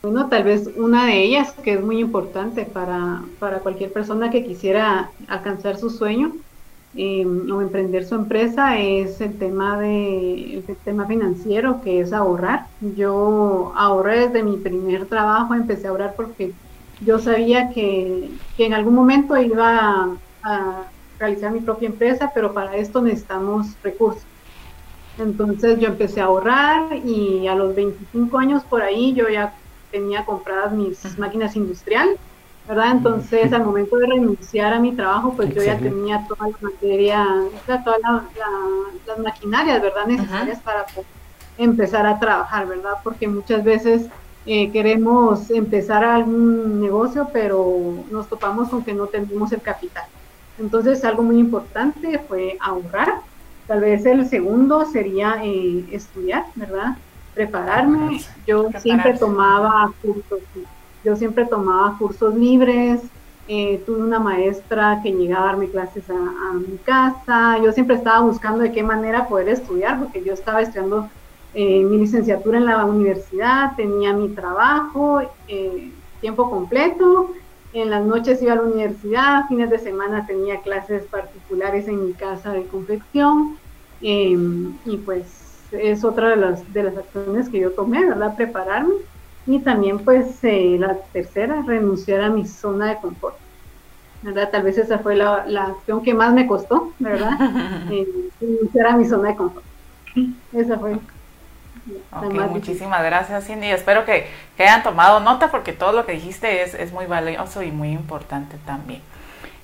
Bueno, 0.03 0.29
tal 0.29 0.45
vez 0.45 0.69
una 0.77 1.07
de 1.07 1.23
ellas 1.23 1.53
que 1.63 1.75
es 1.75 1.81
muy 1.81 1.99
importante 1.99 2.65
para, 2.65 3.23
para 3.39 3.61
cualquier 3.61 3.93
persona 3.93 4.31
que 4.31 4.45
quisiera 4.45 5.11
alcanzar 5.29 5.79
su 5.79 5.89
sueño 5.89 6.33
eh, 6.97 7.27
o 7.27 7.61
emprender 7.61 8.05
su 8.05 8.15
empresa 8.15 8.79
es 8.79 9.21
el 9.21 9.37
tema 9.37 9.81
de 9.81 10.55
el 10.57 10.77
tema 10.85 11.07
financiero 11.07 11.81
que 11.83 12.01
es 12.01 12.13
ahorrar. 12.13 12.67
Yo 12.97 13.73
ahorré 13.75 14.29
desde 14.29 14.45
mi 14.45 14.57
primer 14.59 15.07
trabajo, 15.07 15.55
empecé 15.55 15.87
a 15.87 15.91
ahorrar 15.91 16.15
porque 16.15 16.53
yo 17.05 17.19
sabía 17.19 17.71
que, 17.71 18.31
que 18.57 18.67
en 18.67 18.75
algún 18.75 18.95
momento 18.95 19.37
iba 19.37 20.17
a, 20.43 20.85
realizar 21.19 21.53
mi 21.53 21.61
propia 21.61 21.87
empresa, 21.87 22.33
pero 22.35 22.53
para 22.53 22.77
esto 22.77 23.01
necesitamos 23.01 23.69
recursos. 23.83 24.25
Entonces 25.19 25.79
yo 25.79 25.89
empecé 25.89 26.21
a 26.21 26.25
ahorrar 26.25 26.97
y 27.05 27.47
a 27.47 27.55
los 27.55 27.75
25 27.75 28.37
años 28.39 28.65
por 28.65 28.83
ahí 28.83 29.15
yo 29.15 29.29
ya 29.29 29.55
tenía 29.93 30.25
compradas 30.25 30.73
mis 30.73 31.19
máquinas 31.19 31.55
industriales 31.55 32.19
¿verdad? 32.67 32.93
Entonces, 32.93 33.53
al 33.53 33.65
momento 33.65 33.97
de 33.97 34.07
renunciar 34.07 34.73
a 34.73 34.81
mi 34.81 34.93
trabajo, 34.93 35.35
pues 35.35 35.55
yo 35.55 35.63
ya 35.63 35.79
tenía 35.79 36.27
toda 36.27 36.49
la 36.49 36.57
materia, 36.61 37.27
todas 37.67 38.01
las 39.07 39.19
maquinarias, 39.19 39.83
¿verdad? 39.83 40.07
Necesarias 40.07 40.61
para 40.61 40.87
empezar 41.59 42.07
a 42.07 42.19
trabajar, 42.19 42.67
¿verdad? 42.67 42.95
Porque 43.03 43.29
muchas 43.29 43.63
veces 43.65 44.07
eh, 44.47 44.71
queremos 44.71 45.51
empezar 45.51 46.05
algún 46.05 46.81
negocio, 46.81 47.29
pero 47.33 48.05
nos 48.11 48.29
topamos 48.29 48.71
con 48.71 48.83
que 48.83 48.95
no 48.95 49.07
tenemos 49.07 49.53
el 49.53 49.61
capital. 49.61 50.05
Entonces, 50.59 51.05
algo 51.05 51.23
muy 51.23 51.39
importante 51.39 52.19
fue 52.19 52.57
ahorrar. 52.61 53.21
Tal 53.67 53.81
vez 53.81 54.05
el 54.07 54.29
segundo 54.29 54.85
sería 54.87 55.37
eh, 55.43 55.85
estudiar, 55.91 56.45
¿verdad? 56.55 56.97
Prepararme. 57.35 58.21
Yo 58.47 58.71
siempre 58.81 59.19
tomaba 59.19 59.93
cursos 60.03 60.41
yo 61.05 61.17
siempre 61.17 61.45
tomaba 61.45 61.97
cursos 61.99 62.35
libres, 62.35 63.03
eh, 63.47 63.83
tuve 63.85 64.03
una 64.03 64.19
maestra 64.19 65.01
que 65.03 65.13
llegaba 65.13 65.45
a 65.45 65.47
darme 65.49 65.69
clases 65.69 66.05
a, 66.09 66.55
mi 66.55 66.79
casa, 66.79 67.59
yo 67.63 67.73
siempre 67.73 67.97
estaba 67.97 68.21
buscando 68.21 68.61
de 68.61 68.73
qué 68.73 68.83
manera 68.83 69.29
poder 69.29 69.51
estudiar, 69.51 69.99
porque 69.99 70.25
yo 70.25 70.33
estaba 70.33 70.63
estudiando 70.63 71.11
eh, 71.53 71.85
mi 71.85 71.99
licenciatura 71.99 72.57
en 72.57 72.65
la 72.65 72.85
universidad, 72.87 73.77
tenía 73.77 74.15
mi 74.15 74.31
trabajo, 74.31 75.21
eh, 75.47 75.93
tiempo 76.23 76.49
completo, 76.49 77.33
en 77.75 77.91
las 77.91 78.05
noches 78.05 78.41
iba 78.41 78.55
a 78.55 78.57
la 78.57 78.63
universidad, 78.63 79.47
fines 79.49 79.69
de 79.69 79.79
semana 79.79 80.27
tenía 80.27 80.61
clases 80.61 81.05
particulares 81.05 81.87
en 81.87 82.07
mi 82.07 82.13
casa 82.15 82.53
de 82.53 82.65
confección, 82.67 83.59
em, 84.01 84.73
y 84.87 84.97
pues 84.99 85.27
es 85.73 86.05
otra 86.05 86.31
de 86.31 86.37
las, 86.37 86.73
de 86.73 86.85
las 86.85 86.97
acciones 86.97 87.49
que 87.51 87.61
yo 87.61 87.73
tomé, 87.73 88.07
¿verdad? 88.07 88.37
Prepararme 88.37 88.95
y 89.47 89.59
también 89.61 89.99
pues 89.99 90.43
eh, 90.43 90.77
la 90.79 90.97
tercera, 91.13 91.63
renunciar 91.67 92.23
a 92.23 92.31
mi 92.31 92.47
zona 92.47 92.91
de 92.91 92.97
confort. 92.97 93.37
¿verdad? 94.23 94.51
Tal 94.51 94.63
vez 94.63 94.79
esa 94.79 94.99
fue 95.01 95.17
la, 95.17 95.45
la 95.47 95.65
acción 95.65 96.03
que 96.03 96.15
más 96.15 96.33
me 96.33 96.47
costó, 96.47 96.93
¿verdad? 96.99 97.33
Eh, 97.91 98.07
renunciar 98.41 98.87
a 98.87 98.97
mi 98.97 99.05
zona 99.05 99.29
de 99.29 99.37
confort. 99.37 99.65
Esa 100.53 100.79
fue. 100.79 100.97
muchísimas 102.49 103.05
gracias 103.05 103.47
Cindy. 103.47 103.67
Espero 103.67 104.07
que, 104.07 104.27
que, 104.57 104.63
hayan 104.63 104.83
tomado 104.83 105.21
nota 105.21 105.51
porque 105.51 105.73
todo 105.73 105.93
lo 105.93 106.07
que 106.07 106.13
dijiste 106.13 106.63
es, 106.63 106.75
es 106.75 106.93
muy 106.93 107.07
valioso 107.07 107.63
y 107.63 107.71
muy 107.71 107.91
importante 107.91 108.57
también. 108.65 109.03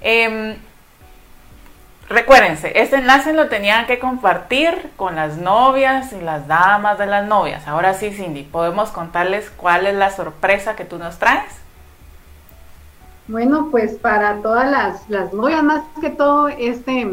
Eh, 0.02 0.56
Recuérdense, 2.10 2.72
este 2.74 2.96
enlace 2.96 3.32
lo 3.32 3.46
tenían 3.46 3.86
que 3.86 4.00
compartir 4.00 4.90
con 4.96 5.14
las 5.14 5.36
novias 5.36 6.12
y 6.12 6.20
las 6.20 6.48
damas 6.48 6.98
de 6.98 7.06
las 7.06 7.24
novias. 7.28 7.68
Ahora 7.68 7.94
sí, 7.94 8.10
Cindy, 8.10 8.42
¿podemos 8.42 8.90
contarles 8.90 9.48
cuál 9.50 9.86
es 9.86 9.94
la 9.94 10.10
sorpresa 10.10 10.74
que 10.74 10.84
tú 10.84 10.98
nos 10.98 11.20
traes? 11.20 11.52
Bueno, 13.28 13.68
pues 13.70 13.92
para 13.92 14.38
todas 14.42 14.68
las, 15.08 15.32
novias, 15.32 15.62
más 15.62 15.84
que 16.00 16.10
todo, 16.10 16.48
este, 16.48 17.08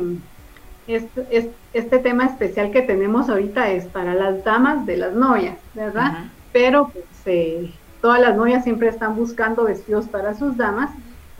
este, 0.88 1.52
este, 1.74 2.00
tema 2.00 2.26
especial 2.26 2.72
que 2.72 2.82
tenemos 2.82 3.30
ahorita 3.30 3.70
es 3.70 3.86
para 3.86 4.16
las 4.16 4.44
damas 4.44 4.88
de 4.88 4.98
las 4.98 5.14
novias, 5.14 5.58
¿verdad? 5.76 6.26
Pero 6.52 6.88
pues, 6.88 7.06
eh, 7.28 7.72
todas 8.02 8.20
las 8.20 8.36
novias 8.36 8.64
siempre 8.64 8.88
están 8.88 9.16
buscando 9.16 9.66
vestidos 9.66 10.08
para 10.08 10.34
sus 10.34 10.58
damas 10.58 10.90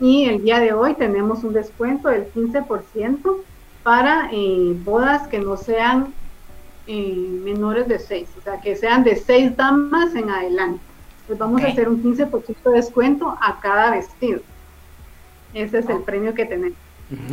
y 0.00 0.24
el 0.28 0.42
día 0.42 0.60
de 0.60 0.72
hoy 0.72 0.94
tenemos 0.94 1.44
un 1.44 1.52
descuento 1.52 2.08
del 2.08 2.32
15% 2.32 3.36
para 3.82 4.28
eh, 4.32 4.74
bodas 4.84 5.26
que 5.28 5.38
no 5.38 5.56
sean 5.56 6.12
eh, 6.86 7.40
menores 7.44 7.88
de 7.88 7.98
6, 7.98 8.28
o 8.38 8.42
sea, 8.42 8.60
que 8.60 8.76
sean 8.76 9.04
de 9.04 9.16
6 9.16 9.56
damas 9.56 10.14
en 10.14 10.30
adelante. 10.30 10.80
Pues 11.26 11.38
vamos 11.38 11.62
a 11.62 11.66
hacer 11.66 11.88
un 11.88 12.02
15% 12.02 12.56
de 12.64 12.70
descuento 12.72 13.36
a 13.40 13.60
cada 13.60 13.90
vestido. 13.90 14.40
Ese 15.52 15.78
es 15.78 15.88
el 15.88 16.00
premio 16.02 16.34
que 16.34 16.46
tenemos. 16.46 16.78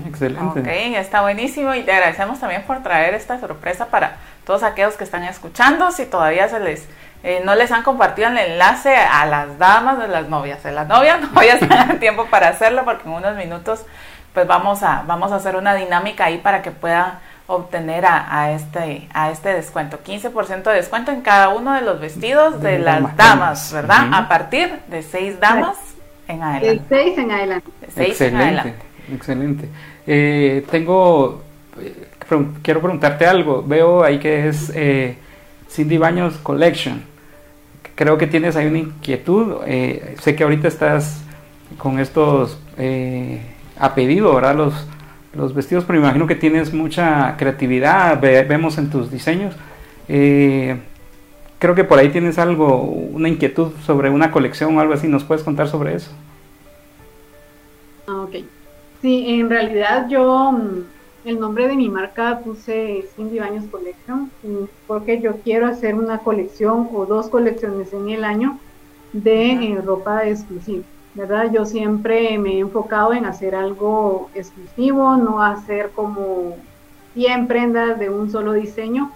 Excelente. 0.05 0.59
Ok, 0.59 0.68
está 0.68 1.22
buenísimo 1.22 1.74
y 1.76 1.84
te 1.84 1.91
agradecemos 1.91 2.39
también 2.39 2.63
por 2.63 2.82
traer 2.82 3.13
esta 3.13 3.39
sorpresa 3.39 3.88
para 3.88 4.18
todos 4.45 4.63
aquellos 4.63 4.95
que 4.95 5.03
están 5.03 5.24
escuchando. 5.24 5.91
Si 5.91 6.05
todavía 6.05 6.47
se 6.47 6.59
les 6.59 6.88
eh, 7.26 7.41
no 7.43 7.55
les 7.55 7.71
han 7.71 7.82
compartido 7.82 8.28
el 8.28 8.38
enlace 8.38 8.95
a 8.95 9.26
las 9.26 9.57
damas 9.57 9.97
de 9.97 10.07
las 10.07 10.30
novias. 10.30 10.61
De 10.61 10.71
las 10.71 10.88
novias 10.88 11.19
no 11.21 11.30
voy 11.30 11.49
a 11.49 11.57
tener 11.57 11.99
tiempo 11.99 12.28
para 12.28 12.49
hacerlo 12.49 12.86
porque 12.86 13.09
en 13.09 13.15
unos 13.15 13.36
minutos 13.36 13.84
pues 14.32 14.45
vamos 14.45 14.84
a, 14.84 15.03
vamos 15.07 15.32
a 15.32 15.38
hacer 15.38 15.55
una 15.55 15.73
dinámica 15.73 16.26
ahí 16.26 16.38
para 16.38 16.61
que 16.61 16.69
puedan 16.69 17.17
obtener 17.47 18.05
a, 18.05 18.51
este, 18.51 19.07
a 19.11 19.32
este 19.32 19.49
descuento. 19.49 19.99
15% 20.05 20.63
de 20.63 20.73
descuento 20.73 21.11
en 21.11 21.21
cada 21.21 21.49
uno 21.49 21.73
de 21.73 21.82
los 21.82 21.99
vestidos 21.99 22.61
de, 22.61 22.78
las 22.78 23.15
damas, 23.17 23.73
¿verdad? 23.73 24.07
A 24.11 24.28
partir 24.28 24.82
de 24.88 25.01
seis 25.01 25.39
damas 25.39 25.78
en 26.28 26.43
adelante. 26.43 26.95
De 26.95 27.05
seis 27.05 27.17
en 27.17 27.32
adelante. 27.32 27.71
excelente, 27.82 28.76
excelente. 29.11 29.69
Eh, 30.05 30.63
tengo, 30.69 31.41
eh, 31.80 32.07
quiero 32.61 32.82
preguntarte 32.82 33.26
algo. 33.26 33.63
Veo 33.63 34.03
ahí 34.03 34.19
que 34.19 34.47
es 34.47 34.71
eh, 34.76 35.17
Cindy 35.69 35.97
Baños 35.97 36.38
Collection 36.38 37.14
creo 37.96 38.18
que 38.18 38.28
tienes 38.28 38.56
ahí 38.56 38.68
una 38.68 38.80
inquietud. 38.80 39.58
Eh, 39.66 40.16
sé 40.22 40.36
que 40.36 40.43
ahorita 40.43 40.68
estás 40.68 41.24
con 41.78 42.00
estos 42.00 42.60
eh, 42.78 43.41
a 43.80 43.96
pedido, 43.96 44.36
¿verdad? 44.36 44.56
Los, 44.56 44.88
los 45.34 45.54
vestidos, 45.54 45.84
pero 45.86 46.00
me 46.00 46.06
imagino 46.06 46.28
que 46.28 46.36
tienes 46.36 46.74
mucha 46.74 47.36
creatividad, 47.38 48.20
vemos 48.22 48.78
en 48.78 48.89
tus 48.89 49.12
diseños. 49.12 49.56
Eh, 50.08 50.78
creo 51.60 51.76
que 51.76 51.84
por 51.84 52.00
ahí 52.00 52.10
tienes 52.10 52.38
algo, 52.38 52.82
una 52.82 53.30
inquietud 53.30 53.72
sobre 53.86 54.10
una 54.10 54.32
colección 54.32 54.78
o 54.78 54.82
algo 54.82 54.93
así. 54.93 55.08
¿Nos 55.08 55.24
puedes 55.24 55.43
contar 55.43 55.68
sobre 55.68 55.96
eso? 55.96 56.12
Ah, 58.08 58.22
ok. 58.22 58.36
Sí, 59.02 59.26
en 59.28 59.50
realidad 59.50 60.08
yo 60.10 60.52
mm, 60.52 60.95
el 61.26 61.39
nombre 61.39 61.67
de 61.67 61.76
mi 61.76 61.89
marca 61.89 62.39
puse 62.39 63.03
Cindy 63.15 63.39
Baños 63.39 63.65
Collection 63.71 64.30
porque 64.86 65.19
yo 65.19 65.38
quiero 65.38 65.65
hacer 65.65 65.95
una 65.95 66.19
colección 66.19 66.88
o 66.93 67.05
dos 67.05 67.30
colecciones 67.30 67.91
en 67.93 68.09
el 68.09 68.23
año 68.23 68.59
de 69.11 69.53
eh, 69.53 69.82
ropa 69.84 70.28
exclusiva, 70.28 70.84
¿verdad? 71.15 71.51
Yo 71.51 71.65
siempre 71.65 72.38
me 72.38 72.55
he 72.55 72.59
enfocado 72.59 73.13
en 73.13 73.26
hacer 73.26 73.55
algo 73.55 74.30
exclusivo, 74.36 75.17
no 75.17 75.41
hacer 75.41 75.89
como 75.95 76.57
100 77.15 77.47
prendas 77.47 77.97
de 77.97 78.11
un 78.11 78.30
solo 78.30 78.53
diseño, 78.53 79.11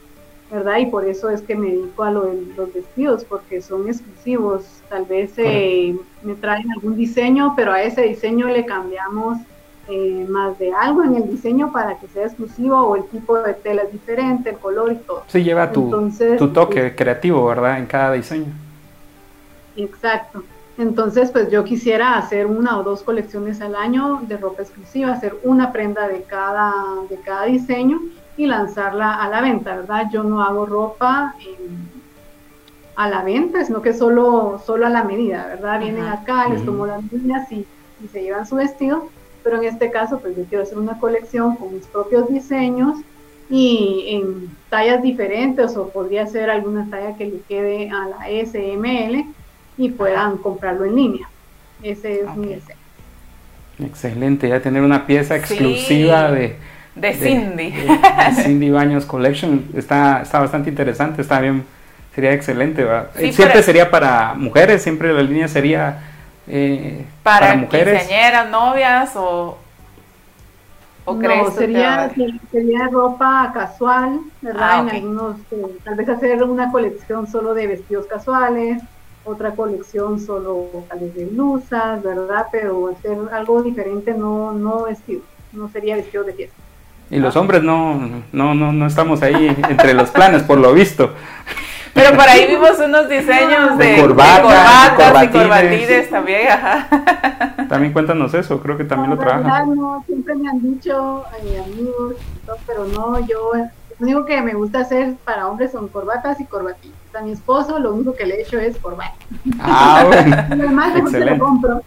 ¿verdad? 0.49 0.78
Y 0.78 0.88
por 0.88 1.05
eso 1.05 1.30
es 1.30 1.41
que 1.43 1.55
me 1.55 1.70
dedico 1.70 2.03
a 2.03 2.12
lo 2.12 2.22
de 2.22 2.41
los 2.57 2.74
vestidos, 2.74 3.24
porque 3.24 3.62
son 3.62 3.88
exclusivos. 3.88 4.82
Tal 4.89 5.05
vez 5.05 5.34
eh, 5.38 5.95
me 6.24 6.34
traen 6.36 6.72
algún 6.72 6.95
diseño, 6.95 7.53
pero 7.55 7.72
a 7.72 7.84
ese 7.84 8.01
diseño 8.01 8.47
le 8.47 8.66
cambiamos 8.66 9.38
eh, 9.92 10.28
más 10.30 10.60
de 10.60 10.72
algo 10.72 11.04
en 11.04 11.16
el 11.16 11.28
diseño 11.28 11.72
para 11.72 11.98
que 11.98 12.08
sea 12.08 12.28
exclusivo 12.28 12.78
o 12.80 12.96
el 12.96 13.06
tipo 13.06 13.40
de 13.40 13.56
tela 13.56 13.82
es 13.82 13.92
diferente, 13.92 14.52
el 14.52 14.58
color 14.58 14.92
y 14.92 14.98
todo. 14.98 15.24
Sí, 15.26 15.44
lleva 15.44 15.72
tu, 15.72 16.12
tu 16.38 16.50
toque 16.50 16.96
creativo, 16.96 17.44
¿verdad? 17.48 17.80
En 17.80 17.88
cada 17.88 18.14
diseño. 18.14 18.54
Exacto. 19.76 20.44
Entonces, 20.78 21.32
pues 21.32 21.50
yo 21.50 21.64
quisiera 21.64 22.18
hacer 22.18 22.46
una 22.46 22.78
o 22.78 22.84
dos 22.84 23.02
colecciones 23.02 23.62
al 23.62 23.76
año 23.76 24.22
de 24.28 24.38
ropa 24.38 24.62
exclusiva, 24.62 25.12
hacer 25.12 25.36
una 25.42 25.72
prenda 25.72 26.08
de 26.08 26.22
cada, 26.22 26.72
de 27.10 27.20
cada 27.22 27.46
diseño 27.46 28.00
y 28.38 28.46
lanzarla 28.46 29.16
a 29.16 29.28
la 29.28 29.42
venta, 29.42 29.76
¿verdad? 29.76 30.06
Yo 30.12 30.24
no 30.24 30.44
hago 30.44 30.68
ropa 30.68 31.34
a 32.96 33.10
la 33.10 33.24
venta, 33.24 33.66
sino 33.66 33.82
que 33.82 33.94
solo, 33.94 34.62
solo 34.64 34.86
a 34.86 34.90
la 34.90 35.04
medida, 35.04 35.48
¿verdad? 35.48 35.80
Vienen 35.80 36.06
acá, 36.06 36.48
les 36.48 36.64
tomo 36.64 36.86
las 36.86 37.02
medidas 37.12 37.52
y, 37.52 37.66
y 38.04 38.08
se 38.08 38.22
llevan 38.22 38.46
su 38.46 38.56
vestido 38.56 39.10
pero 39.50 39.64
en 39.64 39.68
este 39.68 39.89
caso 39.89 40.20
pues 40.20 40.38
yo 40.38 40.43
quiero 40.43 40.64
hacer 40.64 40.78
una 40.78 41.00
colección 41.00 41.56
con 41.56 41.74
mis 41.74 41.88
propios 41.88 42.30
diseños 42.30 43.00
y 43.50 44.06
en 44.10 44.56
tallas 44.70 45.02
diferentes 45.02 45.76
o 45.76 45.89
podría 45.89 46.28
ser 46.28 46.52
alguna 46.52 46.88
talla 46.91 47.16
que 47.18 47.26
le 47.26 47.39
quede 47.50 47.89
a 47.89 48.08
la 48.08 48.28
SML 48.45 49.26
y 49.80 49.89
puedan 49.89 50.38
comprarlo 50.38 50.86
en 50.86 50.95
línea. 50.95 51.28
Ese 51.82 52.22
es 52.22 52.36
mi 52.36 52.50
deseo. 52.50 52.76
Excelente, 53.84 54.47
ya 54.47 54.60
tener 54.60 54.84
una 54.84 55.08
pieza 55.08 55.36
exclusiva 55.36 56.30
de, 56.30 56.58
de, 56.93 57.14
Cindy. 57.16 57.74
Cindy 58.43 58.70
Baños 58.70 59.06
Collection 59.06 59.66
está, 59.74 60.22
está 60.22 60.41
bastante 60.41 60.70
interesante, 60.70 61.24
está 61.24 61.41
bien, 61.41 61.64
sería 62.14 62.34
excelente. 62.34 62.86
siempre 63.32 63.64
sería 63.64 63.89
para 63.89 64.36
mujeres, 64.36 64.84
siempre 64.84 65.12
la 65.12 65.24
línea 65.24 65.47
sería 65.47 66.09
eh, 66.50 67.06
para, 67.24 67.47
para 67.47 67.58
mujeres. 67.58 68.10
novias 68.50 69.12
o, 69.16 69.58
no, 71.06 71.52
sería, 71.52 72.12
sería 72.52 72.88
ropa 72.91 73.52
casual, 73.54 74.20
¿verdad? 74.41 74.70
Ah, 74.72 74.80
en 74.82 74.89
algunos, 74.89 75.38
eh, 75.52 75.78
tal 75.84 75.95
vez 75.95 76.10
hacer 76.10 76.43
una 76.43 76.72
colección 76.72 77.28
solo 77.28 77.54
de 77.54 77.68
vestidos 77.68 78.06
casuales, 78.06 78.82
otra 79.26 79.52
colección 79.52 80.20
solo 80.20 80.86
tal 80.88 81.00
vez 81.00 81.16
de 81.16 81.26
blusas, 81.26 82.02
¿verdad? 82.04 82.47
Pero 82.52 82.89
hacer 82.89 83.18
algo 83.32 83.64
diferente, 83.64 84.14
no, 84.14 84.52
no 84.52 84.84
vestido, 84.84 85.22
no 85.52 85.70
sería 85.70 85.95
vestido 85.95 86.24
de 86.24 86.34
fiesta. 86.34 86.56
Y 87.12 87.18
los 87.18 87.36
hombres 87.36 87.64
no, 87.64 88.22
no, 88.32 88.54
no, 88.54 88.72
no 88.72 88.86
estamos 88.86 89.24
ahí 89.24 89.47
entre 89.70 89.93
los 89.95 90.12
planes, 90.12 90.43
por 90.43 90.60
lo 90.60 90.74
visto. 90.74 91.14
Pero 91.94 92.16
por 92.16 92.28
ahí 92.28 92.48
vimos 92.48 92.80
unos 92.80 93.10
diseños 93.10 93.78
de, 93.78 93.86
de, 93.86 94.02
corbatas, 94.02 95.24
y 95.24 95.28
corbatines 95.30 96.10
también, 96.10 96.48
ajá. 96.50 96.88
También 97.68 97.94
cuéntanos 97.94 98.34
eso, 98.34 98.60
creo 98.62 98.78
que 98.78 98.84
también 98.84 99.12
lo 99.12 99.18
trabajan. 99.18 99.76
No, 99.76 100.04
siempre 100.06 100.36
me 100.36 100.50
han 100.50 100.62
dicho 100.62 101.24
eh, 101.44 101.62
amigos, 101.66 102.16
pero 102.66 102.86
no, 102.86 103.20
yo 103.20 103.52
lo 104.00 104.06
único 104.06 104.26
que 104.26 104.42
me 104.42 104.54
gusta 104.54 104.80
hacer 104.80 105.16
para 105.26 105.48
hombres 105.48 105.72
son 105.72 105.88
corbatas 105.90 106.40
y 106.40 106.46
corbatines. 106.46 106.98
A 107.14 107.22
mi 107.22 107.32
esposo 107.32 107.80
lo 107.80 107.94
único 107.94 108.14
que 108.14 108.26
le 108.26 108.36
he 108.36 108.42
hecho 108.42 108.58
es 108.60 108.78
corbata. 108.78 109.14
Ah, 109.60 110.06
bueno. 110.08 110.38
Además, 110.50 110.96
Excelente. 110.96 111.38
Lo 111.38 111.46
compro. 111.46 111.82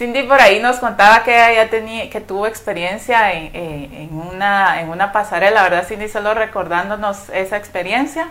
Cindy 0.00 0.22
por 0.22 0.40
ahí 0.40 0.62
nos 0.62 0.78
contaba 0.78 1.22
que 1.24 1.52
ella 1.52 1.68
tenía, 1.68 2.08
que 2.08 2.22
tuvo 2.22 2.46
experiencia 2.46 3.34
en, 3.34 3.54
en, 3.54 4.14
una, 4.14 4.80
en 4.80 4.88
una 4.88 5.12
pasarela, 5.12 5.62
¿verdad 5.62 5.86
Cindy? 5.86 6.08
Solo 6.08 6.32
recordándonos 6.32 7.28
esa 7.28 7.58
experiencia 7.58 8.28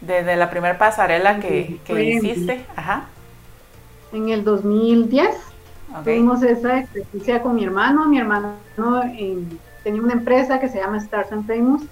desde 0.00 0.36
la 0.36 0.48
primera 0.48 0.78
pasarela 0.78 1.38
que, 1.38 1.78
hiciste. 1.86 2.64
Ajá. 2.76 3.04
En 4.14 4.30
el 4.30 4.42
2010 4.42 5.28
tuvimos 6.02 6.42
esa 6.42 6.78
experiencia 6.78 7.42
con 7.42 7.56
mi 7.56 7.64
hermano. 7.64 8.06
Mi 8.06 8.18
hermano 8.18 8.54
tenía 9.84 10.00
una 10.00 10.14
empresa 10.14 10.60
que 10.60 10.70
se 10.70 10.78
llama 10.78 10.96
Stars 10.96 11.30
and 11.30 11.46
Famous 11.46 11.82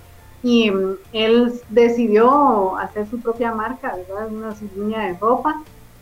y 0.43 0.71
mm, 0.71 0.95
él 1.13 1.53
decidió 1.69 2.79
hacer 2.79 3.07
su 3.07 3.21
propia 3.21 3.53
marca, 3.53 3.95
¿verdad? 3.97 4.29
Una 4.33 4.55
línea 4.75 5.01
de 5.01 5.19
ropa 5.19 5.61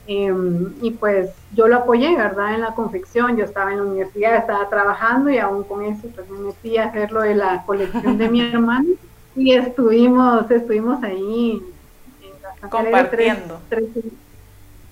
Em, 0.09 0.73
y 0.83 0.93
pues 0.93 1.31
yo 1.53 1.67
lo 1.67 1.77
apoyé, 1.77 2.17
¿verdad? 2.17 2.55
En 2.55 2.61
la 2.61 2.75
confección, 2.75 3.37
yo 3.37 3.45
estaba 3.45 3.73
en 3.73 3.79
la 3.79 3.85
universidad, 3.85 4.37
estaba 4.37 4.69
trabajando 4.69 5.31
y 5.31 5.39
aún 5.39 5.65
con 5.65 5.85
eso 5.85 6.09
pues 6.15 6.31
me 6.31 6.39
metí 6.39 6.77
a 6.77 6.85
hacer 6.85 7.11
lo 7.11 7.23
de 7.23 7.35
la 7.35 7.65
colección 7.67 8.17
de 8.17 8.29
mi 8.29 8.41
hermano 8.53 8.91
y 9.35 9.53
estuvimos, 9.53 10.49
estuvimos 10.51 11.03
ahí 11.03 11.61
compartiendo. 12.71 13.61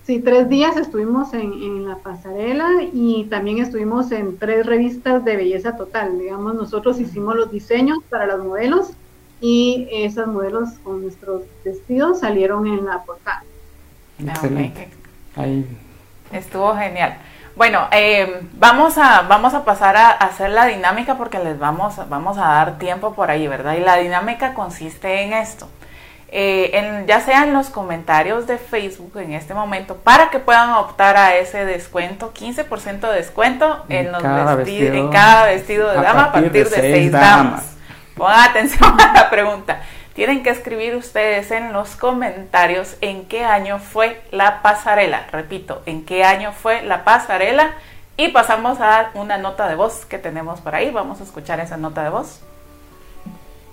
sí, 0.05 0.19
tres 0.19 0.49
días 0.49 0.77
estuvimos 0.77 1.33
en, 1.33 1.53
en, 1.53 1.89
la 1.89 1.97
pasarela 1.97 2.69
y 2.93 3.25
también 3.31 3.59
estuvimos 3.59 4.11
en 4.11 4.37
tres 4.37 4.67
revistas 4.67 5.25
de 5.25 5.37
belleza 5.37 5.77
total. 5.77 6.19
Digamos, 6.19 6.55
nosotros 6.55 6.99
hicimos 6.99 7.37
los 7.37 7.53
diseños 7.53 7.99
para 8.11 8.27
los 8.27 8.45
modelos 8.45 8.91
y 9.41 9.87
esos 9.93 10.27
modelos 10.27 10.71
con 10.83 11.03
nuestros 11.03 11.43
vestidos 11.65 12.21
salieron 12.21 12.67
en 12.67 12.85
la 12.85 13.05
portada. 13.05 13.45
Excelente. 14.19 15.04
Estuvo 16.32 16.74
genial. 16.76 17.16
Bueno, 17.57 17.87
eh, 17.93 18.41
vamos, 18.55 18.99
a, 18.99 19.22
vamos 19.22 19.55
a 19.55 19.64
pasar 19.64 19.97
a, 19.97 20.11
hacer 20.11 20.51
la 20.51 20.66
dinámica 20.66 21.16
porque 21.16 21.39
les 21.39 21.59
vamos, 21.59 21.97
vamos 22.09 22.37
a 22.37 22.49
dar 22.49 22.78
tiempo 22.78 23.14
por 23.14 23.30
ahí, 23.30 23.47
¿verdad? 23.47 23.74
Y 23.74 23.80
la 23.80 23.97
dinámica 23.97 24.55
consiste 24.55 25.22
en 25.22 25.32
esto. 25.32 25.68
Eh, 26.37 26.70
en, 26.76 27.07
ya 27.07 27.20
sea 27.20 27.45
en 27.45 27.53
los 27.53 27.70
comentarios 27.70 28.49
de 28.49 28.59
Facebook 28.59 29.16
en 29.18 29.35
este 29.35 29.55
momento, 29.55 29.99
para 29.99 30.30
que 30.30 30.41
puedan 30.41 30.70
optar 30.70 31.16
a 31.16 31.37
ese 31.37 31.64
descuento, 31.64 32.35
15% 32.35 33.09
de 33.09 33.14
descuento 33.14 33.85
en, 33.89 34.11
los 34.11 34.20
cada 34.20 34.57
vestido, 34.57 34.95
en 34.95 35.11
cada 35.11 35.47
vestido 35.47 35.91
de 35.91 36.03
dama 36.03 36.24
a 36.24 36.32
partir, 36.32 36.51
de, 36.51 36.64
seis 36.64 37.12
damas. 37.12 37.37
damas. 37.37 37.76
Pongan 38.16 38.41
atención 38.51 39.01
a 39.01 39.12
la 39.12 39.30
pregunta. 39.30 39.80
Tienen 40.15 40.45
que 40.45 40.51
escribir 40.51 40.95
ustedes 40.95 41.51
en 41.51 41.73
los 41.73 41.97
comentarios 41.97 42.97
en 43.01 43.27
qué 43.27 43.45
año 43.45 43.81
fue 43.81 44.23
la 44.31 44.62
pasarela. 44.62 45.27
Repito, 45.33 45.83
en 45.87 46.05
qué 46.05 46.23
año 46.23 46.53
fue 46.53 46.83
la 46.83 47.03
pasarela. 47.03 47.75
Y 48.17 48.29
pasamos 48.29 48.81
a 48.81 49.11
una 49.15 49.39
nota 49.39 49.69
de 49.69 49.75
voz 49.75 50.07
que 50.07 50.19
tenemos 50.19 50.61
por 50.61 50.77
ahí. 50.77 50.93
Vamos 50.93 51.21
a 51.21 51.25
escuchar 51.25 51.59
esa 51.59 51.77
nota 51.77 52.05
de 52.05 52.11
voz. 52.11 52.43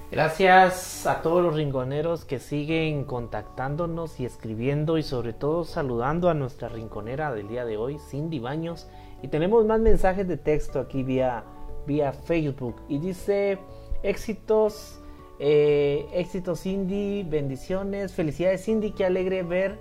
Gracias 0.09 1.05
a 1.05 1.21
todos 1.21 1.43
los 1.43 1.53
rinconeros 1.53 2.25
que 2.25 2.39
siguen 2.39 3.05
contactándonos 3.05 4.19
y 4.19 4.25
escribiendo 4.25 4.97
y 4.97 5.03
sobre 5.03 5.33
todo 5.33 5.63
saludando 5.63 6.27
a 6.27 6.33
nuestra 6.33 6.69
rinconera 6.69 7.31
del 7.31 7.49
día 7.49 7.65
de 7.65 7.77
hoy, 7.77 7.99
Cindy 8.09 8.39
Baños. 8.39 8.87
Y 9.21 9.27
tenemos 9.27 9.63
más 9.65 9.79
mensajes 9.79 10.27
de 10.27 10.37
texto 10.37 10.79
aquí 10.79 11.03
vía, 11.03 11.43
vía 11.85 12.13
Facebook. 12.13 12.81
Y 12.89 12.97
dice, 12.97 13.59
éxitos 14.01 15.00
eh, 15.43 16.07
éxito 16.13 16.55
Cindy, 16.55 17.23
bendiciones, 17.23 18.13
felicidades 18.13 18.63
Cindy, 18.63 18.91
qué 18.91 19.05
alegre 19.05 19.41
ver 19.41 19.79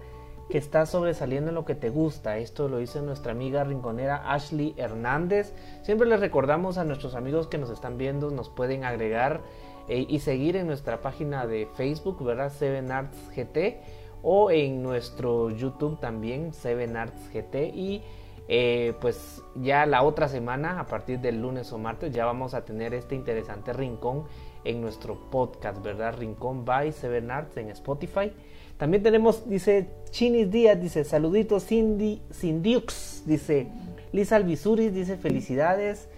que 0.48 0.56
estás 0.56 0.88
sobresaliendo 0.88 1.50
en 1.50 1.54
lo 1.54 1.66
que 1.66 1.74
te 1.74 1.90
gusta. 1.90 2.38
Esto 2.38 2.66
lo 2.66 2.78
dice 2.78 3.02
nuestra 3.02 3.32
amiga 3.32 3.62
rinconera 3.62 4.32
Ashley 4.32 4.74
Hernández. 4.78 5.52
Siempre 5.82 6.08
les 6.08 6.18
recordamos 6.18 6.78
a 6.78 6.84
nuestros 6.84 7.14
amigos 7.14 7.46
que 7.46 7.58
nos 7.58 7.68
están 7.68 7.98
viendo, 7.98 8.30
nos 8.30 8.48
pueden 8.48 8.84
agregar 8.84 9.42
eh, 9.86 10.06
y 10.08 10.20
seguir 10.20 10.56
en 10.56 10.66
nuestra 10.66 11.02
página 11.02 11.46
de 11.46 11.68
Facebook, 11.74 12.24
¿verdad? 12.24 12.50
Seven 12.50 12.90
Arts 12.90 13.18
GT 13.36 13.82
o 14.22 14.50
en 14.50 14.82
nuestro 14.82 15.50
YouTube 15.50 16.00
también, 16.00 16.54
Seven 16.54 16.96
Arts 16.96 17.30
GT 17.34 17.70
y 17.74 18.02
eh, 18.48 18.94
pues 18.98 19.42
ya 19.56 19.84
la 19.84 20.02
otra 20.04 20.26
semana, 20.26 20.80
a 20.80 20.86
partir 20.86 21.20
del 21.20 21.42
lunes 21.42 21.70
o 21.70 21.76
martes, 21.78 22.12
ya 22.12 22.24
vamos 22.24 22.54
a 22.54 22.64
tener 22.64 22.94
este 22.94 23.14
interesante 23.14 23.74
rincón 23.74 24.24
en 24.64 24.80
nuestro 24.80 25.30
podcast, 25.30 25.82
¿verdad? 25.82 26.16
Rincón 26.18 26.64
by 26.64 26.92
Seven 26.92 27.30
Arts 27.30 27.56
en 27.56 27.70
Spotify. 27.70 28.32
También 28.76 29.02
tenemos, 29.02 29.48
dice 29.48 29.88
Chinis 30.10 30.50
Díaz, 30.50 30.80
dice 30.80 31.04
saluditos 31.04 31.66
Cindy, 31.66 32.22
Cindyux, 32.32 33.24
dice 33.26 33.68
Lisa 34.12 34.36
Alvisuris, 34.36 34.94
dice 34.94 35.16
felicidades. 35.16 36.08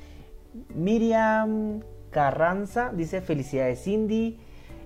Miriam 0.75 1.81
Carranza, 2.11 2.93
dice 2.95 3.21
felicidades 3.21 3.83
Cindy. 3.83 4.39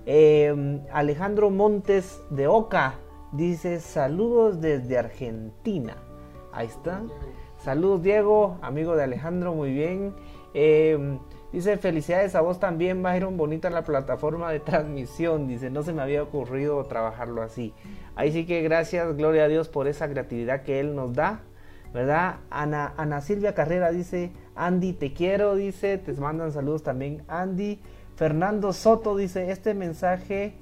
Em, 0.05 0.81
Alejandro 0.91 1.49
Montes 1.49 2.19
de 2.29 2.47
Oca, 2.47 2.95
dice 3.31 3.79
saludos 3.79 4.61
desde 4.61 4.97
Argentina. 4.97 5.97
Ahí 6.53 6.67
está. 6.67 7.03
Saludos 7.63 8.01
Diego, 8.01 8.57
amigo 8.61 8.95
de 8.95 9.03
Alejandro, 9.03 9.53
muy 9.53 9.71
bien. 9.71 10.15
Eh, 10.53 11.19
Dice, 11.51 11.77
felicidades 11.77 12.35
a 12.35 12.41
vos 12.41 12.59
también, 12.59 13.01
Byron, 13.01 13.37
bonita 13.37 13.69
la 13.69 13.85
plataforma 13.85 14.51
de 14.51 14.59
transmisión. 14.59 15.47
Dice, 15.47 15.69
no 15.69 15.81
se 15.81 15.93
me 15.93 16.01
había 16.01 16.21
ocurrido 16.21 16.83
trabajarlo 16.85 17.41
así. 17.41 17.73
Ahí 18.15 18.33
sí 18.33 18.45
que 18.45 18.61
gracias, 18.61 19.15
gloria 19.15 19.45
a 19.45 19.47
Dios 19.47 19.69
por 19.69 19.87
esa 19.87 20.09
creatividad 20.09 20.63
que 20.63 20.79
Él 20.79 20.93
nos 20.95 21.13
da. 21.13 21.41
¿Verdad? 21.93 22.37
Ana, 22.49 22.93
Ana 22.97 23.21
Silvia 23.21 23.55
Carrera 23.55 23.91
dice, 23.91 24.33
Andy, 24.55 24.91
te 24.91 25.13
quiero, 25.13 25.55
dice, 25.55 25.97
te 25.97 26.11
mandan 26.13 26.51
saludos 26.51 26.83
también, 26.83 27.23
Andy. 27.29 27.79
Fernando 28.17 28.73
Soto 28.73 29.15
dice, 29.15 29.49
este 29.49 29.73
mensaje, 29.73 30.53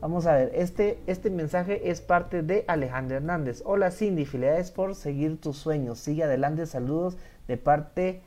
vamos 0.00 0.26
a 0.26 0.34
ver, 0.34 0.52
este, 0.54 1.00
este 1.06 1.30
mensaje 1.30 1.90
es 1.90 2.00
parte 2.00 2.42
de 2.42 2.64
Alejandro 2.68 3.16
Hernández. 3.16 3.62
Hola 3.66 3.90
Cindy, 3.90 4.24
felicidades 4.24 4.70
por 4.70 4.94
seguir 4.94 5.40
tus 5.40 5.56
sueños. 5.56 5.98
Sigue 5.98 6.22
adelante, 6.22 6.66
saludos 6.66 7.18
de 7.48 7.56
parte 7.56 8.22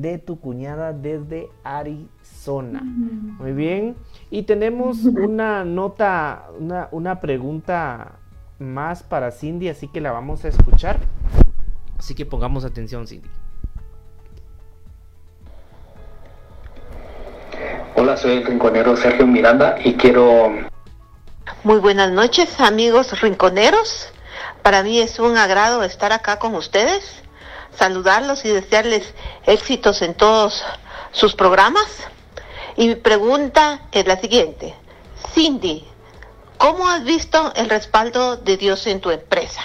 de 0.00 0.18
tu 0.18 0.40
cuñada 0.40 0.92
desde 0.92 1.50
Arizona. 1.62 2.80
Muy 2.82 3.52
bien. 3.52 3.96
Y 4.30 4.42
tenemos 4.42 5.04
una 5.04 5.64
nota, 5.64 6.46
una, 6.58 6.88
una, 6.90 7.20
pregunta 7.20 8.12
más 8.58 9.02
para 9.02 9.30
Cindy, 9.30 9.68
así 9.68 9.88
que 9.88 10.00
la 10.00 10.12
vamos 10.12 10.44
a 10.44 10.48
escuchar. 10.48 10.98
Así 11.98 12.14
que 12.14 12.24
pongamos 12.24 12.64
atención, 12.64 13.06
Cindy. 13.06 13.28
Hola, 17.94 18.16
soy 18.16 18.38
el 18.38 18.46
rinconero 18.46 18.96
Sergio 18.96 19.26
Miranda 19.26 19.76
y 19.84 19.94
quiero... 19.94 20.50
Muy 21.64 21.78
buenas 21.78 22.10
noches, 22.10 22.58
amigos 22.60 23.20
rinconeros. 23.20 24.08
Para 24.62 24.82
mí 24.82 24.98
es 24.98 25.18
un 25.18 25.36
agrado 25.36 25.82
estar 25.82 26.12
acá 26.12 26.38
con 26.38 26.54
ustedes 26.54 27.19
saludarlos 27.74 28.44
y 28.44 28.48
desearles 28.48 29.14
éxitos 29.46 30.02
en 30.02 30.14
todos 30.14 30.64
sus 31.12 31.34
programas. 31.34 32.08
Y 32.76 32.88
mi 32.88 32.94
pregunta 32.94 33.82
es 33.92 34.06
la 34.06 34.16
siguiente. 34.16 34.74
Cindy, 35.34 35.84
¿cómo 36.58 36.88
has 36.88 37.04
visto 37.04 37.52
el 37.54 37.68
respaldo 37.68 38.36
de 38.36 38.56
Dios 38.56 38.86
en 38.86 39.00
tu 39.00 39.10
empresa? 39.10 39.62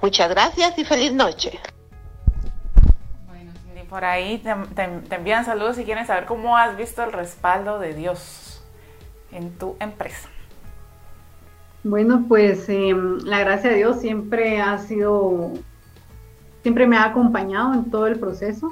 Muchas 0.00 0.28
gracias 0.30 0.78
y 0.78 0.84
feliz 0.84 1.12
noche. 1.12 1.58
Bueno, 3.26 3.52
por 3.88 4.04
ahí 4.04 4.38
te, 4.38 5.14
envían 5.14 5.44
saludos 5.44 5.76
si 5.76 5.84
quieren 5.84 6.06
saber 6.06 6.26
cómo 6.26 6.56
has 6.56 6.76
visto 6.76 7.02
el 7.02 7.12
respaldo 7.12 7.78
de 7.78 7.94
Dios 7.94 8.62
en 9.32 9.56
tu 9.58 9.76
empresa. 9.80 10.28
Bueno, 11.84 12.24
pues 12.28 12.68
em, 12.68 13.18
la 13.24 13.40
gracia 13.40 13.70
de 13.70 13.76
Dios 13.76 14.00
siempre 14.00 14.60
ha 14.60 14.78
sido, 14.78 15.52
siempre 16.68 16.86
me 16.86 16.98
ha 16.98 17.06
acompañado 17.06 17.72
en 17.72 17.90
todo 17.90 18.06
el 18.08 18.18
proceso, 18.18 18.70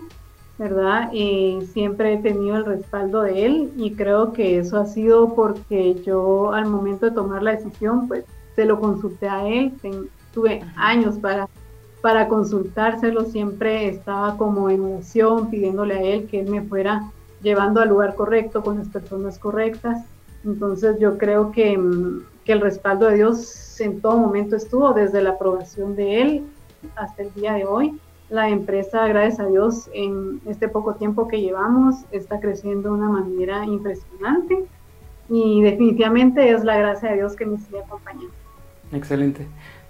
¿verdad? 0.58 1.10
Y 1.14 1.60
siempre 1.72 2.12
he 2.12 2.18
tenido 2.18 2.56
el 2.56 2.66
respaldo 2.66 3.22
de 3.22 3.46
Él 3.46 3.72
y 3.78 3.94
creo 3.94 4.34
que 4.34 4.58
eso 4.58 4.76
ha 4.76 4.84
sido 4.84 5.34
porque 5.34 5.94
yo 6.04 6.52
al 6.52 6.66
momento 6.66 7.06
de 7.06 7.12
tomar 7.12 7.42
la 7.42 7.52
decisión, 7.52 8.06
pues 8.06 8.26
se 8.54 8.66
lo 8.66 8.78
consulté 8.80 9.30
a 9.30 9.48
Él, 9.48 9.72
tuve 10.34 10.62
años 10.76 11.16
para, 11.16 11.48
para 12.02 12.28
consultárselo, 12.28 13.24
siempre 13.24 13.88
estaba 13.88 14.36
como 14.36 14.68
en 14.68 14.84
oración, 14.84 15.48
pidiéndole 15.48 15.94
a 15.94 16.02
Él 16.02 16.26
que 16.26 16.40
Él 16.40 16.50
me 16.50 16.60
fuera 16.60 17.10
llevando 17.42 17.80
al 17.80 17.88
lugar 17.88 18.14
correcto, 18.14 18.62
con 18.62 18.76
las 18.76 18.88
personas 18.88 19.38
correctas. 19.38 20.04
Entonces 20.44 20.98
yo 21.00 21.16
creo 21.16 21.50
que, 21.50 21.78
mm, 21.78 22.24
que 22.44 22.52
el 22.52 22.60
respaldo 22.60 23.06
de 23.06 23.14
Dios 23.14 23.80
en 23.80 24.02
todo 24.02 24.18
momento 24.18 24.54
estuvo, 24.54 24.92
desde 24.92 25.22
la 25.22 25.30
aprobación 25.30 25.96
de 25.96 26.20
Él 26.20 26.44
hasta 26.96 27.22
el 27.22 27.32
día 27.34 27.54
de 27.54 27.64
hoy. 27.64 27.98
La 28.28 28.48
empresa, 28.48 29.06
gracias 29.06 29.40
a 29.40 29.46
Dios, 29.46 29.88
en 29.94 30.40
este 30.46 30.68
poco 30.68 30.94
tiempo 30.94 31.28
que 31.28 31.40
llevamos, 31.40 32.04
está 32.10 32.40
creciendo 32.40 32.90
de 32.90 32.96
una 32.96 33.08
manera 33.08 33.64
impresionante 33.64 34.64
y 35.28 35.62
definitivamente 35.62 36.50
es 36.50 36.64
la 36.64 36.76
gracia 36.76 37.10
de 37.10 37.16
Dios 37.16 37.36
que 37.36 37.46
me 37.46 37.58
sigue 37.58 37.80
acompañando. 37.80 38.32
Excelente. 38.92 39.46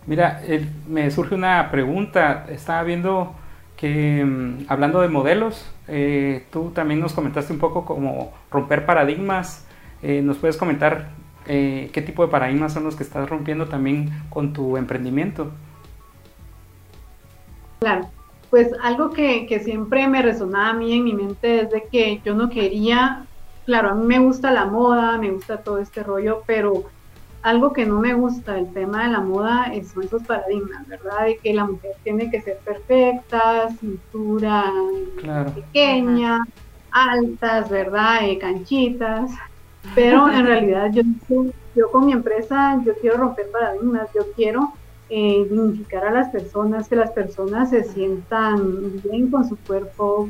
Mira, 0.07 0.41
me 0.89 1.11
surge 1.11 1.35
una 1.35 1.71
pregunta. 1.71 2.47
Estaba 2.49 2.83
viendo 2.83 3.35
que, 3.77 4.25
mm, 4.25 4.67
hablando 4.69 5.01
de 5.01 5.09
modelos, 5.09 5.71
eh, 5.89 6.47
tú 6.51 6.71
también 6.71 7.01
nos 7.01 7.13
comentaste 7.13 7.53
un 7.53 7.59
poco 7.59 7.85
como 7.85 8.33
romper 8.51 8.87
paradigmas. 8.87 9.67
Eh, 10.03 10.23
¿Nos 10.23 10.39
puedes 10.39 10.57
comentar 10.57 11.11
eh, 11.47 11.91
qué 11.93 12.03
tipo 12.03 12.25
de 12.25 12.31
paradigmas 12.31 12.73
son 12.73 12.85
los 12.85 12.97
que 12.97 13.03
estás 13.03 13.29
rompiendo 13.29 13.67
también 13.67 14.11
con 14.31 14.53
tu 14.53 14.77
emprendimiento? 14.77 15.53
Claro, 17.81 18.09
pues 18.51 18.71
algo 18.83 19.11
que, 19.11 19.47
que 19.47 19.61
siempre 19.61 20.09
me 20.09 20.23
resonaba 20.23 20.71
a 20.71 20.75
mí 20.75 20.95
en 20.95 21.05
mi 21.05 21.13
mente 21.13 21.63
es 21.63 21.71
de 21.71 21.85
que 21.91 22.21
yo 22.25 22.35
no 22.35 22.49
quería, 22.49 23.27
claro, 23.65 23.91
a 23.91 23.95
mí 23.95 24.07
me 24.07 24.19
gusta 24.19 24.51
la 24.51 24.65
moda, 24.65 25.19
me 25.19 25.31
gusta 25.31 25.59
todo 25.59 25.79
este 25.79 26.03
rollo, 26.03 26.43
pero 26.47 26.85
algo 27.43 27.73
que 27.73 27.87
no 27.87 28.01
me 28.01 28.15
gusta 28.15 28.55
del 28.55 28.73
tema 28.73 29.05
de 29.05 29.13
la 29.13 29.21
moda 29.21 29.73
son 29.93 30.03
esos 30.03 30.23
paradigmas, 30.25 30.87
¿verdad? 30.89 31.27
De 31.27 31.39
que 31.39 31.55
la 31.55 31.65
mujer 31.65 31.93
tiene 32.03 32.31
que 32.31 32.41
ser 32.43 32.59
perfecta, 32.59 33.69
cintura 33.79 34.73
pequeña, 35.55 36.45
altas, 36.91 37.71
¿verdad? 37.71 38.25
Eh, 38.25 38.39
canchitas. 38.39 39.31
Pero 39.95 40.29
en 40.29 40.45
realidad 40.47 40.91
yo, 40.93 41.03
yo 41.77 41.91
con 41.93 42.07
mi 42.07 42.13
empresa, 42.13 42.81
yo 42.85 42.95
quiero 43.01 43.19
romper 43.19 43.49
paradigmas, 43.53 44.09
yo 44.13 44.23
quiero 44.35 44.73
eh, 45.09 45.47
dignificar 45.49 46.05
a 46.05 46.11
las 46.11 46.31
personas, 46.31 46.89
que 46.89 46.97
las 46.97 47.11
personas 47.13 47.71
se 47.71 47.85
sientan 47.85 49.01
bien 49.03 49.31
con 49.31 49.49
su 49.49 49.57
cuerpo 49.57 50.29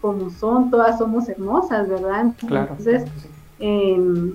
como, 0.00 0.30
son, 0.30 0.70
todas 0.70 0.98
somos 0.98 1.28
hermosas, 1.28 1.88
¿verdad? 1.88 2.32
Entonces, 2.42 3.04
eh, 3.60 4.32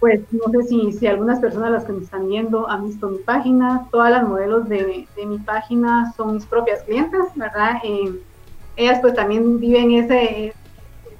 pues 0.00 0.20
no 0.32 0.50
sé 0.52 0.68
si, 0.68 0.92
si 0.92 1.06
algunas 1.06 1.40
personas 1.40 1.72
las 1.72 1.84
que 1.84 1.92
me 1.92 2.04
están 2.04 2.28
viendo 2.28 2.68
han 2.70 2.86
visto 2.86 3.10
mi 3.10 3.18
página, 3.18 3.86
todas 3.90 4.10
las 4.10 4.28
modelos 4.28 4.68
de, 4.68 5.06
mi 5.26 5.38
página 5.38 6.12
son 6.16 6.34
mis 6.34 6.46
propias 6.46 6.82
clientes, 6.82 7.20
¿verdad? 7.34 7.78
Eh, 7.82 8.12
ellas 8.76 9.00
pues 9.00 9.14
también 9.14 9.58
viven 9.58 9.90
ese, 9.90 10.54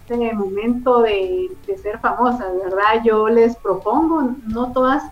ese 0.09 0.33
momento 0.33 1.03
de, 1.03 1.51
ser 1.83 1.99
famosas, 1.99 2.53
¿verdad? 2.65 3.03
Yo 3.05 3.29
les 3.29 3.57
propongo, 3.57 4.31
no 4.47 4.73
todas 4.73 5.03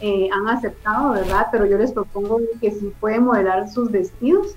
eh, 0.00 0.28
han 0.32 0.48
aceptado, 0.48 1.12
¿verdad? 1.12 1.46
Pero 1.50 1.66
yo 1.66 1.78
les 1.78 1.92
propongo 1.92 2.40
que 2.60 2.70
si 2.70 2.92
pueden 3.00 3.24
modelar 3.24 3.68
sus 3.70 3.90
vestidos. 3.90 4.56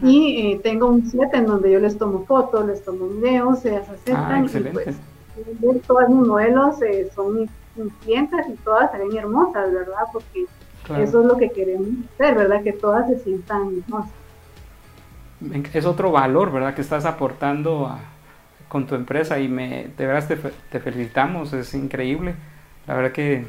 Y 0.00 0.52
eh, 0.52 0.60
tengo 0.62 0.86
un 0.86 1.04
set 1.10 1.34
en 1.34 1.46
donde 1.46 1.72
yo 1.72 1.80
les 1.80 1.98
tomo 1.98 2.24
fotos, 2.24 2.66
les 2.66 2.84
tomo 2.84 3.08
videos, 3.08 3.64
ellas 3.64 3.88
aceptan. 3.88 4.44
Ah, 4.44 4.58
y 4.58 4.60
pues, 4.70 5.82
todos 5.88 6.08
mis 6.08 6.28
modelos 6.28 6.76
son 7.16 7.40
mis 7.40 7.92
clientes 8.04 8.46
y 8.48 8.52
todas 8.64 8.92
se 8.92 8.98
ven 8.98 9.16
hermosas, 9.16 9.72
¿verdad? 9.72 10.04
Porque 10.12 10.46
eso 11.02 11.20
es 11.20 11.26
lo 11.26 11.36
que 11.36 11.50
queremos 11.50 11.88
hacer, 12.14 12.36
¿verdad? 12.36 12.62
Que 12.62 12.72
todas 12.72 13.08
se 13.08 13.18
sientan 13.18 13.82
hermosas. 13.84 14.12
Es 15.74 15.84
otro 15.84 16.12
valor, 16.12 16.52
¿verdad? 16.52 16.74
Que 16.74 16.82
estás 16.82 17.04
aportando 17.04 17.96
con 18.68 18.86
tu 18.86 18.94
empresa 18.94 19.38
y 19.38 19.48
me, 19.48 19.90
de 19.96 20.06
verdad 20.06 20.28
te, 20.28 20.36
te, 20.70 20.80
felicitamos, 20.80 21.52
es 21.52 21.74
increíble. 21.74 22.36
La 22.86 22.94
verdad 22.94 23.12
que 23.12 23.46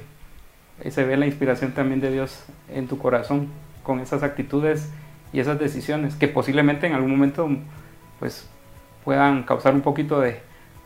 se 0.92 1.04
ve 1.04 1.18
la 1.18 1.26
inspiración 1.26 1.72
también 1.72 2.02
de 2.02 2.12
Dios 2.12 2.46
en 2.70 2.88
tu 2.88 2.98
corazón 2.98 3.50
con 3.84 4.00
esas 4.00 4.24
actitudes 4.24 4.90
y 5.32 5.40
esas 5.40 5.60
decisiones 5.60 6.16
que 6.16 6.28
posiblemente 6.28 6.88
en 6.88 6.94
algún 6.94 7.12
momento 7.12 7.50
pues 8.20 8.50
puedan 9.04 9.44
causar 9.44 9.74
un 9.74 9.82
poquito 9.82 10.20
de, 10.20 10.42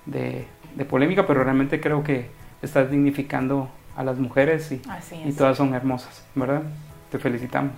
de 0.06 0.86
polémica, 0.86 1.26
pero 1.28 1.43
realmente 1.43 1.82
creo 1.82 2.04
que 2.04 2.30
estás 2.62 2.89
dignificando 2.89 3.70
a 3.95 4.04
las 4.04 4.18
mujeres 4.20 4.72
y, 4.72 4.82
y 5.26 5.32
todas 5.34 5.58
son 5.58 5.74
hermosas, 5.74 6.24
¿verdad? 6.36 6.62
Te 7.12 7.18
felicitamos. 7.18 7.74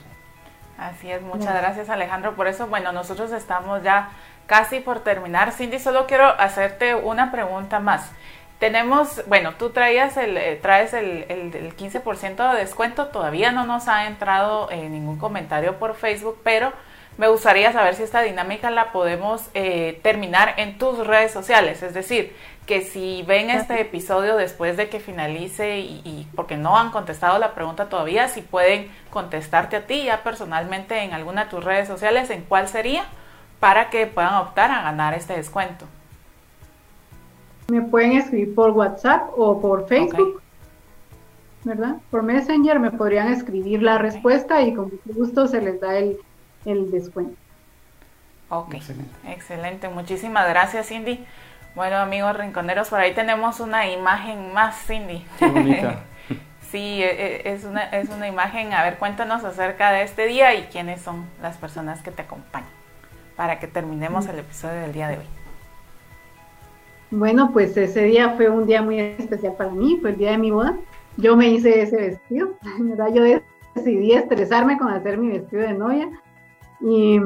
Así 0.78 1.10
es, 1.12 1.22
muchas 1.22 1.54
gracias 1.56 1.90
Alejandro 1.90 2.36
por 2.36 2.48
eso. 2.48 2.68
Bueno, 2.68 2.92
nosotros 2.92 3.32
estamos 3.32 3.84
ya 3.84 4.10
casi 4.48 4.80
por 4.80 5.02
terminar. 5.02 5.52
Cindy, 5.52 5.80
solo 5.80 6.08
quiero 6.08 6.26
hacerte 6.26 6.96
una 6.96 7.32
pregunta 7.32 7.80
más. 7.80 8.12
Tenemos, 8.60 9.26
bueno, 9.28 9.54
tú 9.58 9.70
traías 9.70 10.18
el, 10.18 10.36
eh, 10.36 10.60
traes 10.62 10.94
el, 10.94 11.26
el, 11.30 11.76
15% 11.78 12.52
de 12.54 12.60
descuento, 12.60 13.08
todavía 13.08 13.54
no 13.54 13.66
nos 13.66 13.88
ha 13.88 14.06
entrado 14.08 14.70
eh, 14.70 14.90
ningún 14.90 15.18
comentario 15.18 15.80
por 15.80 15.96
Facebook, 15.96 16.42
pero 16.44 16.74
me 17.18 17.30
gustaría 17.30 17.72
saber 17.72 17.96
si 17.96 18.04
esta 18.04 18.22
dinámica 18.22 18.70
la 18.70 18.92
podemos 18.92 19.50
eh, 19.54 20.00
terminar 20.04 20.56
en 20.58 20.78
tus 20.78 21.08
redes 21.08 21.32
sociales, 21.32 21.84
es 21.84 21.94
decir, 21.94 22.36
que 22.66 22.82
si 22.82 23.24
ven 23.24 23.50
este 23.50 23.80
episodio 23.80 24.36
después 24.36 24.76
de 24.78 24.90
que 24.90 25.00
finalice 25.00 25.80
y, 25.80 26.28
porque 26.36 26.56
no 26.56 26.78
han 26.78 26.92
contestado 26.92 27.40
la 27.40 27.54
pregunta 27.54 27.90
todavía, 27.90 28.28
si 28.28 28.42
pueden 28.42 28.92
contestarte 29.10 29.78
a 29.78 29.88
ti 29.88 30.04
ya 30.04 30.22
personalmente 30.22 31.00
en 31.00 31.14
alguna 31.14 31.46
de 31.46 31.50
tus 31.50 31.64
redes 31.64 31.88
sociales, 31.88 32.30
en 32.30 32.44
cuál 32.44 32.68
sería, 32.68 33.06
para 33.60 33.90
que 33.90 34.06
puedan 34.06 34.36
optar 34.36 34.70
a 34.72 34.82
ganar 34.82 35.14
este 35.14 35.34
descuento. 35.34 35.88
Me 37.70 37.82
pueden 37.82 38.14
escribir 38.14 38.56
por 38.56 38.72
WhatsApp 38.72 39.30
o 39.38 39.62
por 39.62 39.88
Facebook, 39.88 40.42
¿verdad? 41.64 41.98
Por 42.10 42.24
Messenger 42.24 42.80
me 42.80 42.92
podrían 42.92 43.32
escribir 43.32 43.84
la 43.84 43.98
respuesta 43.98 44.62
y 44.62 44.74
con 44.74 44.86
mucho 44.86 45.20
gusto 45.20 45.48
se 45.48 45.62
les 45.62 45.80
da 45.80 45.98
el, 45.98 46.18
el 46.66 46.90
descuento. 46.92 47.36
Ok, 48.50 48.74
excelente. 48.74 49.12
excelente. 49.28 49.90
Muchísimas 49.90 50.50
gracias, 50.50 50.88
Cindy. 50.88 51.24
Bueno, 51.76 51.98
amigos 51.98 52.36
rinconeros, 52.36 52.90
por 52.90 53.00
ahí 53.00 53.14
tenemos 53.14 53.60
una 53.60 53.88
imagen 53.90 54.54
más, 54.54 54.76
Cindy. 54.88 55.24
Qué 55.38 55.46
bonita. 55.48 56.00
sí, 56.72 57.04
e, 57.04 57.42
e, 57.46 57.54
es 57.54 57.64
una, 57.64 57.84
es 57.84 58.10
una 58.10 58.28
imagen. 58.28 58.74
A 58.74 58.84
ver, 58.84 58.98
cuéntanos 58.98 59.44
acerca 59.44 59.92
de 59.92 60.02
este 60.02 60.26
día 60.26 60.56
y 60.56 60.64
quiénes 60.64 61.02
son 61.02 61.26
las 61.42 61.58
personas 61.58 62.02
que 62.02 62.10
te 62.10 62.24
acompañan 62.24 62.70
para 63.36 63.60
que 63.60 63.68
terminemos 63.68 64.26
el 64.26 64.40
episodio 64.40 64.82
del 64.82 64.94
día 64.94 65.08
de 65.08 65.20
hoy. 65.20 65.39
Bueno, 67.12 67.52
pues 67.52 67.76
ese 67.76 68.04
día 68.04 68.32
fue 68.32 68.50
un 68.50 68.68
día 68.68 68.82
muy 68.82 69.00
especial 69.00 69.56
para 69.58 69.72
mí, 69.72 69.98
fue 70.00 70.12
el 70.12 70.18
día 70.18 70.32
de 70.32 70.38
mi 70.38 70.52
boda. 70.52 70.78
Yo 71.18 71.36
me 71.36 71.50
hice 71.50 71.82
ese 71.82 71.96
vestido, 71.98 72.54
¿verdad? 72.80 73.14
Yo 73.14 73.24
decidí 73.76 74.14
estresarme 74.14 74.78
con 74.78 74.90
hacer 74.90 75.18
mi 75.18 75.30
vestido 75.30 75.64
de 75.64 75.74
novia 75.74 76.10
y 76.82 77.20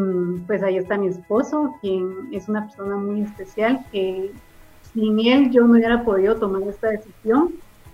pues 0.48 0.64
ahí 0.64 0.78
está 0.78 0.98
mi 0.98 1.08
esposo, 1.08 1.76
quien 1.82 2.30
es 2.32 2.48
una 2.50 2.66
persona 2.66 2.96
muy 2.96 3.22
especial, 3.22 3.86
que 3.92 4.32
sin 4.94 5.20
él 5.20 5.52
yo 5.52 5.68
no 5.68 5.74
hubiera 5.74 6.04
podido 6.04 6.36
tomar 6.38 6.64
esta 6.64 6.90
decisión, 6.90 7.54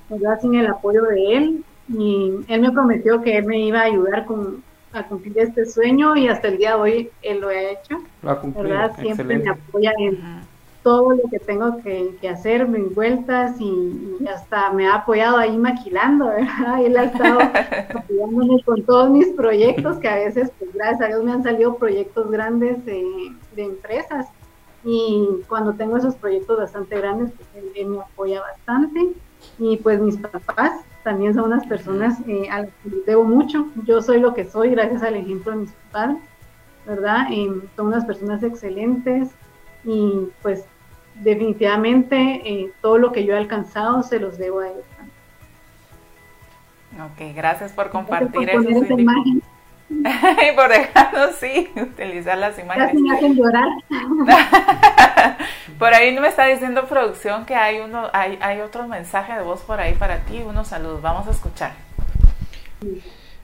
¿verdad? 0.09 0.39
Sin 0.41 0.55
el 0.55 0.67
apoyo 0.67 1.03
de 1.03 1.33
él. 1.35 1.65
Y 1.91 2.33
él 2.47 2.61
me 2.61 2.71
prometió 2.71 3.21
que 3.21 3.37
él 3.37 3.45
me 3.45 3.59
iba 3.59 3.79
a 3.79 3.85
ayudar 3.85 4.25
con, 4.25 4.63
a 4.93 5.03
cumplir 5.03 5.39
este 5.39 5.65
sueño 5.65 6.15
y 6.15 6.27
hasta 6.27 6.49
el 6.49 6.57
día 6.57 6.75
de 6.75 6.81
hoy 6.81 7.09
él 7.23 7.41
lo 7.41 7.49
ha 7.49 7.59
hecho. 7.59 7.97
Lo 8.21 8.31
ha 8.31 8.39
cumplido. 8.39 8.69
¿verdad? 8.69 8.95
Siempre 8.99 9.39
me 9.39 9.49
apoya 9.49 9.91
en 9.97 10.19
todo 10.83 11.11
lo 11.11 11.29
que 11.29 11.39
tengo 11.39 11.77
que, 11.81 12.17
hacer, 12.29 12.67
mis 12.67 12.93
vueltas 12.93 13.59
y, 13.59 14.17
hasta 14.27 14.71
me 14.71 14.87
ha 14.87 14.95
apoyado 14.95 15.37
ahí 15.37 15.57
maquilando, 15.57 16.27
¿verdad? 16.27 16.83
Él 16.83 16.97
ha 16.97 17.03
estado 17.03 17.39
apoyándome 17.95 18.63
con 18.63 18.83
todos 18.83 19.09
mis 19.09 19.27
proyectos, 19.29 19.97
que 19.97 20.07
a 20.07 20.15
veces, 20.15 20.51
pues 20.57 20.73
gracias 20.73 21.01
a 21.01 21.07
Dios 21.07 21.23
me 21.23 21.31
han 21.31 21.43
salido 21.43 21.75
proyectos 21.75 22.29
grandes 22.31 22.83
de, 22.85 23.33
empresas 23.57 24.27
y 24.85 25.27
cuando 25.49 25.73
tengo 25.73 25.97
esos 25.97 26.15
proyectos 26.15 26.57
bastante 26.57 26.97
grandes, 26.97 27.33
pues 27.33 27.49
él, 27.75 27.87
me 27.87 27.99
apoya 27.99 28.39
bastante 28.39 29.09
y 29.57 29.75
pues 29.75 29.99
mis 29.99 30.15
papás 30.15 30.79
también 31.03 31.33
son 31.33 31.45
unas 31.45 31.67
personas 31.67 32.17
eh, 32.25 32.47
a 32.49 32.61
las 32.61 32.69
que 32.81 32.89
les 32.89 33.05
debo 33.05 33.25
mucho. 33.25 33.67
Yo 33.85 34.01
soy 34.01 34.21
lo 34.21 34.33
que 34.33 34.45
soy 34.45 34.69
gracias 34.69 35.03
al 35.03 35.15
ejemplo 35.15 35.51
de 35.51 35.57
mis 35.57 35.71
padres 35.91 36.19
¿verdad? 36.85 37.27
son 37.75 37.87
unas 37.87 38.05
personas 38.05 38.41
excelentes 38.43 39.29
y 39.83 40.27
pues 40.41 40.65
definitivamente 41.15 42.41
eh, 42.45 42.71
todo 42.81 42.97
lo 42.97 43.11
que 43.11 43.25
yo 43.25 43.33
he 43.33 43.37
alcanzado 43.37 44.03
se 44.03 44.19
los 44.19 44.37
debo 44.37 44.59
a 44.59 44.69
ellos. 44.69 44.85
Ok, 46.95 47.33
gracias 47.35 47.71
por 47.71 47.89
compartir 47.91 48.49
eso. 48.49 48.69
y 48.69 49.05
por 50.55 50.69
dejarnos, 50.69 51.35
sí, 51.35 51.69
utilizar 51.75 52.37
las 52.37 52.59
imágenes. 52.59 52.93
me 52.95 53.15
hacen 53.15 53.35
llorar. 53.35 53.67
por 55.79 55.93
ahí 55.93 56.17
me 56.19 56.27
está 56.27 56.45
diciendo 56.45 56.87
producción 56.87 57.45
que 57.45 57.55
hay 57.55 57.79
uno, 57.79 58.07
hay, 58.13 58.37
hay 58.41 58.61
otro 58.61 58.87
mensaje 58.87 59.33
de 59.33 59.41
voz 59.41 59.61
por 59.61 59.79
ahí 59.79 59.93
para 59.95 60.19
ti, 60.19 60.41
unos 60.45 60.67
saludos. 60.67 61.01
Vamos 61.01 61.27
a 61.27 61.31
escuchar. 61.31 61.73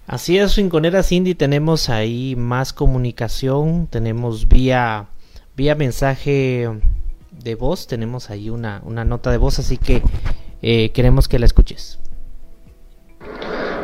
Así 0.08 0.38
es, 0.38 0.56
Rinconera 0.56 1.02
Cindy, 1.02 1.34
tenemos 1.34 1.90
ahí 1.90 2.36
más 2.36 2.74
comunicación, 2.74 3.88
tenemos 3.88 4.48
vía, 4.48 5.08
vía 5.56 5.76
mensaje 5.76 6.70
de 7.32 7.56
voz, 7.56 7.88
tenemos 7.88 8.30
ahí 8.30 8.50
una, 8.50 8.82
una 8.84 9.06
nota 9.06 9.32
de 9.32 9.38
voz, 9.38 9.60
así 9.60 9.78
que 9.78 10.02
eh, 10.62 10.92
queremos 10.92 11.28
que 11.28 11.40
la 11.40 11.46
escuches. 11.46 12.00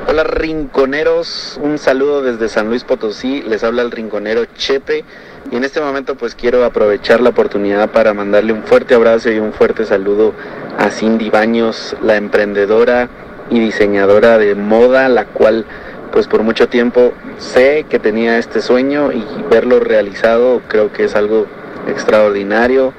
Hola 0.07 0.23
rinconeros, 0.25 1.59
un 1.63 1.77
saludo 1.77 2.21
desde 2.21 2.49
San 2.49 2.67
Luis 2.67 2.83
Potosí, 2.83 3.41
les 3.43 3.63
habla 3.63 3.81
el 3.81 3.91
rinconero 3.91 4.45
Chepe. 4.57 5.05
Y 5.51 5.55
en 5.55 5.63
este 5.63 5.79
momento 5.79 6.15
pues 6.15 6.35
quiero 6.35 6.65
aprovechar 6.65 7.21
la 7.21 7.29
oportunidad 7.29 7.91
para 7.91 8.13
mandarle 8.13 8.53
un 8.53 8.63
fuerte 8.63 8.93
abrazo 8.93 9.31
y 9.31 9.39
un 9.39 9.53
fuerte 9.53 9.85
saludo 9.85 10.33
a 10.77 10.91
Cindy 10.91 11.29
Baños, 11.29 11.95
la 12.01 12.17
emprendedora 12.17 13.09
y 13.49 13.59
diseñadora 13.59 14.37
de 14.37 14.53
moda, 14.55 15.07
la 15.07 15.25
cual 15.25 15.65
pues 16.11 16.27
por 16.27 16.43
mucho 16.43 16.67
tiempo 16.67 17.13
sé 17.37 17.85
que 17.89 17.97
tenía 17.97 18.37
este 18.37 18.61
sueño 18.61 19.11
y 19.11 19.23
verlo 19.49 19.79
realizado 19.79 20.61
creo 20.67 20.91
que 20.91 21.05
es 21.05 21.15
algo 21.15 21.47
extraordinario. 21.87 22.93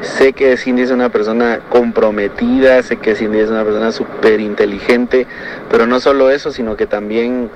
Sé 0.00 0.32
que 0.32 0.56
Cindy 0.56 0.82
es 0.82 0.90
una 0.90 1.08
persona 1.08 1.60
comprometida, 1.70 2.82
sé 2.82 2.96
que 2.96 3.14
Cindy 3.14 3.38
es 3.38 3.50
una 3.50 3.64
persona 3.64 3.90
súper 3.90 4.40
inteligente, 4.40 5.26
pero 5.70 5.86
no 5.86 5.98
solo 6.00 6.30
eso, 6.30 6.52
sino 6.52 6.76
que 6.76 6.86
también 6.86 7.48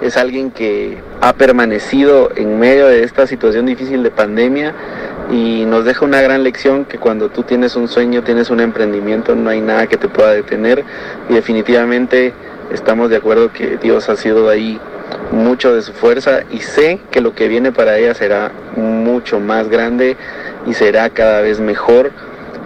es 0.00 0.16
alguien 0.16 0.50
que 0.50 0.98
ha 1.20 1.34
permanecido 1.34 2.30
en 2.36 2.58
medio 2.58 2.86
de 2.86 3.02
esta 3.02 3.26
situación 3.26 3.66
difícil 3.66 4.02
de 4.02 4.10
pandemia 4.10 4.74
y 5.30 5.64
nos 5.66 5.84
deja 5.84 6.04
una 6.04 6.20
gran 6.20 6.42
lección 6.42 6.84
que 6.84 6.98
cuando 6.98 7.28
tú 7.28 7.42
tienes 7.42 7.76
un 7.76 7.86
sueño, 7.86 8.22
tienes 8.22 8.50
un 8.50 8.60
emprendimiento, 8.60 9.36
no 9.36 9.50
hay 9.50 9.60
nada 9.60 9.86
que 9.86 9.96
te 9.96 10.08
pueda 10.08 10.32
detener 10.32 10.84
y 11.28 11.34
definitivamente 11.34 12.32
estamos 12.72 13.10
de 13.10 13.16
acuerdo 13.16 13.52
que 13.52 13.76
Dios 13.76 14.08
ha 14.08 14.16
sido 14.16 14.48
ahí 14.48 14.80
mucho 15.32 15.74
de 15.74 15.82
su 15.82 15.92
fuerza 15.92 16.40
y 16.50 16.60
sé 16.60 17.00
que 17.10 17.20
lo 17.20 17.34
que 17.34 17.48
viene 17.48 17.72
para 17.72 17.98
ella 17.98 18.14
será 18.14 18.52
mucho 18.76 19.40
más 19.40 19.68
grande 19.68 20.16
y 20.66 20.74
será 20.74 21.10
cada 21.10 21.40
vez 21.40 21.60
mejor. 21.60 22.12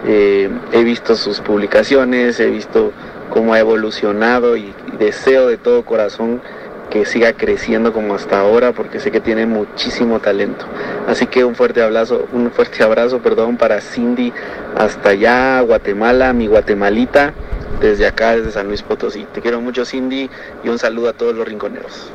Eh, 0.07 0.49
he 0.71 0.83
visto 0.83 1.15
sus 1.15 1.39
publicaciones, 1.39 2.39
he 2.39 2.49
visto 2.49 2.91
cómo 3.29 3.53
ha 3.53 3.59
evolucionado 3.59 4.55
y, 4.57 4.73
deseo 4.99 5.47
de 5.47 5.57
todo 5.57 5.83
corazón 5.83 6.41
que 6.89 7.05
siga 7.05 7.33
creciendo 7.33 7.91
como 7.91 8.15
hasta 8.15 8.39
ahora 8.39 8.71
porque 8.71 9.01
sé 9.01 9.11
que 9.11 9.19
tiene 9.19 9.45
muchísimo 9.45 10.19
talento. 10.19 10.65
Así 11.07 11.27
que 11.27 11.43
un 11.43 11.55
fuerte 11.55 11.81
abrazo, 11.81 12.27
un 12.31 12.51
fuerte 12.51 12.81
abrazo, 12.83 13.19
perdón, 13.19 13.57
para 13.57 13.81
Cindy 13.81 14.31
hasta 14.77 15.09
allá, 15.09 15.59
Guatemala, 15.61 16.31
mi 16.31 16.47
guatemalita, 16.47 17.33
desde 17.81 18.07
acá, 18.07 18.37
desde 18.37 18.51
San 18.51 18.67
Luis 18.67 18.83
Potosí. 18.83 19.25
Te 19.33 19.41
quiero 19.41 19.59
mucho, 19.59 19.83
Cindy, 19.85 20.29
y 20.63 20.69
un 20.69 20.79
saludo 20.79 21.09
a 21.09 21.13
todos 21.13 21.35
los 21.35 21.45
rinconeros. 21.45 22.11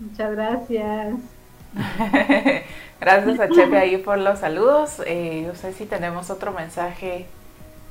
Muchas 0.00 0.32
gracias. 0.32 1.14
Gracias 3.00 3.40
a 3.40 3.48
Chepe 3.48 3.76
ahí 3.76 3.98
por 3.98 4.18
los 4.18 4.38
saludos. 4.38 5.02
Eh, 5.06 5.44
no 5.46 5.54
sé 5.54 5.72
si 5.72 5.84
tenemos 5.84 6.30
otro 6.30 6.52
mensaje 6.52 7.26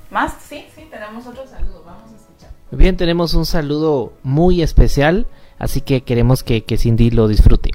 más. 0.10 0.34
Sí, 0.48 0.66
sí, 0.76 0.88
tenemos 0.90 1.28
otro 1.28 1.48
saludo. 1.48 1.84
Vamos 1.86 2.12
a 2.12 2.16
escuchar. 2.16 2.50
Bien, 2.72 2.98
tenemos 2.98 3.34
un 3.34 3.46
saludo 3.46 4.14
muy 4.24 4.62
especial, 4.62 5.28
así 5.60 5.82
que 5.82 6.02
queremos 6.02 6.44
que, 6.44 6.64
que 6.64 6.78
Cindy 6.78 7.12
lo 7.12 7.28
disfrute. 7.28 7.72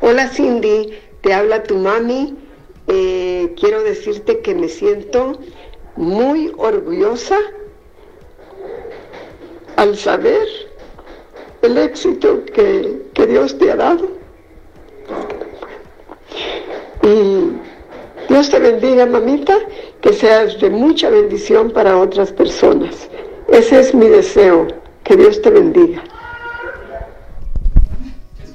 Hola 0.00 0.28
Cindy, 0.28 0.92
te 1.22 1.34
habla 1.34 1.62
tu 1.64 1.76
mami. 1.76 2.36
Eh, 2.86 3.54
quiero 3.58 3.82
decirte 3.82 4.40
que 4.40 4.54
me 4.54 4.68
siento 4.68 5.38
muy 5.96 6.52
orgullosa 6.56 7.36
al 9.76 9.98
saber 9.98 10.67
el 11.62 11.78
éxito 11.78 12.44
que, 12.44 13.02
que 13.14 13.26
Dios 13.26 13.58
te 13.58 13.72
ha 13.72 13.76
dado 13.76 14.18
y 17.02 17.52
Dios 18.28 18.50
te 18.50 18.58
bendiga, 18.58 19.06
mamita, 19.06 19.54
que 20.00 20.12
seas 20.12 20.60
de 20.60 20.70
mucha 20.70 21.08
bendición 21.08 21.70
para 21.70 21.96
otras 21.96 22.32
personas. 22.32 23.08
Ese 23.48 23.80
es 23.80 23.94
mi 23.94 24.06
deseo, 24.06 24.66
que 25.02 25.16
Dios 25.16 25.40
te 25.40 25.50
bendiga. 25.50 26.02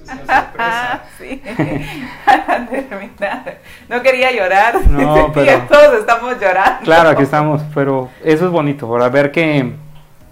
sí. 1.18 1.42
no 3.90 4.02
quería 4.04 4.32
llorar. 4.32 4.88
No, 4.88 5.32
pero, 5.34 5.64
todos 5.68 6.00
estamos 6.00 6.40
llorando. 6.40 6.82
Claro, 6.84 7.10
aquí 7.10 7.24
estamos, 7.24 7.62
pero 7.74 8.10
eso 8.24 8.46
es 8.46 8.52
bonito, 8.52 8.88
por 8.88 9.12
ver 9.12 9.32
que 9.32 9.74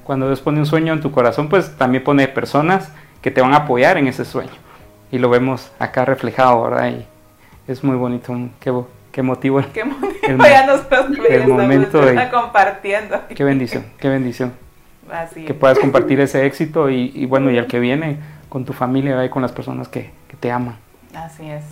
cuando 0.04 0.28
Dios 0.28 0.42
pone 0.42 0.60
un 0.60 0.66
sueño 0.66 0.94
en 0.94 1.02
tu 1.02 1.12
corazón, 1.12 1.50
pues 1.50 1.76
también 1.78 2.04
pone 2.04 2.28
personas 2.28 2.92
que 3.22 3.32
te 3.32 3.42
van 3.42 3.54
a 3.54 3.58
apoyar 3.58 3.98
en 3.98 4.08
ese 4.08 4.26
sueño. 4.26 4.52
Y 5.12 5.20
lo 5.20 5.30
vemos 5.30 5.72
acá 5.80 6.06
reflejado, 6.06 6.64
¿verdad? 6.64 6.92
Y 6.92 7.06
es 7.72 7.84
muy 7.84 7.96
bonito, 7.96 8.36
qué, 8.60 8.74
qué 9.12 9.22
motivo. 9.22 9.62
Qué 9.74 9.84
motivo, 9.86 10.12
el, 10.24 10.38
ya 10.38 10.66
nos 10.66 10.82
el 11.30 11.48
momento 11.48 12.02
de, 12.02 12.30
compartiendo. 12.30 13.22
Qué 13.36 13.44
bendición, 13.44 13.86
qué 14.00 14.10
bendición. 14.10 14.54
Así 15.12 15.44
que 15.44 15.54
puedas 15.54 15.78
compartir 15.78 16.20
ese 16.22 16.46
éxito 16.46 16.90
y, 16.90 17.26
bueno, 17.26 17.52
y 17.52 17.58
el 17.58 17.68
que 17.68 17.80
viene 17.80 18.20
con 18.48 18.64
tu 18.64 18.72
familia 18.72 19.24
y 19.26 19.30
con 19.30 19.42
las 19.42 19.52
personas 19.52 19.88
que, 19.88 20.12
te 20.40 20.52
aman. 20.52 20.78
Así 21.14 21.50
es. 21.50 21.64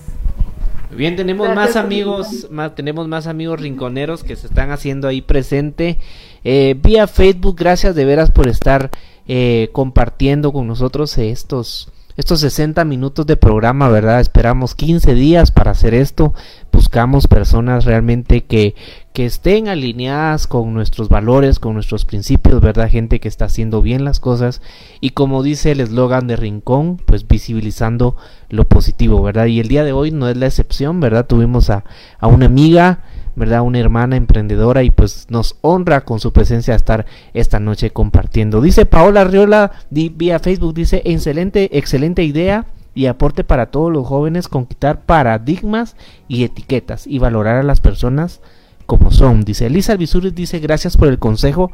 Bien, 0.92 1.16
tenemos 1.16 1.54
más 1.56 1.76
amigos, 1.76 2.48
más, 2.52 2.76
tenemos 2.76 3.08
más 3.08 3.26
amigos 3.28 3.62
rinconeros 3.62 4.24
que 4.24 4.36
se 4.36 4.48
están 4.48 4.72
haciendo 4.72 5.08
ahí 5.08 5.22
presente 5.22 5.98
eh, 6.44 6.76
vía 6.82 7.08
Facebook. 7.08 7.56
Gracias 7.58 7.96
de 7.96 8.06
veras 8.06 8.32
por 8.32 8.48
estar 8.48 8.90
eh, 9.28 9.70
compartiendo 9.74 10.52
con 10.52 10.68
nosotros 10.68 11.18
estos 11.18 11.92
estos 12.20 12.42
60 12.42 12.84
minutos 12.84 13.26
de 13.26 13.38
programa, 13.38 13.88
¿verdad? 13.88 14.20
Esperamos 14.20 14.76
15 14.76 15.14
días 15.14 15.52
para 15.52 15.72
hacer 15.72 15.94
esto. 15.94 16.34
Buscamos 16.70 17.28
personas 17.28 17.86
realmente 17.86 18.44
que, 18.44 18.76
que 19.14 19.26
estén 19.26 19.70
alineadas 19.70 20.46
con 20.46 20.74
nuestros 20.74 21.08
valores, 21.08 21.60
con 21.60 21.76
nuestros 21.76 22.04
principios, 22.04 22.60
¿verdad? 22.60 22.90
Gente 22.90 23.22
que 23.22 23.30
está 23.30 23.46
haciendo 23.46 23.82
bien 23.82 24.04
las 24.04 24.20
cosas 24.20 24.62
y 25.00 25.12
como 25.12 25.44
dice 25.44 25.72
el 25.72 25.80
eslogan 25.80 26.28
de 26.28 26.36
Rincón, 26.36 26.98
pues 26.98 27.26
visibilizando 27.26 28.18
lo 28.50 28.68
positivo, 28.68 29.24
¿verdad? 29.24 29.46
Y 29.46 29.62
el 29.62 29.70
día 29.70 29.86
de 29.86 29.94
hoy 29.94 30.12
no 30.12 30.28
es 30.28 30.36
la 30.36 30.48
excepción, 30.48 31.00
¿verdad? 31.00 31.26
Tuvimos 31.26 31.70
a, 31.70 31.86
a 32.20 32.28
una 32.28 32.48
amiga 32.48 33.06
¿verdad? 33.36 33.62
Una 33.62 33.80
hermana 33.80 34.16
emprendedora 34.16 34.84
y 34.84 34.92
pues 34.92 35.28
nos 35.30 35.58
honra 35.62 36.02
con 36.02 36.20
su 36.20 36.34
presencia 36.34 36.76
estar 36.76 37.06
esta 37.34 37.60
noche 37.60 37.92
compartiendo. 37.92 38.62
Dice 38.62 38.86
Paola 38.86 39.24
Riola 39.24 39.72
vía 39.90 40.40
Facebook, 40.40 40.74
dice, 40.74 41.02
excelente, 41.06 41.78
excelente 41.78 42.24
idea 42.24 42.66
y 42.94 43.06
aporte 43.06 43.44
para 43.44 43.68
todos 43.68 43.92
los 43.92 44.06
jóvenes 44.08 44.48
con 44.48 44.66
quitar 44.66 45.02
paradigmas 45.02 45.96
y 46.28 46.44
etiquetas 46.44 47.08
y 47.08 47.20
valorar 47.20 47.58
a 47.58 47.64
las 47.64 47.82
personas 47.82 48.42
como 48.86 49.12
son. 49.12 49.46
Dice 49.46 49.68
Elisa 49.68 49.94
Alvisuris, 49.94 50.34
dice 50.34 50.60
gracias 50.60 50.98
por 50.98 51.08
el 51.08 51.20
consejo 51.20 51.72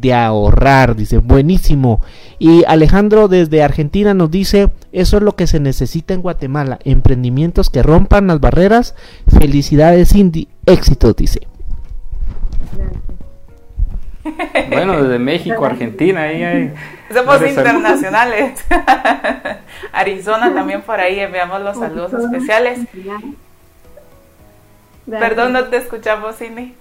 de 0.00 0.14
ahorrar, 0.14 0.96
dice 0.96 1.18
buenísimo. 1.18 2.00
Y 2.38 2.64
Alejandro 2.66 3.28
desde 3.28 3.62
Argentina 3.62 4.14
nos 4.14 4.30
dice 4.30 4.70
eso 4.92 5.16
es 5.16 5.22
lo 5.22 5.36
que 5.36 5.46
se 5.46 5.60
necesita 5.60 6.14
en 6.14 6.22
Guatemala, 6.22 6.78
emprendimientos 6.84 7.70
que 7.70 7.82
rompan 7.82 8.26
las 8.26 8.40
barreras. 8.40 8.94
Felicidades 9.26 10.10
Cindy, 10.10 10.48
éxito, 10.66 11.12
dice. 11.12 11.40
Bueno, 14.68 15.02
desde 15.02 15.18
México, 15.18 15.64
Argentina, 15.64 16.22
ahí 16.22 16.42
hay... 16.42 16.74
Somos 17.12 17.40
internacionales. 17.46 18.64
Arizona 19.92 20.52
también 20.52 20.82
por 20.82 20.98
ahí 20.98 21.20
enviamos 21.20 21.60
los 21.62 21.76
saludos 21.78 22.12
especiales. 22.12 22.80
Perdón, 25.08 25.52
no 25.52 25.64
te 25.64 25.76
escuchamos, 25.76 26.36
Cindy. 26.36 26.74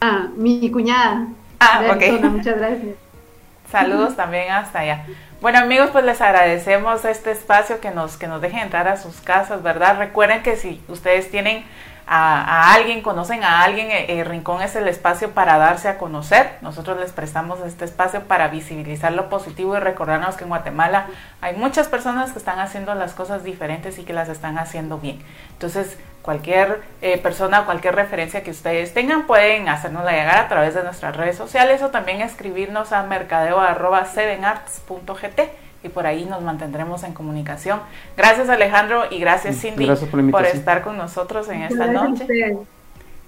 Ah, 0.00 0.28
mi 0.36 0.70
cuñada. 0.70 1.26
Ah, 1.60 1.82
ok. 1.90 2.20
muchas 2.22 2.58
gracias. 2.58 2.96
Saludos 3.70 4.16
también 4.16 4.50
hasta 4.52 4.80
allá. 4.80 5.04
Bueno 5.40 5.58
amigos, 5.58 5.90
pues 5.90 6.04
les 6.04 6.20
agradecemos 6.20 7.04
este 7.04 7.30
espacio 7.32 7.80
que 7.80 7.90
nos, 7.90 8.16
que 8.16 8.26
nos 8.26 8.40
dejen 8.40 8.60
entrar 8.60 8.88
a 8.88 8.96
sus 8.96 9.20
casas, 9.20 9.62
¿verdad? 9.62 9.98
Recuerden 9.98 10.42
que 10.42 10.56
si 10.56 10.80
ustedes 10.88 11.30
tienen 11.30 11.64
a, 12.08 12.72
alguien, 12.72 13.02
conocen 13.02 13.42
a 13.42 13.64
alguien, 13.64 13.90
el 13.90 14.10
eh, 14.10 14.20
eh, 14.20 14.24
Rincón 14.24 14.62
es 14.62 14.76
el 14.76 14.86
espacio 14.86 15.32
para 15.32 15.58
darse 15.58 15.88
a 15.88 15.98
conocer. 15.98 16.58
Nosotros 16.60 17.00
les 17.00 17.10
prestamos 17.12 17.58
este 17.60 17.84
espacio 17.84 18.22
para 18.24 18.46
visibilizar 18.48 19.12
lo 19.12 19.28
positivo 19.28 19.76
y 19.76 19.80
recordarnos 19.80 20.36
que 20.36 20.44
en 20.44 20.50
Guatemala 20.50 21.08
hay 21.40 21.56
muchas 21.56 21.88
personas 21.88 22.30
que 22.30 22.38
están 22.38 22.60
haciendo 22.60 22.94
las 22.94 23.12
cosas 23.12 23.42
diferentes 23.42 23.98
y 23.98 24.04
que 24.04 24.12
las 24.12 24.28
están 24.28 24.56
haciendo 24.58 24.98
bien. 24.98 25.20
Entonces, 25.50 25.98
cualquier 26.22 26.82
eh, 27.02 27.18
persona, 27.18 27.64
cualquier 27.64 27.96
referencia 27.96 28.44
que 28.44 28.52
ustedes 28.52 28.94
tengan, 28.94 29.26
pueden 29.26 29.68
hacernosla 29.68 30.12
llegar 30.12 30.38
a 30.38 30.46
través 30.48 30.74
de 30.74 30.84
nuestras 30.84 31.16
redes 31.16 31.36
sociales 31.36 31.82
o 31.82 31.90
también 31.90 32.20
escribirnos 32.20 32.92
a 32.92 33.02
mercadeo.sevenarts.gt 33.02 35.65
y 35.86 35.88
por 35.88 36.06
ahí 36.06 36.24
nos 36.26 36.42
mantendremos 36.42 37.02
en 37.04 37.14
comunicación. 37.14 37.80
Gracias 38.16 38.48
Alejandro 38.48 39.04
y 39.10 39.18
gracias 39.18 39.60
Cindy 39.60 39.86
por, 40.30 40.44
estar 40.44 40.82
con 40.82 40.96
nosotros 40.96 41.48
en 41.48 41.62
esta 41.62 41.86
noche. 41.86 42.26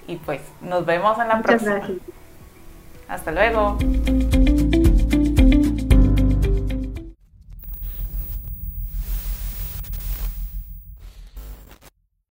Y 0.06 0.16
pues 0.16 0.40
nos 0.60 0.84
vemos 0.84 1.18
en 1.18 1.28
la 1.28 1.40
próxima. 1.40 1.80
Hasta 3.08 3.30
luego. 3.30 3.78